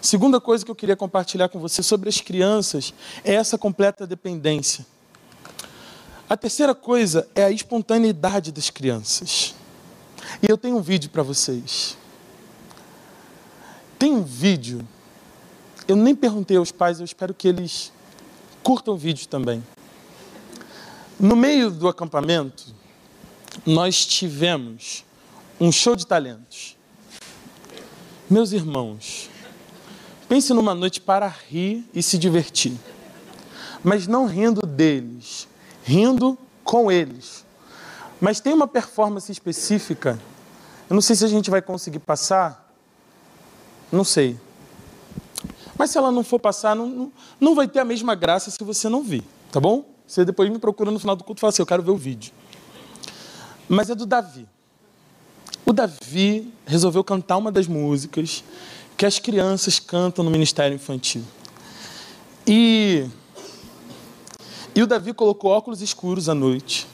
Segunda 0.00 0.40
coisa 0.40 0.64
que 0.64 0.70
eu 0.70 0.74
queria 0.74 0.96
compartilhar 0.96 1.48
com 1.48 1.58
você 1.58 1.82
sobre 1.82 2.08
as 2.08 2.20
crianças 2.20 2.92
é 3.24 3.34
essa 3.34 3.56
completa 3.56 4.06
dependência. 4.06 4.84
A 6.28 6.36
terceira 6.36 6.74
coisa 6.74 7.28
é 7.34 7.44
a 7.44 7.50
espontaneidade 7.50 8.50
das 8.50 8.70
crianças. 8.70 9.54
E 10.42 10.50
eu 10.50 10.56
tenho 10.56 10.78
um 10.78 10.82
vídeo 10.82 11.10
para 11.10 11.22
vocês. 11.22 11.98
Tem 13.98 14.12
um 14.12 14.22
vídeo, 14.22 14.86
eu 15.86 15.96
nem 15.96 16.14
perguntei 16.14 16.56
aos 16.56 16.72
pais, 16.72 16.98
eu 16.98 17.04
espero 17.04 17.34
que 17.34 17.46
eles 17.46 17.92
curtam 18.62 18.94
o 18.94 18.96
vídeo 18.96 19.28
também. 19.28 19.62
No 21.20 21.36
meio 21.36 21.70
do 21.70 21.88
acampamento, 21.88 22.74
nós 23.64 24.04
tivemos 24.04 25.04
um 25.60 25.70
show 25.70 25.94
de 25.94 26.06
talentos. 26.06 26.76
Meus 28.28 28.52
irmãos, 28.52 29.28
pense 30.28 30.52
numa 30.54 30.74
noite 30.74 31.00
para 31.00 31.28
rir 31.28 31.88
e 31.94 32.02
se 32.02 32.18
divertir, 32.18 32.72
mas 33.82 34.06
não 34.06 34.26
rindo 34.26 34.66
deles, 34.66 35.46
rindo 35.84 36.36
com 36.64 36.90
eles. 36.90 37.44
Mas 38.20 38.40
tem 38.40 38.52
uma 38.52 38.66
performance 38.66 39.30
específica, 39.30 40.18
eu 40.88 40.94
não 40.94 41.00
sei 41.00 41.14
se 41.14 41.24
a 41.24 41.28
gente 41.28 41.50
vai 41.50 41.62
conseguir 41.62 42.00
passar, 42.00 42.74
não 43.92 44.02
sei. 44.02 44.38
Mas 45.78 45.90
se 45.90 45.98
ela 45.98 46.10
não 46.10 46.24
for 46.24 46.40
passar, 46.40 46.74
não, 46.74 46.86
não, 46.86 47.12
não 47.38 47.54
vai 47.54 47.68
ter 47.68 47.80
a 47.80 47.84
mesma 47.84 48.14
graça 48.14 48.50
se 48.50 48.62
você 48.64 48.88
não 48.88 49.02
vir, 49.02 49.22
tá 49.52 49.60
bom? 49.60 49.84
Você 50.06 50.24
depois 50.24 50.50
me 50.50 50.58
procura 50.58 50.90
no 50.90 50.98
final 50.98 51.16
do 51.16 51.24
culto 51.24 51.38
e 51.38 51.42
fala 51.42 51.50
assim: 51.50 51.62
eu 51.62 51.66
quero 51.66 51.82
ver 51.82 51.90
o 51.90 51.96
vídeo. 51.96 52.32
Mas 53.68 53.90
é 53.90 53.94
do 53.94 54.06
Davi. 54.06 54.46
O 55.64 55.72
Davi 55.72 56.52
resolveu 56.66 57.02
cantar 57.02 57.38
uma 57.38 57.50
das 57.50 57.66
músicas 57.66 58.44
que 58.96 59.06
as 59.06 59.18
crianças 59.18 59.78
cantam 59.78 60.24
no 60.24 60.30
ministério 60.30 60.74
infantil. 60.74 61.24
E, 62.46 63.06
e 64.74 64.82
o 64.82 64.86
Davi 64.86 65.12
colocou 65.12 65.50
óculos 65.50 65.80
escuros 65.80 66.28
à 66.28 66.34
noite, 66.34 66.86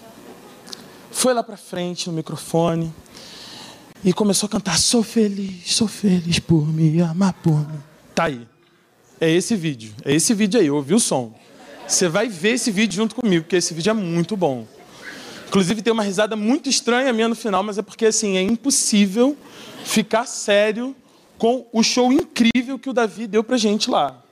foi 1.10 1.32
lá 1.32 1.42
para 1.42 1.56
frente 1.56 2.08
no 2.08 2.14
microfone 2.14 2.92
e 4.04 4.12
começou 4.12 4.46
a 4.46 4.50
cantar: 4.50 4.78
Sou 4.78 5.02
feliz, 5.02 5.74
sou 5.74 5.88
feliz 5.88 6.38
por 6.38 6.66
me 6.66 7.00
amar 7.00 7.32
por 7.34 7.58
mim. 7.58 7.80
Tá 8.14 8.24
aí. 8.24 8.46
É 9.20 9.30
esse 9.30 9.56
vídeo. 9.56 9.92
É 10.04 10.14
esse 10.14 10.32
vídeo 10.34 10.60
aí. 10.60 10.70
Ouviu 10.70 10.96
o 10.96 11.00
som. 11.00 11.34
Você 11.86 12.08
vai 12.08 12.28
ver 12.28 12.50
esse 12.50 12.70
vídeo 12.70 12.96
junto 12.96 13.14
comigo, 13.14 13.44
porque 13.44 13.56
esse 13.56 13.74
vídeo 13.74 13.90
é 13.90 13.94
muito 13.94 14.36
bom. 14.36 14.66
Inclusive 15.48 15.82
tem 15.82 15.92
uma 15.92 16.04
risada 16.04 16.36
muito 16.36 16.68
estranha 16.68 17.12
minha 17.12 17.28
no 17.28 17.34
final, 17.34 17.62
mas 17.62 17.76
é 17.76 17.82
porque 17.82 18.06
assim, 18.06 18.36
é 18.36 18.42
impossível 18.42 19.36
ficar 19.84 20.24
sério 20.26 20.94
com 21.36 21.66
o 21.72 21.82
show 21.82 22.12
incrível 22.12 22.78
que 22.78 22.88
o 22.88 22.92
Davi 22.92 23.26
deu 23.26 23.42
pra 23.42 23.56
gente 23.56 23.90
lá. 23.90 24.22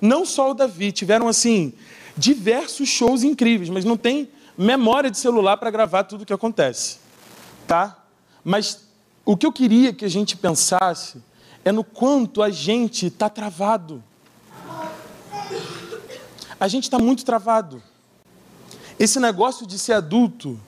Não 0.00 0.24
só 0.24 0.52
o 0.52 0.54
Davi, 0.54 0.92
tiveram 0.92 1.26
assim 1.26 1.72
diversos 2.18 2.88
shows 2.88 3.22
incríveis, 3.22 3.70
mas 3.70 3.84
não 3.84 3.96
tem 3.96 4.28
memória 4.56 5.10
de 5.10 5.16
celular 5.16 5.56
para 5.56 5.70
gravar 5.70 6.02
tudo 6.04 6.22
o 6.22 6.26
que 6.26 6.32
acontece. 6.32 6.98
Tá? 7.66 7.96
Mas 8.42 8.80
o 9.24 9.36
que 9.36 9.46
eu 9.46 9.52
queria 9.52 9.92
que 9.92 10.04
a 10.04 10.08
gente 10.08 10.36
pensasse 10.36 11.22
é 11.64 11.70
no 11.70 11.84
quanto 11.84 12.42
a 12.42 12.50
gente 12.50 13.06
está 13.06 13.28
travado. 13.28 14.02
A 16.58 16.66
gente 16.66 16.84
está 16.84 16.98
muito 16.98 17.24
travado. 17.24 17.80
Esse 18.98 19.20
negócio 19.20 19.64
de 19.64 19.78
ser 19.78 19.92
adulto 19.92 20.58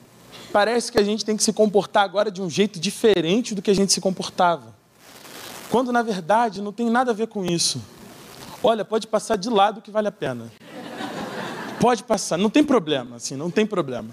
parece 0.53 0.89
que 0.89 0.97
a 0.97 1.03
gente 1.03 1.25
tem 1.25 1.35
que 1.35 1.43
se 1.43 1.51
comportar 1.51 2.03
agora 2.03 2.31
de 2.31 2.41
um 2.41 2.49
jeito 2.49 2.79
diferente 2.79 3.53
do 3.53 3.61
que 3.61 3.71
a 3.71 3.75
gente 3.75 3.91
se 3.91 3.99
comportava. 3.99 4.73
Quando 5.69 5.91
na 5.91 6.01
verdade 6.01 6.61
não 6.61 6.71
tem 6.71 6.89
nada 6.89 7.11
a 7.11 7.13
ver 7.13 7.27
com 7.27 7.43
isso. 7.43 7.81
Olha, 8.63 8.85
pode 8.85 9.07
passar 9.07 9.35
de 9.35 9.49
lado 9.49 9.81
que 9.81 9.91
vale 9.91 10.07
a 10.07 10.11
pena. 10.11 10.51
Pode 11.81 12.03
passar, 12.03 12.37
não 12.37 12.49
tem 12.49 12.63
problema, 12.63 13.15
assim, 13.15 13.35
não 13.35 13.49
tem 13.49 13.65
problema. 13.65 14.11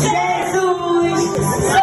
Jesus. 0.00 1.81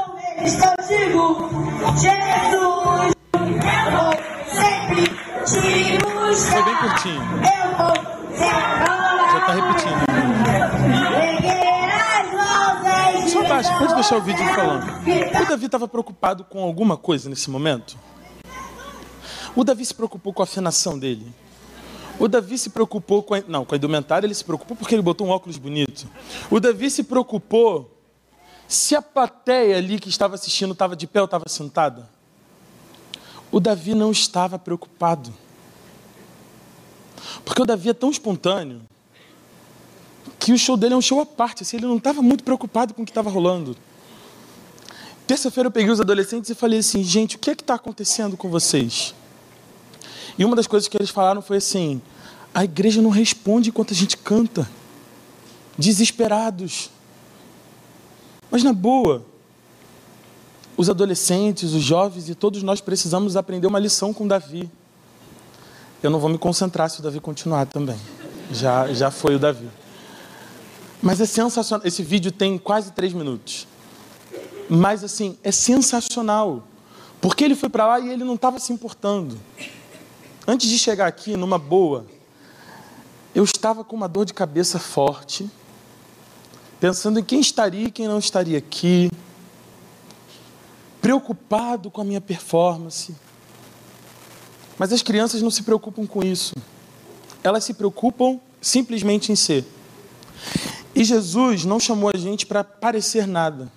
Jesus, 1.98 2.22
eu 2.54 3.92
vou 3.92 4.14
sempre 4.46 5.08
te 5.46 5.98
buscar. 5.98 6.52
Foi 6.52 6.64
bem 6.64 6.76
curtinho. 6.76 7.24
Eu 7.42 7.78
vou 7.78 7.96
sempre 8.38 8.60
Já 9.32 9.40
está 9.40 9.54
repetindo. 9.54 10.00
Só 13.30 13.44
baixa, 13.48 13.78
pode 13.78 13.96
deixar 13.96 14.18
o 14.18 14.22
vídeo 14.22 14.46
falando. 14.54 14.86
O 15.42 15.46
Davi 15.50 15.66
estava 15.66 15.88
preocupado 15.88 16.44
com 16.44 16.64
alguma 16.64 16.96
coisa 16.96 17.30
nesse 17.30 17.50
momento? 17.50 17.98
O 19.56 19.64
Davi 19.64 19.84
se 19.86 19.94
preocupou 19.94 20.32
com 20.32 20.44
a 20.44 20.46
afinação 20.46 20.98
dele. 20.98 21.26
O 22.20 22.28
Davi 22.28 22.58
se 22.58 22.70
preocupou 22.70 23.24
com 23.24 23.34
a, 23.34 23.42
não, 23.48 23.66
com 23.66 23.74
a 23.74 23.78
indumentária, 23.78 24.28
ele 24.28 24.34
se 24.34 24.44
preocupou 24.44 24.78
porque 24.78 24.94
ele 24.94 25.02
botou 25.02 25.26
um 25.26 25.30
óculos 25.32 25.58
bonito. 25.58 26.08
O 26.52 26.60
Davi 26.60 26.92
se 26.92 27.04
preocupou 27.04 27.99
se 28.70 28.95
a 28.95 29.01
plateia 29.01 29.78
ali 29.78 29.99
que 29.99 30.09
estava 30.09 30.36
assistindo 30.36 30.74
estava 30.74 30.95
de 30.95 31.07
pé 31.07 31.20
ou 31.20 31.26
estava 31.26 31.45
sentada. 31.49 32.07
O 33.51 33.59
Davi 33.59 33.95
não 33.95 34.11
estava 34.11 34.59
preocupado. 34.59 35.34
Porque 37.43 37.63
o 37.63 37.65
Davi 37.65 37.89
é 37.89 37.93
tão 37.95 38.11
espontâneo 38.11 38.82
que 40.38 40.53
o 40.53 40.57
show 40.57 40.78
dele 40.78 40.93
é 40.93 40.97
um 40.97 41.01
show 41.01 41.20
à 41.20 41.26
parte. 41.26 41.63
Assim, 41.63 41.78
ele 41.78 41.88
não 41.88 41.97
estava 41.97 42.22
muito 42.22 42.43
preocupado 42.43 42.93
com 42.93 43.01
o 43.01 43.05
que 43.05 43.09
estava 43.09 43.28
rolando. 43.28 43.76
Terça-feira 45.26 45.65
eu 45.65 45.72
peguei 45.72 45.91
os 45.91 45.99
adolescentes 45.99 46.51
e 46.51 46.53
falei 46.53 46.78
assim, 46.78 47.03
gente, 47.03 47.38
o 47.38 47.39
que 47.39 47.49
é 47.49 47.55
que 47.55 47.63
está 47.63 47.74
acontecendo 47.74 48.38
com 48.38 48.51
vocês? 48.51 49.15
E 50.38 50.45
uma 50.45 50.55
das 50.55 50.67
coisas 50.67 50.88
que 50.88 50.95
eles 50.95 51.09
falaram 51.09 51.41
foi 51.41 51.57
assim, 51.57 51.99
a 52.53 52.63
igreja 52.63 53.01
não 53.01 53.09
responde 53.09 53.70
enquanto 53.70 53.93
a 53.93 53.97
gente 53.97 54.15
canta. 54.15 54.70
Desesperados. 55.76 56.91
Mas 58.52 58.64
na 58.64 58.74
boa, 58.74 59.26
os 60.76 60.89
adolescentes, 60.89 61.74
os 61.74 61.84
jovens 61.84 62.30
e 62.30 62.36
todos 62.36 62.64
nós 62.64 62.82
precisamos 62.82 63.36
aprender 63.36 63.68
uma 63.68 63.80
lição 63.80 64.14
com 64.14 64.28
Davi. 64.28 64.70
Eu 66.02 66.10
não 66.10 66.20
vou 66.20 66.30
me 66.30 66.38
concentrar 66.38 66.89
se 66.89 67.00
o 67.00 67.04
Davi 67.04 67.20
continuar 67.20 67.66
também. 67.66 67.97
Já, 68.52 68.91
já 68.93 69.12
foi 69.12 69.36
o 69.36 69.39
Davi. 69.39 69.70
Mas 71.02 71.20
é 71.22 71.26
sensacional. 71.26 71.86
Esse 71.86 72.02
vídeo 72.02 72.32
tem 72.32 72.58
quase 72.58 72.91
três 72.91 73.14
minutos. 73.14 73.68
Mas 74.70 75.04
assim, 75.04 75.38
é 75.43 75.52
sensacional. 75.52 76.64
Porque 77.22 77.43
ele 77.43 77.56
foi 77.56 77.70
para 77.70 77.86
lá 77.86 78.00
e 78.00 78.10
ele 78.10 78.24
não 78.24 78.36
estava 78.36 78.60
se 78.60 78.72
importando. 78.72 79.38
Antes 80.47 80.70
de 80.70 80.80
chegar 80.80 81.08
aqui, 81.08 81.36
numa 81.36 81.60
boa, 81.60 82.06
eu 83.36 83.43
estava 83.43 83.84
com 83.84 83.95
uma 83.95 84.08
dor 84.08 84.26
de 84.26 84.34
cabeça 84.34 84.80
forte, 84.80 85.50
pensando 86.80 87.20
em 87.20 87.24
quem 87.24 87.40
estaria 87.40 87.88
e 87.88 87.92
quem 87.92 88.08
não 88.08 88.20
estaria 88.20 88.58
aqui, 88.58 89.12
preocupado 91.02 91.92
com 91.92 92.02
a 92.02 92.04
minha 92.04 92.22
performance. 92.22 93.16
Mas 94.78 94.94
as 94.94 95.02
crianças 95.02 95.42
não 95.42 95.52
se 95.52 95.64
preocupam 95.64 96.06
com 96.06 96.24
isso. 96.24 96.56
Elas 97.44 97.64
se 97.64 97.74
preocupam 97.74 98.40
simplesmente 98.62 99.32
em 99.32 99.36
ser. 99.36 99.66
E 100.96 101.04
Jesus 101.04 101.66
não 101.66 101.80
chamou 101.80 102.12
a 102.14 102.18
gente 102.18 102.46
para 102.46 102.64
parecer 102.64 103.28
nada. 103.28 103.72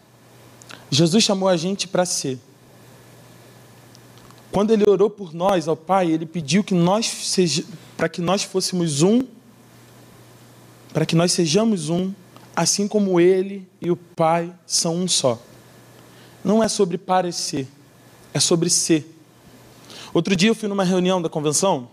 Jesus 0.90 1.24
chamou 1.24 1.48
a 1.48 1.56
gente 1.56 1.88
para 1.88 2.04
ser. 2.04 2.38
Quando 4.52 4.70
ele 4.70 4.88
orou 4.88 5.08
por 5.08 5.32
nós 5.32 5.66
ao 5.66 5.76
Pai, 5.76 6.10
ele 6.10 6.26
pediu 6.26 6.62
que 6.62 6.74
nós 6.74 7.06
seja, 7.06 7.64
para 7.96 8.08
que 8.08 8.20
nós 8.20 8.42
fôssemos 8.42 9.02
um, 9.02 9.22
para 10.92 11.06
que 11.06 11.16
nós 11.16 11.32
sejamos 11.32 11.88
um, 11.88 12.12
assim 12.54 12.86
como 12.86 13.20
ele 13.20 13.68
e 13.80 13.90
o 13.90 13.96
Pai 13.96 14.52
são 14.66 14.96
um 14.96 15.08
só. 15.08 15.40
Não 16.44 16.62
é 16.62 16.68
sobre 16.68 16.98
parecer, 16.98 17.68
é 18.34 18.40
sobre 18.40 18.68
ser. 18.68 19.08
Outro 20.12 20.36
dia 20.36 20.50
eu 20.50 20.54
fui 20.54 20.68
numa 20.68 20.84
reunião 20.84 21.22
da 21.22 21.28
convenção 21.28 21.88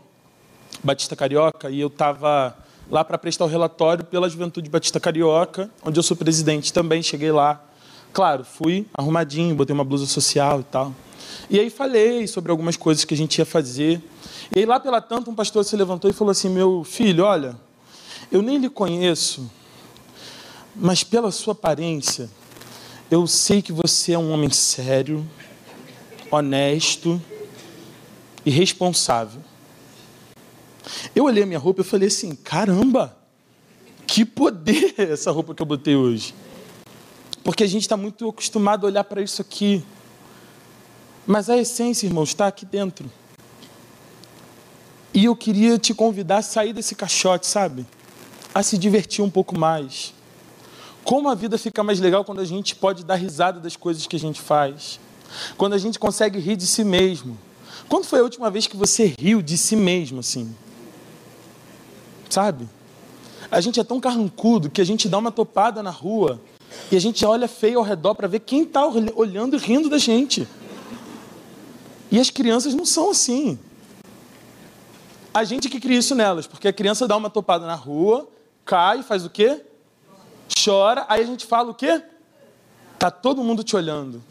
Batista 0.84 1.16
Carioca 1.16 1.70
e 1.70 1.80
eu 1.80 1.88
estava 1.88 2.58
lá 2.90 3.04
para 3.04 3.18
prestar 3.18 3.46
o 3.46 3.48
relatório 3.48 4.04
pela 4.04 4.28
Juventude 4.28 4.70
Batista 4.70 5.00
Carioca, 5.00 5.70
onde 5.84 6.00
eu 6.00 6.04
sou 6.04 6.18
presidente 6.18 6.74
também. 6.74 7.04
Cheguei 7.04 7.32
lá, 7.32 7.64
claro, 8.12 8.44
fui 8.44 8.86
arrumadinho, 8.94 9.56
botei 9.56 9.74
uma 9.74 9.84
blusa 9.84 10.06
social 10.06 10.62
e 10.62 10.64
tal. 10.64 10.94
E 11.50 11.60
aí 11.60 11.70
falei 11.70 12.28
sobre 12.28 12.52
algumas 12.52 12.76
coisas 12.76 13.06
que 13.06 13.14
a 13.14 13.18
gente 13.18 13.38
ia 13.38 13.46
fazer. 13.46 14.02
E 14.56 14.60
aí 14.60 14.66
lá 14.66 14.80
pela 14.80 15.02
tanto 15.02 15.30
um 15.30 15.36
pastor 15.36 15.64
se 15.64 15.76
levantou 15.76 16.10
e 16.10 16.14
falou 16.14 16.32
assim: 16.32 16.50
"Meu 16.50 16.84
filho, 16.84 17.24
olha, 17.24 17.56
eu 18.32 18.42
nem 18.42 18.58
lhe 18.58 18.70
conheço, 18.70 19.50
mas 20.76 21.04
pela 21.04 21.32
sua 21.32 21.54
aparência, 21.54 22.30
eu 23.10 23.26
sei 23.26 23.62
que 23.62 23.72
você 23.72 24.14
é 24.14 24.20
um 24.20 24.32
homem 24.32 24.50
sério, 24.50 25.28
honesto 26.32 27.22
e 28.46 28.50
responsável. 28.50 29.42
Eu 31.16 31.26
olhei 31.26 31.44
a 31.44 31.46
minha 31.46 31.60
roupa 31.60 31.82
e 31.82 31.84
falei 31.84 32.08
assim: 32.08 32.36
caramba, 32.36 33.18
que 34.06 34.26
poder 34.26 34.94
essa 34.98 35.32
roupa 35.32 35.54
que 35.54 35.62
eu 35.62 35.66
botei 35.66 35.96
hoje. 35.96 36.34
Porque 37.44 37.64
a 37.64 37.68
gente 37.68 37.84
está 37.84 37.98
muito 37.98 38.28
acostumado 38.30 38.86
a 38.86 38.90
olhar 38.90 39.04
para 39.04 39.22
isso 39.22 39.42
aqui. 39.42 39.84
Mas 41.26 41.50
a 41.50 41.58
essência, 41.58 42.06
irmãos, 42.06 42.30
está 42.30 42.48
aqui 42.48 42.66
dentro. 42.66 43.10
E 45.14 45.26
eu 45.26 45.36
queria 45.36 45.78
te 45.78 45.94
convidar 45.94 46.38
a 46.38 46.42
sair 46.42 46.74
desse 46.74 46.96
caixote, 46.96 47.48
sabe? 47.48 47.86
A 48.54 48.62
se 48.62 48.78
divertir 48.78 49.24
um 49.24 49.30
pouco 49.30 49.58
mais. 49.58 50.14
Como 51.10 51.28
a 51.28 51.34
vida 51.34 51.58
fica 51.58 51.82
mais 51.82 52.00
legal 52.00 52.24
quando 52.24 52.40
a 52.40 52.46
gente 52.46 52.76
pode 52.76 53.04
dar 53.04 53.16
risada 53.16 53.60
das 53.60 53.76
coisas 53.76 54.06
que 54.06 54.16
a 54.16 54.20
gente 54.20 54.40
faz. 54.40 55.00
Quando 55.58 55.74
a 55.74 55.78
gente 55.80 55.98
consegue 55.98 56.38
rir 56.38 56.56
de 56.56 56.68
si 56.68 56.84
mesmo. 56.84 57.36
Quando 57.88 58.06
foi 58.06 58.20
a 58.20 58.22
última 58.22 58.52
vez 58.52 58.68
que 58.68 58.78
você 58.78 59.16
riu 59.18 59.42
de 59.42 59.58
si 59.58 59.76
mesmo, 59.76 60.20
assim? 60.20 60.56
Sabe? 62.30 62.70
A 63.50 63.60
gente 63.60 63.80
é 63.80 63.84
tão 63.84 64.00
carrancudo 64.00 64.70
que 64.70 64.80
a 64.80 64.84
gente 64.84 65.10
dá 65.10 65.18
uma 65.18 65.32
topada 65.32 65.82
na 65.82 65.90
rua 65.90 66.40
e 66.92 66.96
a 66.96 67.02
gente 67.02 67.26
olha 67.26 67.48
feio 67.48 67.80
ao 67.80 67.84
redor 67.84 68.14
para 68.14 68.28
ver 68.28 68.42
quem 68.42 68.62
está 68.62 68.86
olhando 68.86 69.56
e 69.56 69.60
rindo 69.60 69.90
da 69.90 69.98
gente. 69.98 70.48
E 72.12 72.20
as 72.20 72.30
crianças 72.30 72.76
não 72.76 72.86
são 72.86 73.10
assim. 73.10 73.58
A 75.34 75.44
gente 75.44 75.70
que 75.70 75.80
cria 75.80 75.98
isso 75.98 76.14
nelas, 76.14 76.46
porque 76.46 76.68
a 76.68 76.74
criança 76.74 77.08
dá 77.08 77.18
uma 77.18 77.32
topada 77.32 77.66
na 77.66 77.74
rua, 77.74 78.30
cai, 78.64 79.02
faz 79.02 79.26
o 79.26 79.30
quê? 79.32 79.64
Chora, 80.58 81.06
aí 81.08 81.22
a 81.22 81.26
gente 81.26 81.46
fala 81.46 81.72
o 81.72 81.74
quê? 81.74 82.02
Tá 82.98 83.10
todo 83.10 83.44
mundo 83.44 83.64
te 83.64 83.76
olhando. 83.76 84.22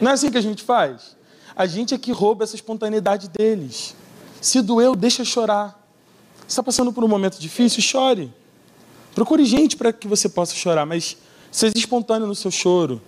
Não 0.00 0.10
é 0.10 0.14
assim 0.14 0.30
que 0.30 0.38
a 0.38 0.42
gente 0.42 0.62
faz? 0.62 1.16
A 1.54 1.66
gente 1.66 1.94
é 1.94 1.98
que 1.98 2.12
rouba 2.12 2.44
essa 2.44 2.54
espontaneidade 2.54 3.28
deles. 3.28 3.94
Se 4.40 4.60
doeu, 4.60 4.94
deixa 4.94 5.24
chorar. 5.24 5.80
Está 6.46 6.62
passando 6.62 6.92
por 6.92 7.02
um 7.02 7.08
momento 7.08 7.38
difícil, 7.38 7.82
chore. 7.82 8.32
Procure 9.14 9.44
gente 9.44 9.76
para 9.76 9.92
que 9.92 10.06
você 10.06 10.28
possa 10.28 10.54
chorar, 10.54 10.84
mas 10.84 11.16
seja 11.50 11.72
espontâneo 11.76 12.26
no 12.26 12.34
seu 12.34 12.50
choro. 12.50 13.00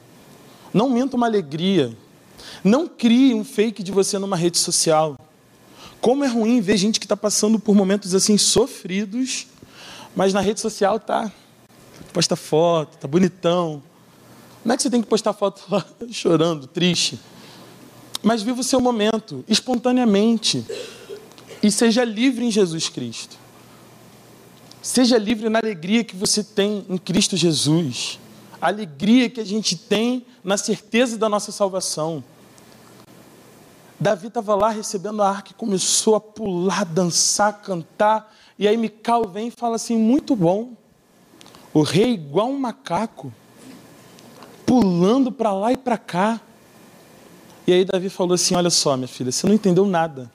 Não 0.72 0.88
minta 0.88 1.16
uma 1.16 1.26
alegria. 1.26 1.94
Não 2.64 2.88
crie 2.88 3.34
um 3.34 3.44
fake 3.44 3.82
de 3.82 3.92
você 3.92 4.18
numa 4.18 4.36
rede 4.36 4.58
social. 4.58 5.18
Como 6.00 6.24
é 6.24 6.28
ruim 6.28 6.60
ver 6.60 6.76
gente 6.76 6.98
que 6.98 7.06
está 7.06 7.16
passando 7.16 7.58
por 7.58 7.74
momentos 7.74 8.14
assim 8.14 8.38
sofridos, 8.38 9.46
mas 10.14 10.32
na 10.32 10.40
rede 10.40 10.60
social 10.60 10.98
tá 10.98 11.30
posta 12.12 12.36
foto, 12.36 12.96
tá 12.98 13.08
bonitão. 13.08 13.82
Não 14.64 14.74
é 14.74 14.76
que 14.76 14.82
você 14.82 14.90
tem 14.90 15.00
que 15.00 15.08
postar 15.08 15.32
foto 15.32 15.62
lá 15.70 15.84
chorando, 16.10 16.66
triste. 16.66 17.18
Mas 18.22 18.42
viva 18.42 18.60
o 18.60 18.64
seu 18.64 18.80
momento, 18.80 19.44
espontaneamente. 19.48 20.64
E 21.62 21.70
seja 21.70 22.04
livre 22.04 22.44
em 22.44 22.50
Jesus 22.50 22.88
Cristo. 22.88 23.36
Seja 24.82 25.18
livre 25.18 25.48
na 25.48 25.58
alegria 25.58 26.04
que 26.04 26.16
você 26.16 26.42
tem 26.42 26.84
em 26.88 26.98
Cristo 26.98 27.36
Jesus. 27.36 28.18
A 28.60 28.68
alegria 28.68 29.28
que 29.28 29.40
a 29.40 29.44
gente 29.44 29.76
tem 29.76 30.24
na 30.42 30.56
certeza 30.56 31.16
da 31.16 31.28
nossa 31.28 31.52
salvação. 31.52 32.22
Davi 34.00 34.28
estava 34.28 34.54
lá 34.54 34.68
recebendo 34.68 35.22
a 35.22 35.28
arca 35.28 35.50
e 35.50 35.54
começou 35.54 36.14
a 36.14 36.20
pular, 36.20 36.84
dançar, 36.84 37.60
cantar. 37.60 38.32
E 38.58 38.66
aí 38.68 38.76
Mical 38.76 39.28
vem 39.28 39.48
e 39.48 39.50
fala 39.50 39.76
assim: 39.76 39.96
muito 39.96 40.36
bom. 40.36 40.72
O 41.72 41.82
rei, 41.82 42.14
igual 42.14 42.48
um 42.48 42.58
macaco, 42.58 43.32
pulando 44.64 45.30
para 45.30 45.52
lá 45.52 45.72
e 45.72 45.76
para 45.76 45.96
cá. 45.98 46.40
E 47.66 47.72
aí 47.72 47.84
Davi 47.84 48.08
falou 48.08 48.34
assim: 48.34 48.54
Olha 48.54 48.70
só, 48.70 48.96
minha 48.96 49.08
filha, 49.08 49.30
você 49.30 49.46
não 49.46 49.54
entendeu 49.54 49.86
nada. 49.86 50.30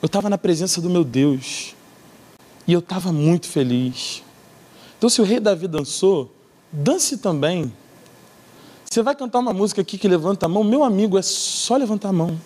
Eu 0.00 0.06
estava 0.06 0.28
na 0.28 0.38
presença 0.38 0.80
do 0.80 0.90
meu 0.90 1.04
Deus. 1.04 1.74
E 2.66 2.72
eu 2.72 2.80
estava 2.80 3.12
muito 3.12 3.46
feliz. 3.46 4.22
Então, 4.98 5.08
se 5.08 5.20
o 5.20 5.24
rei 5.24 5.38
Davi 5.38 5.68
dançou, 5.68 6.34
dance 6.72 7.18
também. 7.18 7.72
Você 8.84 9.02
vai 9.02 9.14
cantar 9.14 9.38
uma 9.40 9.52
música 9.52 9.82
aqui 9.82 9.98
que 9.98 10.08
levanta 10.08 10.46
a 10.46 10.48
mão, 10.48 10.64
meu 10.64 10.82
amigo, 10.82 11.18
é 11.18 11.22
só 11.22 11.76
levantar 11.76 12.08
a 12.08 12.12
mão. 12.12 12.40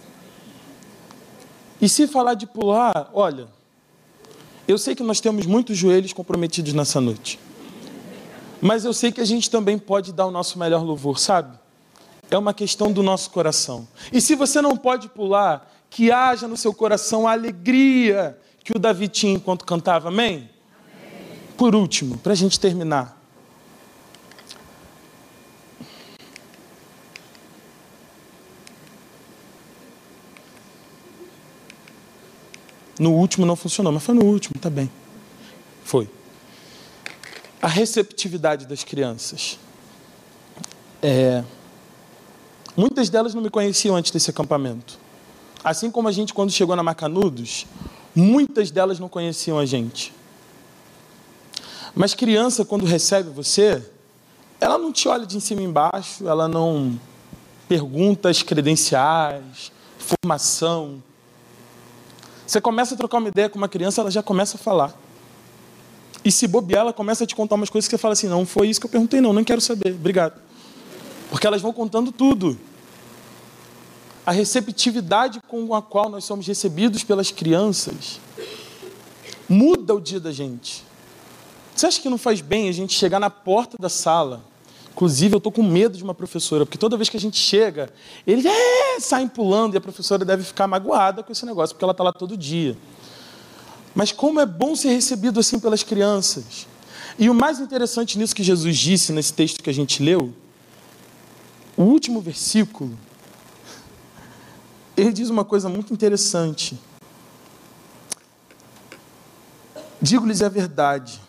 E 1.80 1.88
se 1.88 2.06
falar 2.06 2.34
de 2.34 2.46
pular, 2.46 3.10
olha, 3.14 3.46
eu 4.66 4.76
sei 4.76 4.94
que 4.94 5.02
nós 5.02 5.20
temos 5.20 5.46
muitos 5.46 5.76
joelhos 5.76 6.12
comprometidos 6.12 6.72
nessa 6.72 7.00
noite. 7.00 7.38
Mas 8.60 8.84
eu 8.84 8.92
sei 8.92 9.10
que 9.10 9.20
a 9.20 9.24
gente 9.24 9.50
também 9.50 9.78
pode 9.78 10.12
dar 10.12 10.26
o 10.26 10.30
nosso 10.30 10.58
melhor 10.58 10.82
louvor, 10.82 11.18
sabe? 11.18 11.58
É 12.30 12.36
uma 12.36 12.52
questão 12.52 12.92
do 12.92 13.02
nosso 13.02 13.30
coração. 13.30 13.88
E 14.12 14.20
se 14.20 14.34
você 14.34 14.60
não 14.60 14.76
pode 14.76 15.08
pular, 15.08 15.68
que 15.88 16.12
haja 16.12 16.46
no 16.46 16.56
seu 16.56 16.72
coração 16.72 17.26
a 17.26 17.32
alegria 17.32 18.38
que 18.62 18.76
o 18.76 18.78
Davi 18.78 19.08
tinha 19.08 19.32
enquanto 19.32 19.64
cantava, 19.64 20.08
amém? 20.08 20.36
amém. 20.36 20.48
Por 21.56 21.74
último, 21.74 22.18
para 22.18 22.32
a 22.32 22.36
gente 22.36 22.60
terminar. 22.60 23.18
No 32.98 33.14
último 33.14 33.46
não 33.46 33.56
funcionou, 33.56 33.90
mas 33.90 34.04
foi 34.04 34.14
no 34.14 34.26
último, 34.26 34.60
tá 34.60 34.68
bem. 34.68 34.90
Foi. 35.82 36.06
A 37.60 37.68
receptividade 37.68 38.66
das 38.66 38.84
crianças. 38.84 39.58
É, 41.02 41.42
muitas 42.76 43.08
delas 43.08 43.34
não 43.34 43.42
me 43.42 43.50
conheciam 43.50 43.96
antes 43.96 44.10
desse 44.10 44.30
acampamento. 44.30 44.98
Assim 45.62 45.90
como 45.90 46.08
a 46.08 46.12
gente, 46.12 46.32
quando 46.32 46.50
chegou 46.50 46.74
na 46.74 46.82
Macanudos, 46.82 47.66
muitas 48.14 48.70
delas 48.70 48.98
não 48.98 49.08
conheciam 49.08 49.58
a 49.58 49.66
gente. 49.66 50.12
Mas 51.94 52.14
criança, 52.14 52.64
quando 52.64 52.84
recebe 52.84 53.30
você, 53.30 53.84
ela 54.60 54.78
não 54.78 54.92
te 54.92 55.08
olha 55.08 55.26
de 55.26 55.40
cima 55.40 55.60
e 55.60 55.64
embaixo, 55.64 56.26
ela 56.26 56.48
não 56.48 56.98
pergunta 57.68 58.28
as 58.28 58.42
credenciais, 58.42 59.70
formação. 59.98 61.02
Você 62.46 62.60
começa 62.60 62.94
a 62.94 62.96
trocar 62.96 63.18
uma 63.18 63.28
ideia 63.28 63.48
com 63.48 63.58
uma 63.58 63.68
criança, 63.68 64.00
ela 64.00 64.10
já 64.10 64.22
começa 64.22 64.56
a 64.56 64.58
falar. 64.58 64.94
E 66.24 66.30
se 66.30 66.46
bobear, 66.46 66.82
ela 66.82 66.92
começa 66.92 67.24
a 67.24 67.26
te 67.26 67.34
contar 67.34 67.54
umas 67.54 67.70
coisas 67.70 67.88
que 67.88 67.92
você 67.92 67.98
fala 67.98 68.12
assim: 68.12 68.28
não, 68.28 68.44
foi 68.44 68.68
isso 68.68 68.80
que 68.80 68.86
eu 68.86 68.90
perguntei, 68.90 69.20
não, 69.20 69.32
nem 69.32 69.44
quero 69.44 69.60
saber, 69.60 69.92
obrigado. 69.92 70.40
Porque 71.30 71.46
elas 71.46 71.62
vão 71.62 71.72
contando 71.72 72.12
tudo 72.12 72.58
a 74.26 74.32
receptividade 74.32 75.40
com 75.48 75.74
a 75.74 75.80
qual 75.80 76.08
nós 76.08 76.24
somos 76.24 76.46
recebidos 76.46 77.02
pelas 77.02 77.30
crianças 77.30 78.20
muda 79.50 79.92
o 79.92 80.00
dia 80.00 80.20
da 80.20 80.30
gente. 80.30 80.84
Você 81.74 81.86
acha 81.86 82.00
que 82.00 82.08
não 82.08 82.16
faz 82.16 82.40
bem 82.40 82.68
a 82.68 82.72
gente 82.72 82.96
chegar 82.96 83.18
na 83.18 83.28
porta 83.28 83.76
da 83.80 83.88
sala? 83.88 84.42
Inclusive, 84.92 85.34
eu 85.34 85.38
estou 85.38 85.50
com 85.50 85.62
medo 85.62 85.96
de 85.96 86.04
uma 86.04 86.14
professora, 86.14 86.64
porque 86.64 86.78
toda 86.78 86.96
vez 86.96 87.08
que 87.08 87.16
a 87.16 87.20
gente 87.20 87.36
chega, 87.36 87.90
eles 88.24 88.44
é, 88.44 89.00
saem 89.00 89.26
pulando 89.26 89.74
e 89.74 89.78
a 89.78 89.80
professora 89.80 90.24
deve 90.24 90.44
ficar 90.44 90.68
magoada 90.68 91.22
com 91.22 91.32
esse 91.32 91.44
negócio, 91.44 91.74
porque 91.74 91.84
ela 91.84 91.92
está 91.92 92.04
lá 92.04 92.12
todo 92.12 92.36
dia. 92.36 92.76
Mas 93.94 94.12
como 94.12 94.40
é 94.40 94.46
bom 94.46 94.76
ser 94.76 94.90
recebido 94.90 95.40
assim 95.40 95.58
pelas 95.58 95.82
crianças. 95.82 96.66
E 97.18 97.28
o 97.28 97.34
mais 97.34 97.58
interessante 97.58 98.18
nisso 98.18 98.34
que 98.34 98.42
Jesus 98.42 98.76
disse 98.76 99.12
nesse 99.12 99.32
texto 99.32 99.62
que 99.62 99.70
a 99.70 99.74
gente 99.74 100.02
leu, 100.02 100.32
o 101.76 101.82
último 101.82 102.20
versículo, 102.20 102.96
ele 104.96 105.12
diz 105.12 105.30
uma 105.30 105.44
coisa 105.44 105.68
muito 105.68 105.92
interessante. 105.92 106.78
Digo-lhes 110.00 110.42
a 110.42 110.48
verdade. 110.48 111.20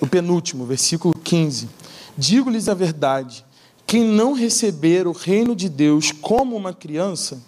O 0.00 0.06
penúltimo, 0.06 0.66
versículo 0.66 1.14
15. 1.14 1.68
Digo-lhes 2.16 2.68
a 2.68 2.74
verdade: 2.74 3.44
quem 3.86 4.04
não 4.04 4.32
receber 4.32 5.06
o 5.06 5.12
reino 5.12 5.54
de 5.54 5.68
Deus 5.68 6.10
como 6.10 6.56
uma 6.56 6.72
criança, 6.72 7.40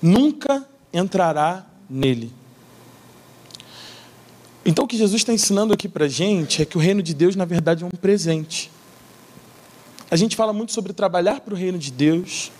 nunca 0.00 0.66
entrará 0.92 1.66
nele. 1.88 2.32
Então, 4.66 4.84
o 4.84 4.88
que 4.88 4.96
Jesus 4.96 5.20
está 5.20 5.32
ensinando 5.32 5.74
aqui 5.74 5.88
para 5.88 6.06
a 6.06 6.08
gente 6.08 6.62
é 6.62 6.64
que 6.64 6.78
o 6.78 6.80
reino 6.80 7.02
de 7.02 7.12
Deus, 7.12 7.36
na 7.36 7.44
verdade, 7.44 7.84
é 7.84 7.86
um 7.86 7.90
presente. 7.90 8.70
A 10.10 10.16
gente 10.16 10.36
fala 10.36 10.52
muito 10.54 10.72
sobre 10.72 10.94
trabalhar 10.94 11.40
para 11.40 11.52
o 11.52 11.56
reino 11.56 11.78
de 11.78 11.92
Deus, 11.92 12.50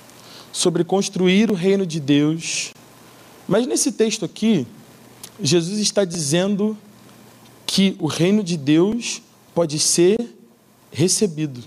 sobre 0.53 0.85
construir 0.85 1.51
o 1.51 1.55
reino 1.55 1.87
de 1.87 2.01
Deus. 2.01 2.73
Mas 3.49 3.67
nesse 3.67 3.91
texto 3.93 4.25
aqui, 4.25 4.67
Jesus 5.41 5.79
está 5.79 6.05
dizendo 6.05 6.77
que 7.67 7.97
o 7.99 8.07
reino 8.07 8.45
de 8.45 8.59
Deus 8.59 9.23
pode 9.55 9.79
ser 9.79 10.19
recebido. 10.93 11.63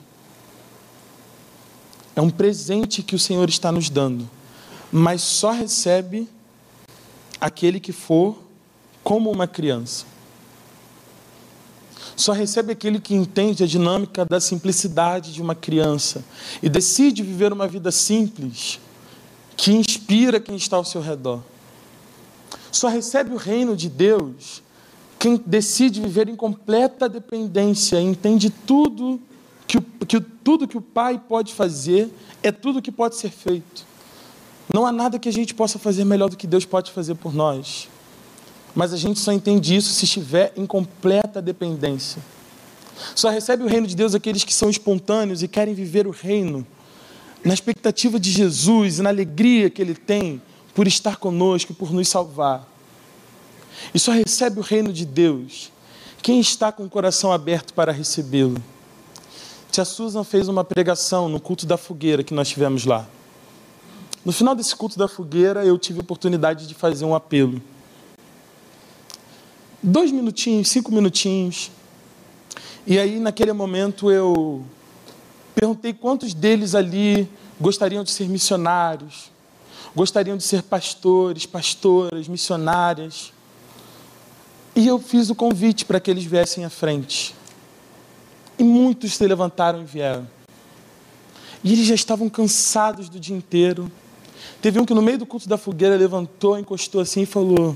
É 2.16 2.22
um 2.22 2.30
presente 2.30 3.02
que 3.02 3.16
o 3.16 3.20
Senhor 3.20 3.50
está 3.50 3.72
nos 3.72 3.90
dando, 3.90 4.30
mas 4.92 5.22
só 5.22 5.52
recebe 5.52 6.28
aquele 7.42 7.80
que 7.80 7.92
for 7.92 8.38
como 9.04 9.32
uma 9.32 9.48
criança. 9.48 10.06
Só 12.18 12.34
recebe 12.34 12.74
aquele 12.74 13.00
que 13.00 13.14
entende 13.14 13.64
a 13.64 13.68
dinâmica 13.68 14.26
da 14.26 14.42
simplicidade 14.42 15.32
de 15.32 15.42
uma 15.42 15.54
criança 15.54 16.26
e 16.64 16.68
decide 16.68 17.22
viver 17.22 17.54
uma 17.54 17.68
vida 17.68 17.92
simples, 17.92 18.80
que 19.56 19.72
inspira 19.72 20.40
quem 20.40 20.56
está 20.56 20.78
ao 20.78 20.84
seu 20.84 21.00
redor. 21.00 21.44
Só 22.72 22.88
recebe 22.88 23.34
o 23.34 23.38
reino 23.38 23.76
de 23.76 23.88
Deus 23.88 24.64
quem 25.20 25.42
decide 25.46 26.02
viver 26.02 26.28
em 26.28 26.36
completa 26.36 27.08
dependência, 27.08 28.00
entende 28.00 28.50
tudo 28.50 29.20
que, 29.68 29.80
que 30.08 30.20
tudo 30.20 30.68
que 30.68 30.78
o 30.78 30.82
Pai 30.82 31.20
pode 31.20 31.54
fazer 31.54 32.10
é 32.42 32.52
tudo 32.52 32.82
que 32.82 32.92
pode 32.92 33.16
ser 33.16 33.30
feito. 33.30 33.86
Não 34.74 34.86
há 34.86 34.92
nada 34.92 35.20
que 35.20 35.30
a 35.30 35.32
gente 35.32 35.54
possa 35.54 35.80
fazer 35.80 36.04
melhor 36.04 36.30
do 36.30 36.38
que 36.38 36.48
Deus 36.48 36.66
pode 36.66 36.92
fazer 36.92 37.16
por 37.16 37.34
nós. 37.34 37.90
Mas 38.78 38.94
a 38.94 38.96
gente 38.96 39.20
só 39.20 39.32
entende 39.32 39.76
isso 39.76 39.92
se 39.92 40.06
estiver 40.06 40.54
em 40.56 40.64
completa 40.64 41.42
dependência. 41.42 42.22
Só 43.16 43.28
recebe 43.28 43.64
o 43.64 43.68
reino 43.68 43.88
de 43.88 43.96
Deus 43.96 44.14
aqueles 44.14 44.44
que 44.44 44.54
são 44.54 44.70
espontâneos 44.70 45.42
e 45.42 45.48
querem 45.48 45.74
viver 45.74 46.06
o 46.06 46.12
reino 46.12 46.64
na 47.44 47.56
expectativa 47.56 48.20
de 48.20 48.30
Jesus 48.30 49.00
e 49.00 49.02
na 49.02 49.10
alegria 49.10 49.68
que 49.68 49.82
Ele 49.82 49.96
tem 49.96 50.40
por 50.76 50.86
estar 50.86 51.18
conosco, 51.18 51.74
por 51.74 51.92
nos 51.92 52.08
salvar. 52.08 52.68
E 53.96 53.98
só 53.98 54.12
recebe 54.12 54.60
o 54.60 54.64
reino 54.64 54.94
de 54.94 55.08
Deus 55.08 55.72
quem 56.22 56.40
está 56.40 56.72
com 56.72 56.86
o 56.86 56.90
coração 56.90 57.32
aberto 57.32 57.74
para 57.74 57.92
recebê-lo. 57.92 58.62
Tia 59.72 59.86
Susan 59.86 60.24
fez 60.24 60.48
uma 60.48 60.64
pregação 60.64 61.28
no 61.28 61.40
culto 61.40 61.66
da 61.66 61.78
fogueira 61.78 62.24
que 62.24 62.34
nós 62.34 62.48
tivemos 62.48 62.86
lá. 62.86 63.10
No 64.24 64.32
final 64.32 64.54
desse 64.54 64.76
culto 64.76 65.00
da 65.00 65.08
fogueira, 65.08 65.66
eu 65.66 65.80
tive 65.80 65.98
a 65.98 66.04
oportunidade 66.04 66.68
de 66.68 66.76
fazer 66.76 67.06
um 67.06 67.16
apelo. 67.16 67.60
Dois 69.82 70.12
minutinhos, 70.12 70.70
cinco 70.70 70.92
minutinhos. 70.92 71.70
E 72.86 72.98
aí, 72.98 73.20
naquele 73.20 73.54
momento, 73.54 74.10
eu 74.12 74.66
perguntei 75.54 75.94
quantos 75.94 76.34
deles 76.34 76.74
ali 76.74 77.30
gostariam 77.60 78.04
de 78.04 78.12
ser 78.12 78.28
missionários, 78.28 79.32
gostariam 79.96 80.36
de 80.36 80.44
ser 80.44 80.64
pastores, 80.64 81.46
pastoras, 81.46 82.28
missionárias. 82.28 83.32
E 84.76 84.88
eu 84.88 85.00
fiz 85.00 85.30
o 85.30 85.36
convite 85.36 85.86
para 85.86 86.00
que 86.00 86.10
eles 86.10 86.24
viessem 86.24 86.66
à 86.66 86.70
frente. 86.70 87.36
E 88.58 88.64
muitos 88.64 89.16
se 89.16 89.28
levantaram 89.28 89.82
e 89.82 89.86
vieram. 89.86 90.28
E 91.64 91.74
eles 91.74 91.86
já 91.86 91.96
estavam 91.96 92.30
cansados 92.30 93.10
do 93.10 93.20
dia 93.20 93.36
inteiro. 93.36 93.92
Teve 94.62 94.80
um 94.80 94.86
que 94.86 94.94
no 94.94 95.02
meio 95.02 95.20
do 95.20 95.26
culto 95.26 95.48
da 95.48 95.58
fogueira 95.58 95.96
levantou, 95.96 96.58
encostou 96.58 97.02
assim 97.02 97.22
e 97.22 97.26
falou: 97.26 97.76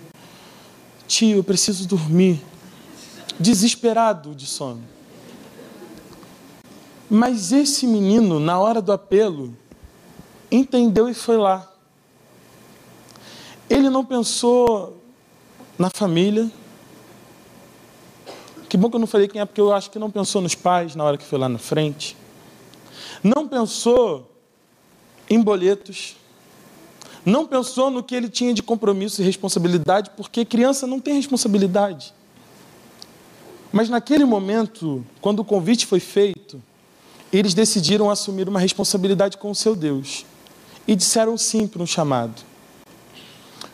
Tio, 1.11 1.39
eu 1.39 1.43
preciso 1.43 1.85
dormir. 1.85 2.41
Desesperado 3.37 4.33
de 4.33 4.47
sono. 4.47 4.81
Mas 7.09 7.51
esse 7.51 7.85
menino, 7.85 8.39
na 8.39 8.57
hora 8.57 8.81
do 8.81 8.93
apelo, 8.93 9.53
entendeu 10.49 11.09
e 11.09 11.13
foi 11.13 11.35
lá. 11.35 11.69
Ele 13.69 13.89
não 13.89 14.05
pensou 14.05 15.01
na 15.77 15.89
família. 15.89 16.49
Que 18.69 18.77
bom 18.77 18.89
que 18.89 18.95
eu 18.95 18.99
não 19.01 19.07
falei 19.07 19.27
quem 19.27 19.41
é, 19.41 19.45
porque 19.45 19.59
eu 19.59 19.73
acho 19.73 19.91
que 19.91 19.99
não 19.99 20.09
pensou 20.09 20.41
nos 20.41 20.55
pais 20.55 20.95
na 20.95 21.03
hora 21.03 21.17
que 21.17 21.25
foi 21.25 21.37
lá 21.37 21.49
na 21.49 21.59
frente. 21.59 22.15
Não 23.21 23.49
pensou 23.49 24.31
em 25.29 25.41
boletos. 25.41 26.15
Não 27.25 27.45
pensou 27.45 27.91
no 27.91 28.01
que 28.01 28.15
ele 28.15 28.27
tinha 28.27 28.53
de 28.53 28.63
compromisso 28.63 29.21
e 29.21 29.25
responsabilidade, 29.25 30.09
porque 30.17 30.43
criança 30.43 30.87
não 30.87 30.99
tem 30.99 31.13
responsabilidade. 31.13 32.13
Mas 33.71 33.89
naquele 33.89 34.25
momento, 34.25 35.05
quando 35.21 35.39
o 35.39 35.45
convite 35.45 35.85
foi 35.85 35.99
feito, 35.99 36.61
eles 37.31 37.53
decidiram 37.53 38.09
assumir 38.09 38.49
uma 38.49 38.59
responsabilidade 38.59 39.37
com 39.37 39.51
o 39.51 39.55
seu 39.55 39.75
Deus 39.75 40.25
e 40.87 40.95
disseram 40.95 41.37
sim 41.37 41.67
para 41.67 41.81
um 41.81 41.85
chamado. 41.85 42.41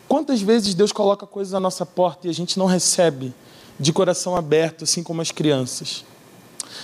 Quantas 0.07 0.41
vezes 0.41 0.75
Deus 0.75 0.91
coloca 0.91 1.25
coisas 1.25 1.53
à 1.53 1.59
nossa 1.59 1.85
porta 1.85 2.27
e 2.27 2.29
a 2.29 2.33
gente 2.33 2.59
não 2.59 2.65
recebe 2.65 3.33
de 3.79 3.93
coração 3.93 4.35
aberto, 4.35 4.83
assim 4.83 5.01
como 5.01 5.21
as 5.21 5.31
crianças? 5.31 6.03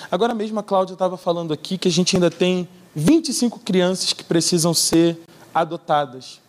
Agora 0.09 0.33
mesmo 0.33 0.59
a 0.59 0.63
Cláudia 0.63 0.93
estava 0.93 1.17
falando 1.17 1.53
aqui 1.53 1.77
que 1.77 1.89
a 1.89 1.91
gente 1.91 2.15
ainda 2.15 2.31
tem 2.31 2.67
25 2.95 3.59
crianças 3.59 4.13
que 4.13 4.23
precisam 4.23 4.73
ser 4.73 5.19
adotadas 5.53 6.42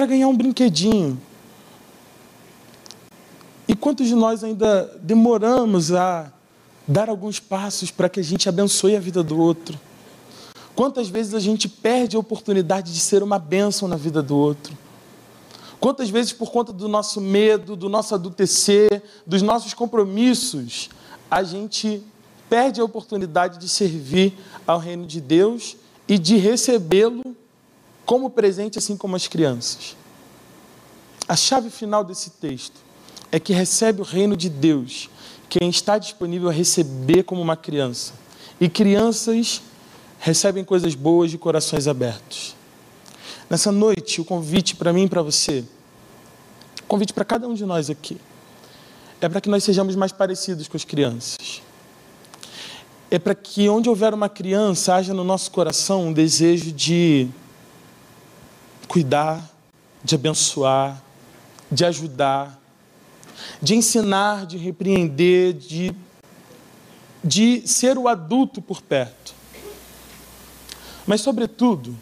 para 0.00 0.06
ganhar 0.06 0.28
um 0.28 0.34
brinquedinho. 0.34 1.20
E 3.68 3.76
quantos 3.76 4.06
de 4.08 4.14
nós 4.14 4.42
ainda 4.42 4.98
demoramos 5.02 5.92
a 5.92 6.32
dar 6.88 7.10
alguns 7.10 7.38
passos 7.38 7.90
para 7.90 8.08
que 8.08 8.18
a 8.18 8.22
gente 8.22 8.48
abençoe 8.48 8.96
a 8.96 8.98
vida 8.98 9.22
do 9.22 9.38
outro? 9.38 9.78
Quantas 10.74 11.10
vezes 11.10 11.34
a 11.34 11.38
gente 11.38 11.68
perde 11.68 12.16
a 12.16 12.18
oportunidade 12.18 12.94
de 12.94 12.98
ser 12.98 13.22
uma 13.22 13.38
bênção 13.38 13.86
na 13.86 13.96
vida 13.96 14.22
do 14.22 14.34
outro? 14.34 14.74
Quantas 15.78 16.08
vezes, 16.08 16.32
por 16.32 16.50
conta 16.50 16.72
do 16.72 16.88
nosso 16.88 17.20
medo, 17.20 17.76
do 17.76 17.90
nosso 17.90 18.14
adultecer, 18.14 19.02
dos 19.26 19.42
nossos 19.42 19.74
compromissos, 19.74 20.88
a 21.30 21.42
gente 21.42 22.02
perde 22.48 22.80
a 22.80 22.84
oportunidade 22.84 23.58
de 23.58 23.68
servir 23.68 24.32
ao 24.66 24.78
reino 24.78 25.04
de 25.04 25.20
Deus 25.20 25.76
e 26.08 26.18
de 26.18 26.38
recebê-lo 26.38 27.36
como 28.10 28.28
presente, 28.28 28.76
assim 28.76 28.96
como 28.96 29.14
as 29.14 29.28
crianças. 29.28 29.96
A 31.28 31.36
chave 31.36 31.70
final 31.70 32.02
desse 32.02 32.30
texto 32.30 32.74
é 33.30 33.38
que 33.38 33.52
recebe 33.52 34.00
o 34.00 34.04
reino 34.04 34.36
de 34.36 34.48
Deus 34.48 35.08
quem 35.48 35.70
está 35.70 35.96
disponível 35.96 36.48
a 36.48 36.52
receber 36.52 37.22
como 37.22 37.40
uma 37.40 37.56
criança. 37.56 38.12
E 38.60 38.68
crianças 38.68 39.62
recebem 40.18 40.64
coisas 40.64 40.96
boas 40.96 41.30
de 41.30 41.38
corações 41.38 41.86
abertos. 41.86 42.56
Nessa 43.48 43.70
noite, 43.70 44.20
o 44.20 44.24
convite 44.24 44.74
para 44.74 44.92
mim 44.92 45.04
e 45.04 45.08
para 45.08 45.22
você, 45.22 45.62
o 46.82 46.86
convite 46.88 47.12
para 47.12 47.24
cada 47.24 47.46
um 47.46 47.54
de 47.54 47.64
nós 47.64 47.88
aqui, 47.90 48.20
é 49.20 49.28
para 49.28 49.40
que 49.40 49.48
nós 49.48 49.62
sejamos 49.62 49.94
mais 49.94 50.10
parecidos 50.10 50.66
com 50.66 50.76
as 50.76 50.84
crianças. 50.84 51.62
É 53.08 53.20
para 53.20 53.36
que 53.36 53.68
onde 53.68 53.88
houver 53.88 54.12
uma 54.12 54.28
criança, 54.28 54.96
haja 54.96 55.14
no 55.14 55.22
nosso 55.22 55.52
coração 55.52 56.08
um 56.08 56.12
desejo 56.12 56.72
de 56.72 57.30
cuidar, 58.90 59.48
de 60.02 60.16
abençoar, 60.16 61.00
de 61.70 61.84
ajudar, 61.84 62.60
de 63.62 63.76
ensinar, 63.76 64.46
de 64.46 64.58
repreender, 64.58 65.52
de, 65.52 65.94
de 67.22 67.62
ser 67.68 67.96
o 67.96 68.08
adulto 68.08 68.60
por 68.60 68.82
perto. 68.82 69.32
Mas, 71.06 71.20
sobretudo, 71.20 71.96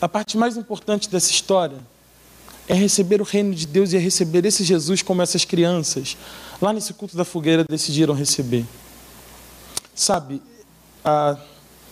a 0.00 0.08
parte 0.08 0.38
mais 0.38 0.56
importante 0.56 1.10
dessa 1.10 1.30
história 1.30 1.76
é 2.66 2.72
receber 2.72 3.20
o 3.20 3.24
reino 3.24 3.54
de 3.54 3.66
Deus 3.66 3.92
e 3.92 3.96
é 3.98 4.00
receber 4.00 4.46
esse 4.46 4.64
Jesus 4.64 5.02
como 5.02 5.20
essas 5.20 5.44
crianças, 5.44 6.16
lá 6.62 6.72
nesse 6.72 6.94
culto 6.94 7.14
da 7.14 7.26
fogueira, 7.26 7.62
decidiram 7.68 8.14
receber. 8.14 8.64
Sabe, 9.94 10.40
a, 11.04 11.36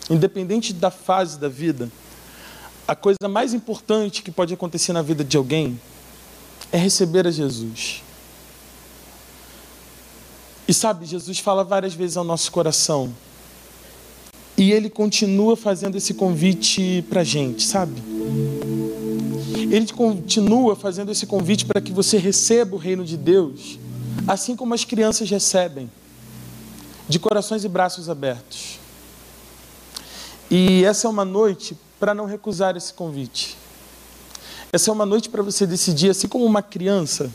independente 0.09 0.73
da 0.73 0.91
fase 0.91 1.39
da 1.39 1.49
vida, 1.51 1.91
a 2.87 2.95
coisa 2.95 3.29
mais 3.29 3.55
importante 3.55 4.23
que 4.23 4.31
pode 4.31 4.53
acontecer 4.53 4.93
na 4.93 5.03
vida 5.03 5.23
de 5.23 5.37
alguém 5.37 5.81
é 6.73 6.79
receber 6.79 7.27
a 7.27 7.31
Jesus. 7.31 8.03
E 10.67 10.75
sabe, 10.75 11.05
Jesus 11.05 11.39
fala 11.39 11.65
várias 11.65 11.95
vezes 11.95 12.17
ao 12.17 12.25
nosso 12.25 12.51
coração. 12.53 13.13
E 14.57 14.71
ele 14.73 14.91
continua 14.91 15.57
fazendo 15.57 15.97
esse 15.97 16.15
convite 16.15 17.05
para 17.09 17.23
a 17.23 17.25
gente, 17.25 17.67
sabe? 17.67 18.01
Ele 19.57 19.87
continua 19.93 20.77
fazendo 20.77 21.11
esse 21.11 21.27
convite 21.27 21.65
para 21.65 21.81
que 21.81 21.93
você 21.93 22.19
receba 22.19 22.77
o 22.77 22.79
reino 22.79 23.05
de 23.05 23.17
Deus, 23.17 23.79
assim 24.29 24.55
como 24.55 24.75
as 24.75 24.85
crianças 24.85 25.31
recebem, 25.31 25.91
de 27.09 27.19
corações 27.19 27.65
e 27.65 27.69
braços 27.69 28.09
abertos. 28.09 28.79
E 30.51 30.85
essa 30.85 31.07
é 31.07 31.11
uma 31.11 31.25
noite 31.25 31.77
para 32.01 32.15
não 32.15 32.25
recusar 32.25 32.77
esse 32.77 32.95
convite. 32.95 33.57
Essa 34.73 34.91
é 34.91 34.93
uma 34.93 35.05
noite 35.05 35.29
para 35.29 35.43
você 35.43 35.67
decidir, 35.67 36.11
assim 36.11 36.27
como 36.27 36.47
uma 36.47 36.63
criança 36.63 37.31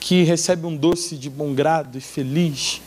que 0.00 0.24
recebe 0.24 0.66
um 0.66 0.76
doce 0.76 1.16
de 1.16 1.30
bom 1.30 1.54
grado 1.54 1.96
e 1.96 2.00
feliz, 2.00 2.82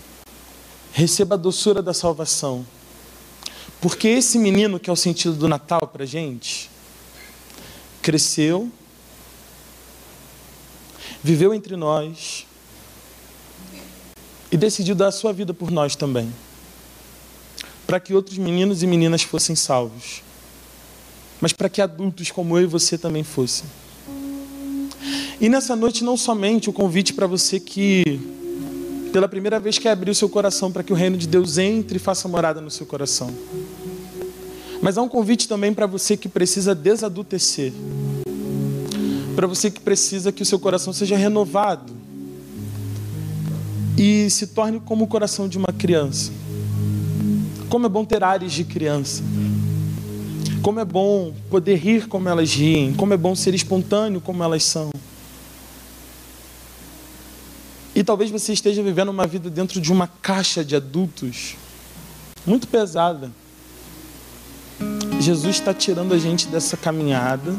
receba 0.91 1.35
a 1.35 1.37
doçura 1.37 1.81
da 1.81 1.93
salvação. 1.93 2.65
Porque 3.79 4.07
esse 4.07 4.37
menino, 4.37 4.79
que 4.79 4.89
é 4.89 4.93
o 4.93 4.97
sentido 4.97 5.35
do 5.35 5.47
Natal 5.47 5.87
para 5.87 6.03
a 6.03 6.07
gente, 6.07 6.69
cresceu, 8.01 8.69
viveu 11.23 11.53
entre 11.53 11.75
nós 11.75 12.45
e 14.51 14.57
decidiu 14.57 14.95
dar 14.95 15.07
a 15.07 15.11
sua 15.11 15.31
vida 15.31 15.53
por 15.53 15.71
nós 15.71 15.95
também, 15.95 16.31
para 17.91 17.99
que 17.99 18.13
outros 18.13 18.37
meninos 18.37 18.81
e 18.81 18.87
meninas 18.87 19.21
fossem 19.21 19.53
salvos 19.53 20.23
mas 21.41 21.51
para 21.51 21.67
que 21.67 21.81
adultos 21.81 22.29
como 22.29 22.55
eu 22.55 22.63
e 22.63 22.67
você 22.67 22.97
também 22.99 23.23
fossem. 23.23 23.65
E 25.41 25.49
nessa 25.49 25.75
noite, 25.75 26.03
não 26.03 26.15
somente 26.15 26.69
o 26.69 26.73
convite 26.73 27.13
para 27.13 27.25
você 27.25 27.59
que, 27.59 28.21
pela 29.11 29.27
primeira 29.27 29.59
vez, 29.59 29.79
quer 29.79 29.89
abrir 29.89 30.11
o 30.11 30.15
seu 30.15 30.29
coração 30.29 30.71
para 30.71 30.83
que 30.83 30.93
o 30.93 30.95
reino 30.95 31.17
de 31.17 31.27
Deus 31.27 31.57
entre 31.57 31.97
e 31.97 31.99
faça 31.99 32.27
morada 32.27 32.61
no 32.61 32.69
seu 32.69 32.85
coração. 32.85 33.33
Mas 34.83 34.99
há 34.99 35.01
um 35.01 35.09
convite 35.09 35.47
também 35.47 35.73
para 35.73 35.87
você 35.87 36.15
que 36.15 36.29
precisa 36.29 36.75
desadultecer. 36.75 37.73
Para 39.35 39.47
você 39.47 39.71
que 39.71 39.79
precisa 39.79 40.31
que 40.31 40.43
o 40.43 40.45
seu 40.45 40.59
coração 40.59 40.93
seja 40.93 41.17
renovado 41.17 41.91
e 43.97 44.29
se 44.29 44.45
torne 44.45 44.79
como 44.79 45.05
o 45.05 45.07
coração 45.07 45.49
de 45.49 45.57
uma 45.57 45.73
criança. 45.75 46.40
Como 47.71 47.85
é 47.85 47.89
bom 47.89 48.03
ter 48.03 48.21
ares 48.21 48.51
de 48.51 48.65
criança. 48.65 49.23
Como 50.61 50.77
é 50.81 50.83
bom 50.83 51.33
poder 51.49 51.75
rir 51.75 52.05
como 52.05 52.27
elas 52.27 52.53
riem, 52.53 52.93
como 52.93 53.13
é 53.13 53.17
bom 53.17 53.33
ser 53.33 53.55
espontâneo 53.55 54.19
como 54.19 54.43
elas 54.43 54.65
são. 54.65 54.89
E 57.95 58.03
talvez 58.03 58.29
você 58.29 58.51
esteja 58.51 58.83
vivendo 58.83 59.07
uma 59.07 59.25
vida 59.25 59.49
dentro 59.49 59.79
de 59.79 59.89
uma 59.89 60.05
caixa 60.05 60.65
de 60.65 60.75
adultos 60.75 61.55
muito 62.45 62.67
pesada. 62.67 63.31
Jesus 65.21 65.55
está 65.55 65.73
tirando 65.73 66.13
a 66.13 66.17
gente 66.17 66.47
dessa 66.47 66.75
caminhada 66.75 67.55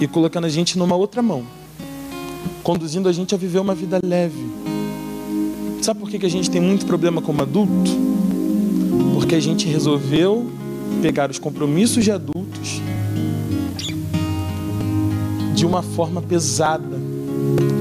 e 0.00 0.06
colocando 0.06 0.44
a 0.44 0.48
gente 0.48 0.78
numa 0.78 0.94
outra 0.94 1.20
mão, 1.20 1.44
conduzindo 2.62 3.08
a 3.08 3.12
gente 3.12 3.34
a 3.34 3.38
viver 3.38 3.58
uma 3.58 3.74
vida 3.74 3.98
leve. 4.00 4.48
Sabe 5.82 5.98
por 5.98 6.08
que 6.08 6.24
a 6.24 6.30
gente 6.30 6.48
tem 6.48 6.60
muito 6.60 6.86
problema 6.86 7.20
como 7.20 7.42
adulto? 7.42 8.27
Porque 9.18 9.34
a 9.34 9.40
gente 9.40 9.66
resolveu 9.66 10.48
pegar 11.02 11.28
os 11.28 11.40
compromissos 11.40 12.04
de 12.04 12.12
adultos 12.12 12.80
de 15.56 15.66
uma 15.66 15.82
forma 15.82 16.22
pesada, 16.22 16.96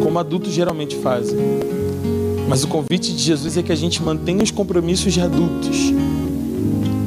como 0.02 0.18
adultos 0.18 0.52
geralmente 0.52 0.96
fazem. 0.96 1.38
Mas 2.50 2.64
o 2.64 2.68
convite 2.68 3.14
de 3.14 3.22
Jesus 3.22 3.56
é 3.56 3.62
que 3.62 3.72
a 3.72 3.76
gente 3.76 4.02
mantenha 4.02 4.42
os 4.42 4.50
compromissos 4.50 5.14
de 5.14 5.22
adultos, 5.22 5.94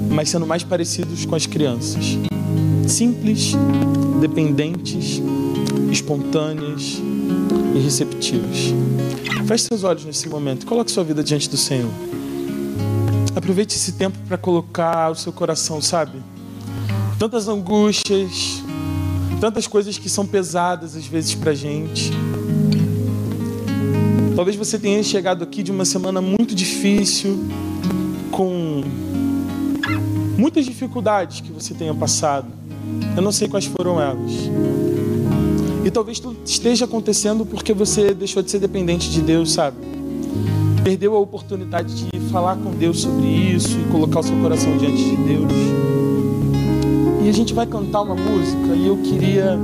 mas 0.09 0.29
sendo 0.29 0.47
mais 0.47 0.63
parecidos 0.63 1.27
com 1.27 1.35
as 1.35 1.47
crianças. 1.47 2.17
Simples, 2.87 3.57
dependentes, 4.21 5.21
espontâneas 5.91 7.03
e 7.75 7.81
receptivas. 7.81 8.73
Feche 9.49 9.65
seus 9.65 9.83
olhos 9.83 10.05
nesse 10.05 10.29
momento 10.29 10.67
coloque 10.67 10.93
sua 10.93 11.03
vida 11.03 11.25
diante 11.25 11.51
do 11.51 11.57
Senhor. 11.57 11.91
Aproveite 13.35 13.77
esse 13.77 13.93
tempo 13.93 14.19
para 14.27 14.37
colocar 14.37 15.11
o 15.11 15.15
seu 15.15 15.33
coração, 15.33 15.81
sabe? 15.81 16.21
Tantas 17.19 17.49
angústias, 17.49 18.63
tantas 19.41 19.67
coisas 19.67 19.97
que 19.97 20.09
são 20.09 20.27
pesadas 20.27 20.97
às 20.97 21.07
vezes 21.07 21.35
para 21.35 21.55
gente. 21.55 22.11
Talvez 24.35 24.57
você 24.57 24.79
tenha 24.79 25.03
chegado 25.03 25.45
aqui 25.45 25.63
de 25.63 25.71
uma 25.71 25.85
semana 25.85 26.21
muito 26.21 26.55
difícil, 26.55 27.45
com 28.31 28.83
muitas 30.37 30.65
dificuldades 30.65 31.41
que 31.41 31.53
você 31.53 31.75
tenha 31.75 31.95
passado. 31.95 32.49
Eu 33.15 33.23
não 33.23 33.33
sei 33.33 33.49
quais 33.49 33.67
foram 33.67 34.01
elas. 34.01 34.33
E 35.85 35.91
talvez 35.91 36.19
tudo 36.19 36.37
esteja 36.45 36.85
acontecendo 36.85 37.47
porque 37.47 37.73
você 37.73 38.13
deixou 38.13 38.43
de 38.43 38.51
ser 38.51 38.59
dependente 38.59 39.11
de 39.11 39.21
Deus, 39.21 39.53
sabe? 39.53 39.77
Perdeu 40.83 41.15
a 41.15 41.19
oportunidade 41.19 42.07
de 42.07 42.21
falar 42.31 42.57
com 42.57 42.71
Deus 42.71 43.03
sobre 43.03 43.27
isso 43.27 43.79
e 43.79 43.91
colocar 43.93 44.21
o 44.21 44.23
seu 44.23 44.37
coração 44.39 44.79
diante 44.79 45.05
de 45.05 45.17
Deus. 45.17 45.53
E 47.23 47.29
a 47.29 47.33
gente 47.33 47.53
vai 47.53 47.67
cantar 47.67 48.01
uma 48.01 48.15
música 48.15 48.75
e 48.75 48.87
eu 48.87 48.97
queria 48.97 49.59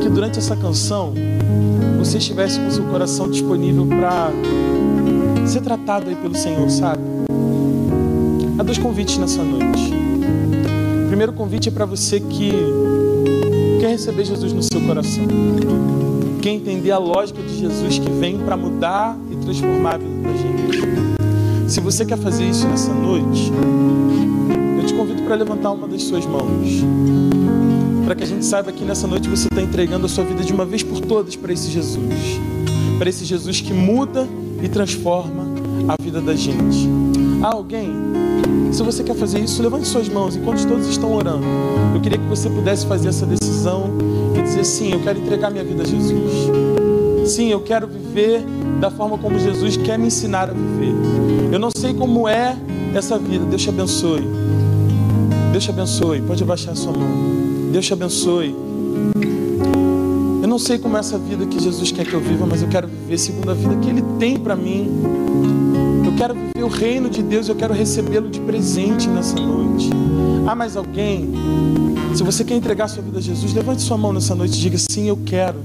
que 0.00 0.08
durante 0.08 0.38
essa 0.38 0.54
canção 0.54 1.12
você 1.98 2.18
estivesse 2.18 2.60
com 2.60 2.68
o 2.68 2.70
seu 2.70 2.84
coração 2.84 3.28
disponível 3.28 3.84
para 3.84 4.30
ser 5.44 5.60
tratado 5.60 6.08
aí 6.08 6.14
pelo 6.14 6.36
Senhor, 6.36 6.70
sabe? 6.70 7.02
Há 8.58 8.62
dois 8.62 8.78
convites 8.78 9.18
nessa 9.18 9.42
noite. 9.42 9.92
O 11.04 11.08
primeiro 11.08 11.32
convite 11.32 11.68
é 11.68 11.72
para 11.72 11.84
você 11.84 12.20
que 12.20 12.52
quer 13.80 13.88
receber 13.88 14.24
Jesus 14.24 14.52
no 14.52 14.62
seu 14.62 14.80
coração, 14.82 15.24
quer 16.40 16.50
entender 16.50 16.92
a 16.92 16.98
lógica 16.98 17.42
de 17.42 17.58
Jesus 17.58 17.98
que 17.98 18.10
vem 18.10 18.38
para 18.38 18.56
mudar 18.56 19.18
e 19.30 19.36
transformar 19.36 19.94
a 19.94 19.98
vida 19.98 20.11
da 20.22 20.32
gente. 20.32 21.70
Se 21.70 21.80
você 21.80 22.04
quer 22.04 22.18
fazer 22.18 22.48
isso 22.48 22.66
nessa 22.68 22.92
noite, 22.92 23.52
eu 24.78 24.86
te 24.86 24.94
convido 24.94 25.22
para 25.22 25.34
levantar 25.34 25.72
uma 25.72 25.88
das 25.88 26.02
suas 26.02 26.24
mãos, 26.26 26.68
para 28.04 28.14
que 28.14 28.24
a 28.24 28.26
gente 28.26 28.44
saiba 28.44 28.72
que 28.72 28.84
nessa 28.84 29.06
noite 29.06 29.28
você 29.28 29.48
está 29.50 29.62
entregando 29.62 30.06
a 30.06 30.08
sua 30.08 30.24
vida 30.24 30.42
de 30.42 30.52
uma 30.52 30.64
vez 30.64 30.82
por 30.82 31.00
todas 31.00 31.36
para 31.36 31.52
esse 31.52 31.70
Jesus, 31.70 32.40
para 32.98 33.08
esse 33.08 33.24
Jesus 33.24 33.60
que 33.60 33.72
muda 33.72 34.28
e 34.62 34.68
transforma 34.68 35.46
a 35.88 36.02
vida 36.02 36.20
da 36.20 36.34
gente. 36.34 36.88
Há 37.42 37.54
alguém 37.54 37.90
se 38.72 38.82
você 38.82 39.04
quer 39.04 39.14
fazer 39.14 39.38
isso, 39.38 39.62
levante 39.62 39.86
suas 39.86 40.08
mãos 40.08 40.34
enquanto 40.34 40.66
todos 40.66 40.86
estão 40.86 41.14
orando. 41.14 41.44
Eu 41.94 42.00
queria 42.00 42.18
que 42.18 42.24
você 42.26 42.48
pudesse 42.48 42.86
fazer 42.86 43.08
essa 43.08 43.26
decisão 43.26 43.90
e 44.34 44.40
dizer: 44.40 44.64
sim, 44.64 44.92
eu 44.92 45.00
quero 45.00 45.18
entregar 45.18 45.50
minha 45.50 45.62
vida 45.62 45.82
a 45.82 45.86
Jesus. 45.86 46.32
Sim, 47.26 47.50
eu 47.50 47.60
quero 47.60 47.86
viver 47.86 48.42
da 48.82 48.90
forma 48.90 49.16
como 49.16 49.38
Jesus 49.38 49.76
quer 49.76 49.96
me 49.96 50.08
ensinar 50.08 50.50
a 50.50 50.52
viver. 50.52 50.92
Eu 51.52 51.58
não 51.60 51.70
sei 51.70 51.94
como 51.94 52.26
é 52.26 52.56
essa 52.92 53.16
vida. 53.16 53.44
Deus 53.44 53.62
te 53.62 53.68
abençoe. 53.68 54.26
Deus 55.52 55.62
te 55.62 55.70
abençoe. 55.70 56.20
Pode 56.20 56.42
abaixar 56.42 56.72
a 56.72 56.74
sua 56.74 56.92
mão. 56.92 57.08
Deus 57.70 57.86
te 57.86 57.92
abençoe. 57.92 58.52
Eu 60.42 60.48
não 60.48 60.58
sei 60.58 60.78
como 60.78 60.96
é 60.96 61.00
essa 61.00 61.16
vida 61.16 61.46
que 61.46 61.62
Jesus 61.62 61.92
quer 61.92 62.04
que 62.04 62.12
eu 62.12 62.20
viva, 62.20 62.44
mas 62.44 62.60
eu 62.60 62.66
quero 62.66 62.88
viver 62.88 63.18
segundo 63.18 63.52
a 63.52 63.54
vida 63.54 63.76
que 63.76 63.88
Ele 63.88 64.02
tem 64.18 64.36
para 64.36 64.56
mim. 64.56 64.90
Eu 66.04 66.16
quero 66.16 66.34
viver 66.34 66.64
o 66.64 66.68
reino 66.68 67.08
de 67.08 67.22
Deus, 67.22 67.48
eu 67.48 67.54
quero 67.54 67.72
recebê-lo 67.72 68.28
de 68.28 68.40
presente 68.40 69.06
nessa 69.06 69.36
noite. 69.36 69.90
Há 70.44 70.56
mais 70.56 70.76
alguém? 70.76 71.32
Se 72.16 72.24
você 72.24 72.42
quer 72.42 72.56
entregar 72.56 72.88
sua 72.88 73.00
vida 73.04 73.18
a 73.18 73.22
Jesus, 73.22 73.54
levante 73.54 73.80
sua 73.80 73.96
mão 73.96 74.12
nessa 74.12 74.34
noite 74.34 74.58
e 74.58 74.60
diga: 74.60 74.76
Sim, 74.76 75.06
eu 75.06 75.18
quero. 75.24 75.60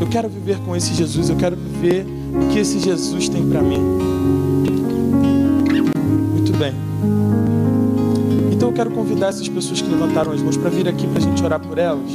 Eu 0.00 0.06
quero 0.06 0.30
viver 0.30 0.56
com 0.60 0.74
esse 0.74 0.94
Jesus, 0.94 1.28
eu 1.28 1.36
quero 1.36 1.54
viver 1.54 2.17
o 2.34 2.48
que 2.48 2.58
esse 2.58 2.78
Jesus 2.78 3.28
tem 3.28 3.48
para 3.48 3.62
mim. 3.62 3.80
Muito 6.32 6.52
bem. 6.58 6.74
Então 8.52 8.68
eu 8.68 8.74
quero 8.74 8.90
convidar 8.90 9.28
essas 9.28 9.48
pessoas 9.48 9.80
que 9.80 9.88
levantaram 9.88 10.32
as 10.32 10.42
mãos 10.42 10.56
para 10.56 10.70
vir 10.70 10.88
aqui 10.88 11.06
para 11.06 11.18
a 11.18 11.20
gente 11.20 11.42
orar 11.42 11.60
por 11.60 11.78
elas. 11.78 12.10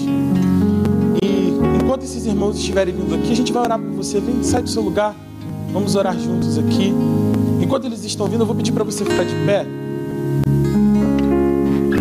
E 1.22 1.54
enquanto 1.82 2.04
esses 2.04 2.26
irmãos 2.26 2.58
estiverem 2.58 2.94
vindo 2.94 3.16
aqui, 3.16 3.32
a 3.32 3.36
gente 3.36 3.54
vai 3.54 3.64
orar 3.64 3.80
por 3.80 3.92
você. 3.92 4.20
Vem, 4.20 4.44
sai 4.44 4.62
do 4.62 4.70
seu 4.70 4.82
lugar. 4.82 5.16
Vamos 5.72 5.96
orar 5.96 6.18
juntos 6.20 6.58
aqui. 6.58 6.94
Enquanto 7.62 7.86
eles 7.86 8.04
estão 8.04 8.28
vindo, 8.28 8.42
eu 8.42 8.46
vou 8.46 8.56
pedir 8.56 8.72
para 8.72 8.84
você 8.84 9.04
ficar 9.04 9.24
de 9.24 9.34
pé. 9.46 9.66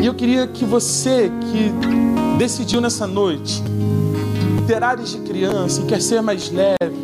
E 0.03 0.07
eu 0.07 0.15
queria 0.15 0.47
que 0.47 0.65
você 0.65 1.31
que 1.41 1.73
decidiu 2.37 2.81
nessa 2.81 3.07
noite 3.07 3.63
ter 4.67 4.83
áreas 4.83 5.13
de 5.13 5.19
criança 5.19 5.81
e 5.81 5.85
quer 5.85 6.03
ser 6.03 6.21
mais 6.21 6.51
leve 6.51 7.02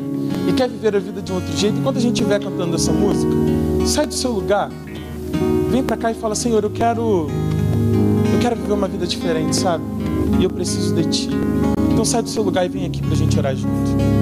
e 0.48 0.52
quer 0.54 0.66
viver 0.66 0.96
a 0.96 0.98
vida 0.98 1.20
de 1.20 1.30
um 1.30 1.34
outro 1.34 1.54
jeito, 1.54 1.78
enquanto 1.78 1.98
a 1.98 2.00
gente 2.00 2.14
estiver 2.14 2.40
cantando 2.40 2.74
essa 2.74 2.90
música, 2.90 3.30
sai 3.86 4.06
do 4.06 4.14
seu 4.14 4.32
lugar, 4.32 4.70
vem 5.70 5.82
para 5.82 5.96
cá 5.96 6.10
e 6.10 6.14
fala: 6.14 6.34
Senhor, 6.34 6.64
eu 6.64 6.70
quero, 6.70 7.28
eu 8.32 8.40
quero 8.40 8.56
viver 8.56 8.72
uma 8.72 8.88
vida 8.88 9.06
diferente, 9.06 9.54
sabe? 9.54 9.84
E 10.40 10.44
eu 10.44 10.50
preciso 10.50 10.94
de 10.94 11.04
Ti. 11.04 11.30
Então 11.92 12.04
sai 12.04 12.22
do 12.22 12.30
seu 12.30 12.42
lugar 12.42 12.64
e 12.64 12.68
vem 12.68 12.86
aqui 12.86 13.02
para 13.02 13.12
a 13.12 13.16
gente 13.16 13.38
orar 13.38 13.54
junto. 13.54 14.17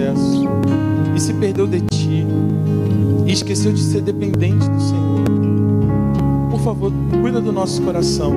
Processo 0.00 0.48
e 1.14 1.20
se 1.20 1.34
perdeu 1.34 1.66
de 1.66 1.80
ti 1.82 2.26
e 3.26 3.32
esqueceu 3.32 3.72
de 3.72 3.80
ser 3.80 4.00
dependente 4.00 4.68
do 4.68 4.80
Senhor. 4.80 6.50
Por 6.50 6.60
favor, 6.60 6.92
cuida 7.20 7.40
do 7.40 7.52
nosso 7.52 7.82
coração. 7.82 8.34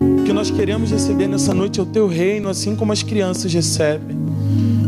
O 0.00 0.24
que 0.24 0.32
nós 0.32 0.50
queremos 0.50 0.90
receber 0.90 1.26
nessa 1.26 1.52
noite 1.52 1.80
é 1.80 1.82
o 1.82 1.86
teu 1.86 2.06
reino, 2.06 2.48
assim 2.48 2.76
como 2.76 2.92
as 2.92 3.02
crianças 3.02 3.52
recebem, 3.52 4.16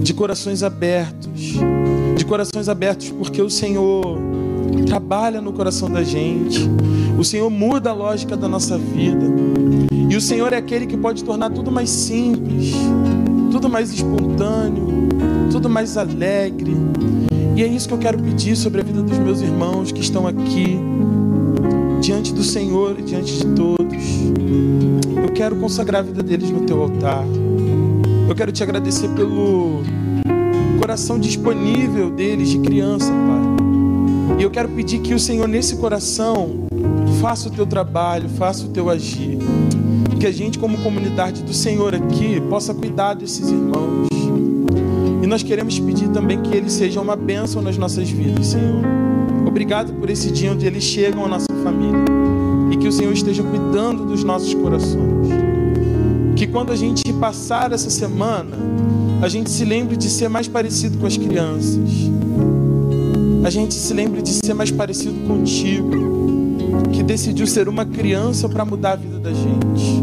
de 0.01 0.15
corações 0.15 0.63
abertos, 0.63 1.57
de 2.17 2.25
corações 2.25 2.69
abertos, 2.69 3.11
porque 3.11 3.43
o 3.43 3.51
Senhor 3.51 4.19
trabalha 4.87 5.41
no 5.41 5.53
coração 5.53 5.91
da 5.91 6.03
gente, 6.03 6.61
o 7.19 7.25
Senhor 7.25 7.51
muda 7.51 7.91
a 7.91 7.93
lógica 7.93 8.37
da 8.37 8.49
nossa 8.49 8.79
vida, 8.79 9.27
e 10.09 10.17
o 10.17 10.21
Senhor 10.21 10.53
é 10.53 10.57
aquele 10.57 10.87
que 10.87 10.97
pode 10.97 11.25
tornar 11.25 11.51
tudo 11.51 11.71
mais 11.71 11.91
simples, 11.91 12.73
tudo 13.51 13.69
mais 13.69 13.93
espontâneo, 13.93 14.92
tudo 15.53 15.69
mais 15.69 15.99
alegre. 15.99 16.75
E 17.55 17.63
é 17.63 17.67
isso 17.67 17.87
que 17.87 17.93
eu 17.93 17.99
quero 17.99 18.19
pedir 18.19 18.57
sobre 18.57 18.81
a 18.81 18.85
vida 18.85 19.03
dos 19.03 19.19
meus 19.19 19.43
irmãos 19.43 19.93
que 19.93 20.01
estão 20.01 20.27
aqui, 20.27 20.79
diante 22.01 22.33
do 22.33 22.43
Senhor 22.43 22.97
e 22.99 23.03
diante 23.03 23.37
de 23.37 23.45
todos. 23.55 24.03
Eu 25.23 25.31
quero 25.35 25.57
consagrar 25.57 26.01
a 26.01 26.05
vida 26.05 26.23
deles 26.23 26.51
no 26.51 26.63
teu 26.63 26.83
altar. 26.83 27.25
Eu 28.27 28.35
quero 28.35 28.51
te 28.51 28.63
agradecer 28.63 29.09
pelo 29.11 29.83
coração 30.79 31.19
disponível 31.19 32.11
deles 32.11 32.49
de 32.49 32.59
criança, 32.59 33.13
Pai. 33.13 34.39
E 34.39 34.43
eu 34.43 34.51
quero 34.51 34.71
pedir 34.71 35.01
que 35.01 35.13
o 35.13 35.19
Senhor, 35.19 35.47
nesse 35.47 35.77
coração, 35.77 36.67
faça 37.21 37.49
o 37.49 37.53
teu 37.53 37.67
trabalho, 37.67 38.27
faça 38.31 38.65
o 38.65 38.69
teu 38.69 38.89
agir. 38.89 39.37
Que 40.19 40.27
a 40.27 40.33
gente, 40.33 40.59
como 40.59 40.79
comunidade 40.79 41.43
do 41.43 41.53
Senhor 41.53 41.95
aqui, 41.95 42.41
possa 42.49 42.73
cuidar 42.73 43.15
desses 43.15 43.51
irmãos. 43.51 44.22
E 45.23 45.27
nós 45.27 45.41
queremos 45.41 45.79
pedir 45.79 46.09
também 46.09 46.43
que 46.43 46.53
eles 46.53 46.73
sejam 46.73 47.01
uma 47.01 47.15
bênção 47.15 47.63
nas 47.63 47.79
nossas 47.79 48.11
vidas, 48.11 48.49
Senhor. 48.49 48.83
Obrigado 49.47 49.93
por 49.93 50.11
esse 50.11 50.33
dia 50.33 50.51
onde 50.51 50.67
eles 50.67 50.83
chegam 50.83 51.25
à 51.25 51.29
nossa 51.29 51.47
família. 51.63 52.05
E 52.73 52.77
que 52.77 52.89
o 52.89 52.93
Senhor 52.93 53.13
esteja 53.13 53.45
cuidando 53.45 54.05
dos 54.05 54.25
nossos 54.25 54.53
corações. 54.53 55.29
Que 56.35 56.49
quando 56.49 56.73
a 56.73 56.77
gente 56.77 57.13
passar 57.13 57.71
essa 57.71 57.89
semana, 57.89 58.57
a 59.23 59.29
gente 59.29 59.49
se 59.49 59.65
lembre 59.65 59.97
de 59.97 60.11
ser 60.11 60.29
mais 60.29 60.49
parecido 60.49 60.99
com 60.99 61.07
as 61.07 61.17
crianças. 61.17 61.89
A 63.45 63.51
gente 63.51 63.75
se 63.75 63.95
lembre 63.95 64.23
de 64.23 64.31
ser 64.31 64.55
mais 64.55 64.73
parecido 64.73 65.15
contigo, 65.29 66.57
que 66.93 67.03
decidiu 67.05 67.47
ser 67.47 67.69
uma 67.69 67.85
criança 67.85 68.49
para 68.49 68.65
mudar 68.65 68.95
a 68.95 68.97
vida 68.97 69.21
da 69.21 69.33
gente. 69.33 70.03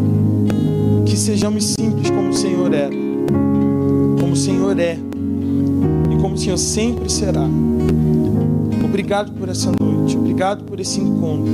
Que 1.05 1.17
sejamos 1.17 1.65
simples 1.65 2.09
como 2.09 2.30
o 2.30 2.34
Senhor 2.34 2.74
era, 2.74 2.95
como 4.17 4.32
o 4.32 4.38
Senhor 4.38 4.80
é 4.80 5.09
Senhor 6.39 6.57
sempre 6.57 7.11
será. 7.11 7.45
Obrigado 8.83 9.33
por 9.33 9.49
essa 9.49 9.71
noite, 9.79 10.17
obrigado 10.17 10.63
por 10.63 10.79
esse 10.79 10.99
encontro. 10.99 11.51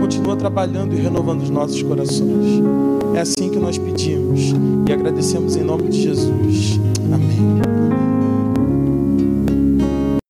Continua 0.00 0.36
trabalhando 0.36 0.94
e 0.94 1.00
renovando 1.00 1.42
os 1.42 1.50
nossos 1.50 1.82
corações. 1.82 2.62
É 3.14 3.20
assim 3.20 3.50
que 3.50 3.58
nós 3.58 3.78
pedimos 3.78 4.40
e 4.86 4.92
agradecemos 4.92 5.56
em 5.56 5.64
nome 5.64 5.88
de 5.88 6.02
Jesus. 6.02 6.78
Amém. 7.12 7.91